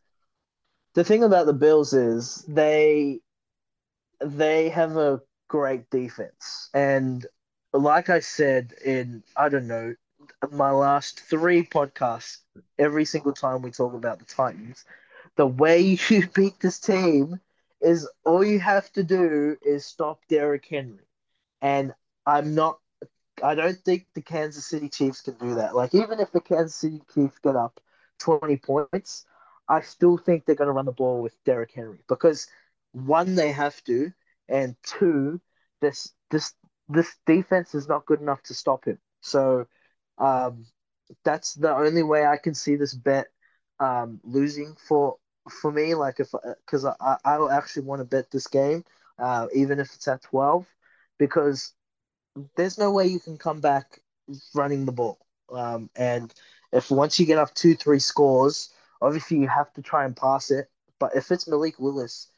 [0.95, 3.21] the thing about the Bills is they
[4.21, 7.27] they have a great defense, and
[7.73, 9.95] like I said in I don't know
[10.51, 12.39] my last three podcasts,
[12.79, 14.85] every single time we talk about the Titans,
[15.37, 17.41] the way you beat this team
[17.81, 21.05] is all you have to do is stop Derrick Henry,
[21.63, 21.95] and
[22.27, 22.79] I'm not.
[23.43, 25.75] I don't think the Kansas City Chiefs can do that.
[25.75, 27.81] Like even if the Kansas City Chiefs get up
[28.19, 29.27] twenty points,
[29.69, 32.47] I still think they're going to run the ball with Derrick Henry because
[32.93, 34.13] one, they have to,
[34.49, 35.41] and two,
[35.81, 36.53] this this
[36.89, 38.99] this defense is not good enough to stop him.
[39.21, 39.67] So
[40.19, 40.67] um,
[41.25, 43.29] that's the only way I can see this bet
[43.81, 45.17] um, losing for
[45.51, 45.95] for me.
[45.95, 46.33] Like if
[46.67, 48.85] because I I actually want to bet this game,
[49.19, 50.67] uh, even if it's at twelve,
[51.19, 51.73] because
[52.57, 54.01] there's no way you can come back
[54.55, 55.19] running the ball.
[55.53, 56.33] Um, and
[56.73, 58.71] if once you get up two three scores
[59.03, 60.69] Obviously, you have to try and pass it,
[60.99, 62.29] but if it's Malik Willis,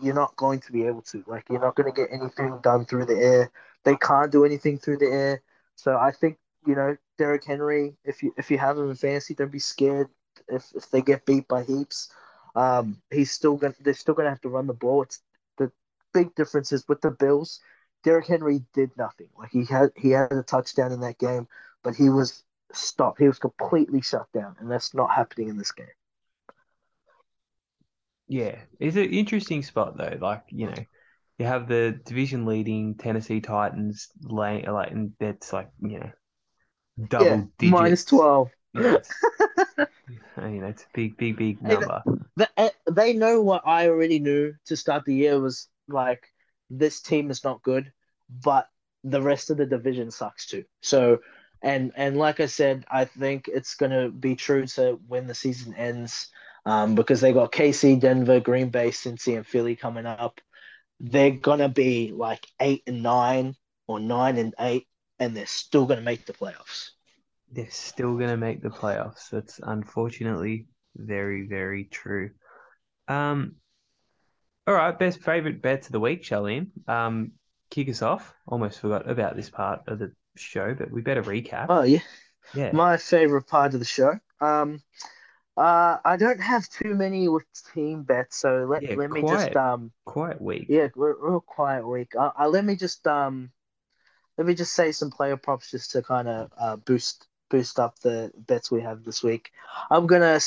[0.00, 1.22] you're not going to be able to.
[1.26, 3.50] Like, you're not going to get anything done through the air.
[3.84, 5.42] They can't do anything through the air.
[5.76, 7.96] So I think you know Derrick Henry.
[8.04, 10.08] If you if you have him in fantasy, don't be scared
[10.48, 12.12] if if they get beat by heaps.
[12.54, 15.02] Um, he's still gonna they're still gonna have to run the ball.
[15.02, 15.22] It's
[15.56, 15.72] the
[16.12, 17.60] big difference is with the Bills.
[18.02, 19.28] Derrick Henry did nothing.
[19.38, 21.48] Like he had he had a touchdown in that game,
[21.82, 22.42] but he was
[22.72, 23.18] stop.
[23.18, 25.86] He was completely shut down, and that's not happening in this game.
[28.28, 30.16] Yeah, it's an interesting spot though.
[30.20, 30.84] Like you know,
[31.38, 36.10] you have the division leading Tennessee Titans laying like, and that's like you know,
[37.08, 37.80] double yeah, digits.
[37.80, 38.50] minus twelve.
[38.72, 38.98] Yeah,
[40.38, 42.02] you know, it's a big, big, big number.
[42.36, 46.22] They, uh, they know what I already knew to start the year was like
[46.70, 47.92] this team is not good,
[48.42, 48.68] but
[49.02, 50.64] the rest of the division sucks too.
[50.82, 51.18] So
[51.62, 55.74] and and like I said, I think it's gonna be true to when the season
[55.74, 56.28] ends,
[56.64, 60.40] um, because they got KC, Denver, Green Bay, Cincy, and Philly coming up.
[61.00, 63.54] They're gonna be like eight and nine
[63.86, 64.86] or nine and eight,
[65.18, 66.90] and they're still gonna make the playoffs.
[67.52, 69.30] They're still gonna make the playoffs.
[69.30, 70.66] That's unfortunately
[70.96, 72.30] very very true.
[73.08, 73.56] Um,
[74.66, 76.68] all right, best favorite bets of the week, Sharleam.
[76.88, 77.32] Um,
[77.70, 78.34] kick us off.
[78.46, 81.68] Almost forgot about this part of the show, but we better recap.
[81.68, 82.02] Oh yeah,
[82.52, 82.72] yeah.
[82.72, 84.18] My favorite part of the show.
[84.40, 84.82] Um,
[85.56, 89.56] Uh, I don't have too many with team bets, so let Yeah, let me just
[89.56, 90.68] um quiet week.
[90.68, 92.14] yeah, we're real quiet week.
[92.16, 93.52] Uh, uh, let me just um
[94.38, 97.98] let me just say some player props just to kind of uh, boost boost up
[98.00, 99.52] the bets we have this week.
[99.90, 100.40] I'm gonna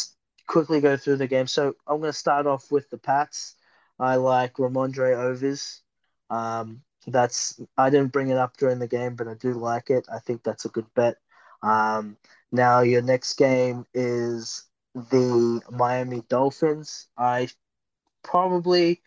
[0.47, 1.47] quickly go through the game.
[1.47, 3.55] So I'm gonna start off with the Pats.
[3.99, 5.81] I like Rhamondre overs.
[6.29, 10.07] Um, that's I didn't bring it up during the game, but I do like it.
[10.11, 11.17] I think that's a good bet.
[11.61, 12.17] Um,
[12.51, 14.65] now your next game is
[14.95, 17.07] the Miami Dolphins.
[17.17, 17.49] I
[18.23, 19.01] probably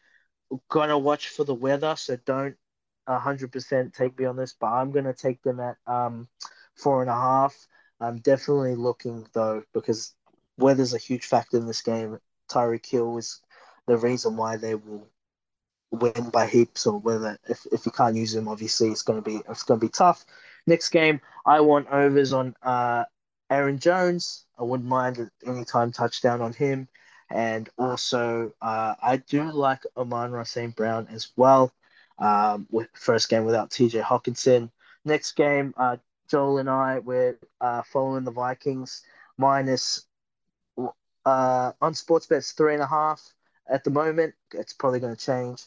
[0.69, 2.57] gonna watch for the weather, so don't
[3.09, 6.29] hundred percent take me on this, but I'm gonna take them at um
[6.77, 7.67] four and a half.
[8.01, 10.15] I'm definitely looking though because
[10.59, 12.19] weather's a huge factor in this game.
[12.51, 13.41] Tyreek Hill is
[13.87, 15.09] the reason why they will
[15.91, 19.41] win by heaps, or whether if, if you can't use him, obviously it's gonna be
[19.49, 20.25] it's gonna be tough.
[20.67, 23.05] Next game, I want overs on uh
[23.51, 24.45] Aaron Jones.
[24.59, 26.89] I wouldn't mind any time touchdown on him.
[27.31, 30.75] And also, uh, I do like Amon-Ra St.
[30.77, 31.73] Brown as well.
[32.19, 34.71] Um, with first game without TJ Hockenson.
[35.05, 35.99] Next game, uh,
[36.31, 39.03] Joel and I we're uh, following the Vikings
[39.37, 40.07] minus
[40.79, 43.35] uh, on Sportsbet's three and a half
[43.71, 44.35] at the moment.
[44.53, 45.63] It's probably going to change.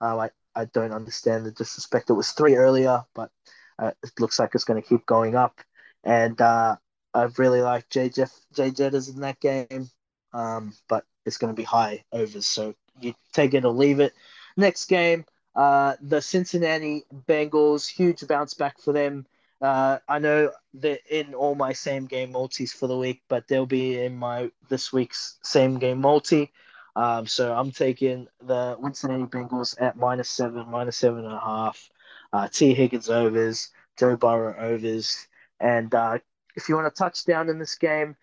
[0.00, 2.10] Uh, I I don't understand the disrespect.
[2.10, 3.30] It was three earlier, but
[3.78, 5.60] uh, it looks like it's going to keep going up.
[6.04, 6.76] And uh,
[7.12, 9.88] I really like Jay Jettas in that game,
[10.32, 12.46] um, but it's going to be high overs.
[12.46, 14.12] So you take it or leave it.
[14.56, 15.24] Next game,
[15.56, 19.26] uh, the Cincinnati Bengals, huge bounce back for them.
[19.60, 23.66] Uh, I know they're in all my same game multis for the week, but they'll
[23.66, 26.52] be in my this week's same game multi.
[26.96, 31.90] Um, so I'm taking the Cincinnati Bengals at minus seven, minus seven and a half.
[32.32, 32.74] Uh, T.
[32.74, 35.28] Higgins overs, Joe Burrow overs,
[35.60, 36.18] and uh,
[36.56, 38.16] if you want a touchdown in this game,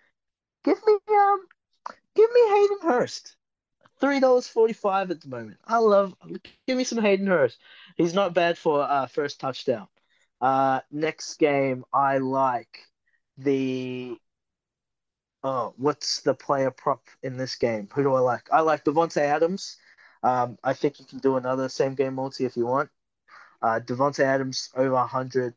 [0.64, 1.46] give me um,
[2.16, 3.36] give me Hayden Hurst.
[4.00, 5.60] Three dollars forty-five at the moment.
[5.66, 6.14] I love.
[6.68, 7.58] Give me some Hayden Hurst.
[7.98, 9.88] He's not bad for uh, first touchdown.
[10.42, 12.80] Uh, next game, I like
[13.38, 14.18] the.
[15.44, 17.90] Oh, what's the player prop in this game?
[17.94, 18.48] Who do I like?
[18.52, 19.78] I like Davante Adams.
[20.24, 22.90] Um, I think you can do another same game multi if you want.
[23.62, 25.56] Uh, Davante Adams over 100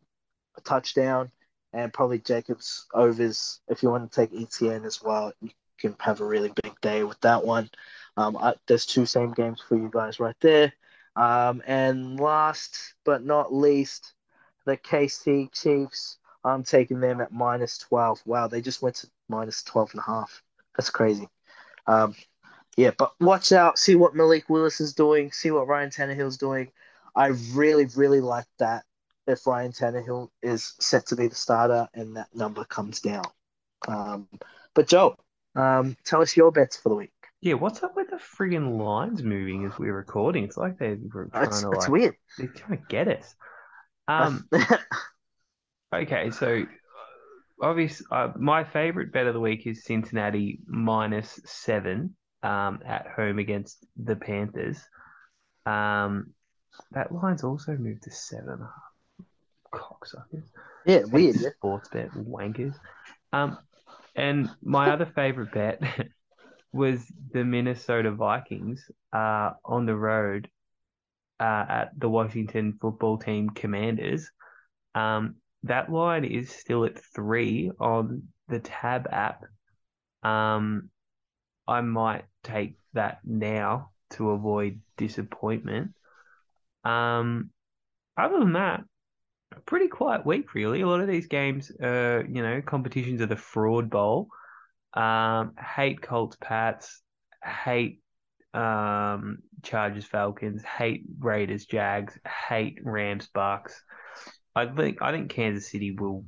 [0.56, 1.30] a touchdown,
[1.72, 3.60] and probably Jacobs overs.
[3.68, 7.04] If you want to take ETN as well, you can have a really big day
[7.04, 7.70] with that one.
[8.16, 10.72] Um, I, there's two same games for you guys right there.
[11.16, 14.14] Um, and last but not least,
[14.64, 16.18] the KC Chiefs.
[16.44, 18.22] I'm taking them at minus 12.
[18.26, 20.42] Wow, they just went to minus 12 and a half.
[20.76, 21.28] That's crazy.
[21.86, 22.14] Um,
[22.76, 23.78] yeah, but watch out.
[23.78, 25.30] See what Malik Willis is doing.
[25.32, 26.72] See what Ryan Tannehill's doing.
[27.14, 28.84] I really, really like that
[29.26, 33.24] if Ryan Tannehill is set to be the starter and that number comes down.
[33.86, 34.28] Um,
[34.74, 35.16] but Joe,
[35.54, 37.12] um, tell us your bets for the week.
[37.40, 40.44] Yeah, what's up with the friggin' lines moving as we're recording?
[40.44, 42.16] It's like they're trying It's, to it's like weird.
[42.38, 43.34] they're trying to get us.
[44.08, 44.48] Um,
[45.94, 46.64] okay, so
[47.60, 53.38] obviously, uh, my favorite bet of the week is Cincinnati minus seven um, at home
[53.38, 54.78] against the Panthers.
[55.66, 56.34] Um,
[56.92, 58.66] that line's also moved to seven.
[59.72, 60.44] Cocksuckers.
[60.86, 61.36] yeah, weird.
[61.36, 61.50] Yeah.
[61.50, 62.74] Sports bet wankers.
[63.32, 63.58] Um,
[64.14, 65.80] and my other favorite bet
[66.72, 67.00] was
[67.32, 70.48] the Minnesota Vikings uh, on the road
[71.40, 74.30] uh, at the Washington football team Commanders.
[74.94, 79.44] Um, that line is still at three on the Tab app.
[80.22, 80.90] Um,
[81.66, 85.92] I might take that now to avoid disappointment.
[86.84, 87.50] Um,
[88.16, 88.84] other than that,
[89.66, 90.82] pretty quiet week, really.
[90.82, 94.28] A lot of these games, uh, you know, competitions of the fraud bowl.
[94.92, 97.02] Um, hate Colts, Pats,
[97.42, 98.00] hate
[98.52, 102.18] um, Chargers, Falcons, hate Raiders, Jags,
[102.48, 103.82] hate Rams, Bucks.
[104.56, 106.24] I think I think Kansas City will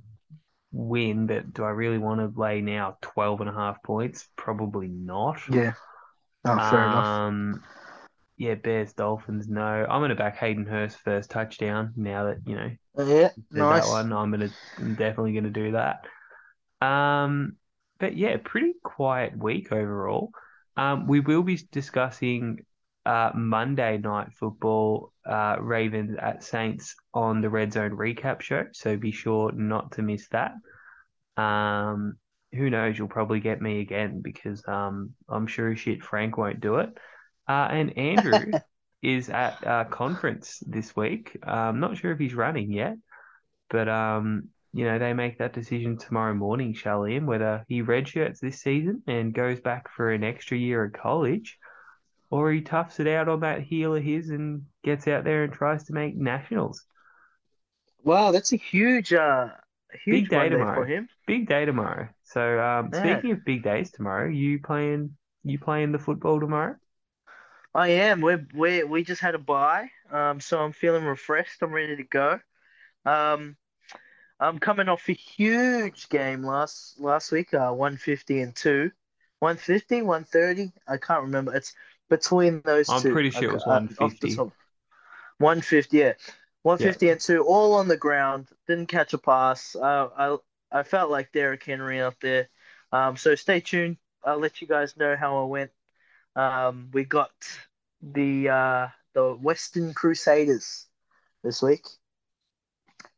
[0.72, 4.28] win, but do I really want to lay now 12 and a half points?
[4.36, 5.40] Probably not.
[5.48, 5.74] Yeah.
[6.44, 7.20] Oh, fair enough.
[7.26, 7.62] Um,
[8.36, 9.62] yeah, Bears, Dolphins, no.
[9.62, 12.70] I'm going to back Hayden Hurst first touchdown now that, you know,
[13.06, 13.68] Yeah, nice.
[13.68, 14.12] that one.
[14.12, 16.06] I'm gonna I'm definitely gonna do that.
[16.86, 17.56] Um,
[17.98, 20.32] but yeah, pretty quiet week overall.
[20.76, 22.60] Um, we will be discussing
[23.06, 28.96] uh Monday night football, uh Ravens at Saints on the Red Zone recap show, so
[28.96, 30.52] be sure not to miss that.
[31.40, 32.16] Um,
[32.52, 32.98] who knows?
[32.98, 36.90] You'll probably get me again because um I'm sure shit Frank won't do it.
[37.48, 38.52] Uh, and Andrew
[39.02, 41.36] is at uh conference this week.
[41.46, 42.96] Um, not sure if he's running yet.
[43.68, 48.60] But um, you know, they make that decision tomorrow morning, Sharleam, whether he redshirts this
[48.60, 51.58] season and goes back for an extra year of college,
[52.30, 55.52] or he toughs it out on that heel of his and gets out there and
[55.52, 56.84] tries to make nationals.
[58.02, 59.48] Wow, that's a huge, uh,
[60.04, 60.72] huge Big day tomorrow.
[60.72, 61.08] for him.
[61.26, 62.08] Big day tomorrow.
[62.24, 62.92] So, um, Yeah.
[62.92, 66.76] speaking of big days tomorrow, you playing you playing the football tomorrow?
[67.74, 68.20] I am.
[68.20, 71.62] We're we we just had a bye, um, so I'm feeling refreshed.
[71.62, 72.40] I'm ready to go.
[73.06, 73.56] Um,
[74.40, 78.92] I'm coming off a huge game last last week, uh, 150 and two,
[79.40, 80.72] 150, 130.
[80.88, 81.54] I can't remember.
[81.56, 81.74] It's
[82.08, 83.12] between those I'm two.
[83.12, 84.36] pretty sure it was uh, 150.
[84.36, 84.52] top.
[85.38, 86.12] 150, yeah.
[86.62, 88.48] 150 and two, all on the ground.
[88.66, 89.76] Didn't catch a pass.
[89.76, 90.36] Uh, I
[90.72, 92.48] I felt like Derrick Henry out there.
[92.92, 93.98] Um, so stay tuned.
[94.24, 95.70] I'll let you guys know how I went.
[96.34, 97.30] Um, we got
[98.02, 100.86] the uh, the Western Crusaders
[101.44, 101.86] this week.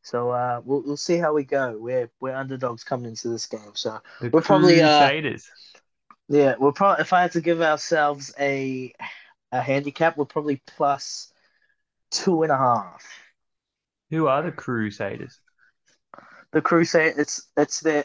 [0.02, 1.76] So uh, we'll we'll see how we go.
[1.78, 3.72] We're we're underdogs coming into this game.
[3.74, 5.50] So The We're probably, uh, Crusaders.
[6.28, 8.92] Yeah, we're probably if I had to give ourselves a
[9.52, 11.32] a handicap, we're probably plus
[12.10, 13.04] two and a half.
[14.10, 15.40] Who are the Crusaders?
[16.52, 18.04] The Crusaders, it's it's their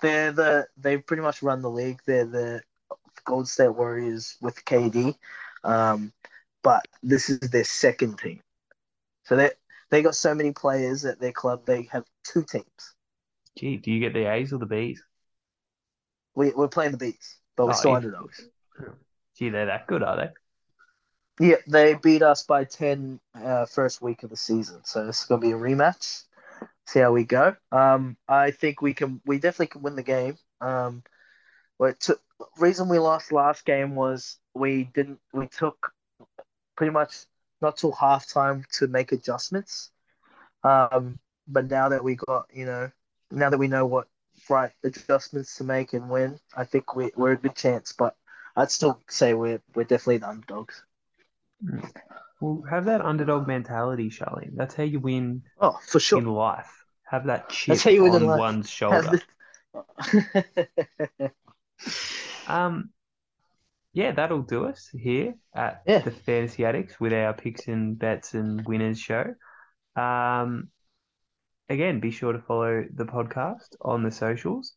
[0.00, 2.00] they're the they pretty much run the league.
[2.06, 2.62] They're the
[3.24, 5.14] Gold State Warriors with KD,
[5.64, 6.12] um,
[6.62, 8.40] but this is their second team.
[9.24, 9.50] So they
[9.90, 11.64] they got so many players at their club.
[11.66, 12.94] They have two teams.
[13.58, 15.02] Gee, do you get the A's or the B's?
[16.34, 17.96] We we're playing the Bees, but we're Oh, still yeah.
[17.96, 18.48] underdogs.
[19.36, 20.28] Gee, they're that good, are they?
[21.40, 24.84] Yeah, they beat us by 10 uh, first week of the season.
[24.84, 26.24] So this is going to be a rematch.
[26.86, 27.56] See how we go.
[27.70, 29.20] Um, I think we can.
[29.24, 30.36] We definitely can win the game.
[30.60, 31.02] Um,
[31.78, 32.08] but
[32.58, 35.20] reason we lost last game was we didn't.
[35.32, 35.92] We took
[36.76, 37.26] pretty much
[37.60, 39.90] not till halftime to make adjustments.
[40.64, 41.18] Um,
[41.48, 42.90] but now that we got, you know,
[43.30, 44.08] now that we know what
[44.50, 47.92] right adjustments to make and win, I think we, we're a good chance.
[47.92, 48.16] But
[48.56, 50.82] I'd still say we're we're definitely the underdogs.
[52.40, 54.56] Well, have that underdog mentality, Sharleam.
[54.56, 56.18] That's how you win Oh, for sure.
[56.18, 56.70] in life.
[57.04, 59.20] Have that chip That's how you win on one's shoulder.
[60.12, 61.30] the-
[62.48, 62.90] Um,
[63.92, 65.98] yeah, that'll do us here at Yeah.
[66.00, 69.34] the Fantasy Addicts with our picks and bets and winners show.
[69.94, 70.68] Um,
[71.72, 74.74] again, be sure to follow the podcast on the socials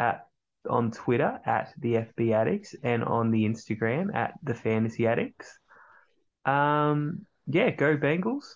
[0.00, 0.26] at
[0.68, 5.58] on Twitter at the FB Addicts and on the Instagram at the Fantasy Addicts.
[6.44, 8.54] Um, yeah, go Bengals.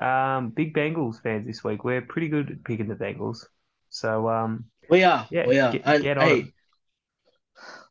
[0.00, 1.84] Um, big Bengals fans this week.
[1.84, 3.44] We're pretty good at picking the Bengals.
[3.90, 5.26] So um, we are.
[5.30, 5.72] yeah, we are.
[5.72, 6.52] get, get on hey,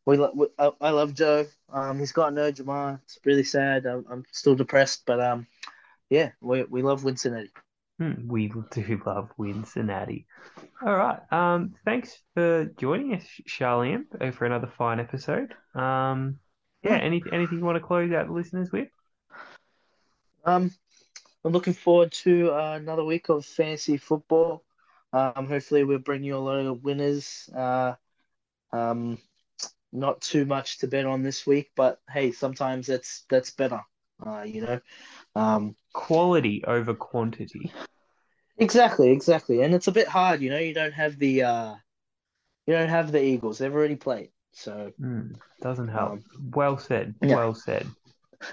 [0.06, 1.46] we, lo- we I, I love Joe.
[1.72, 3.02] Um, he's got no Ja'Marr.
[3.04, 3.86] It's really sad.
[3.86, 5.48] I'm, I'm still depressed, but um,
[6.10, 7.52] yeah, we we love Cincinnati.
[8.00, 10.28] Hmm, we do love Cincinnati.
[10.86, 11.20] All right.
[11.32, 15.54] Um, thanks for joining us, Sharleam, uh, for another fine episode.
[15.74, 16.40] Um,
[16.84, 16.92] yeah.
[16.92, 16.98] Yeah.
[16.98, 18.90] Any anything you want to close out the listeners with?
[20.46, 20.72] Um,
[21.44, 24.64] I'm looking forward to uh, another week of fantasy football.
[25.12, 27.50] Um, hopefully we'll bring you a lot of winners.
[27.56, 27.94] Uh,
[28.72, 29.18] um,
[29.92, 33.82] not too much to bet on this week, but hey, sometimes that's that's better.
[34.24, 34.80] Uh, you know.
[35.36, 37.72] Um, Quality over quantity.
[38.60, 39.62] Exactly, exactly.
[39.62, 41.76] And it's a bit hard, you know, you don't have the uh
[42.68, 43.58] you don't have the Eagles.
[43.58, 44.30] They've already played.
[44.52, 46.14] So Hmm, doesn't help.
[46.14, 47.16] Um, well said.
[47.22, 47.36] yeah.
[47.36, 47.88] Well said.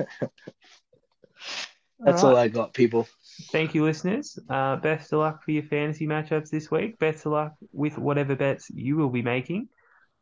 [2.01, 2.45] that's All all right.
[2.45, 3.07] I got, people.
[3.53, 4.39] Thank you, listeners.
[4.49, 6.99] Uh, best of luck for your fantasy matchups this week.
[6.99, 9.69] Best of luck with whatever bets you will be making.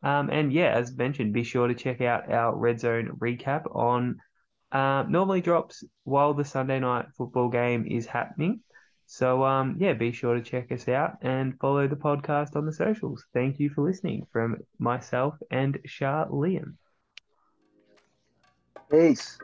[0.01, 4.19] Um, and yeah, as mentioned, be sure to check out our Red Zone recap on
[4.73, 8.61] uh, normally drops while the Sunday night football game is happening.
[9.05, 12.73] So um, yeah, be sure to check us out and follow the podcast on the
[12.73, 13.23] socials.
[13.33, 16.73] Thank you for listening from myself and Sharleam.
[18.89, 19.37] Peace.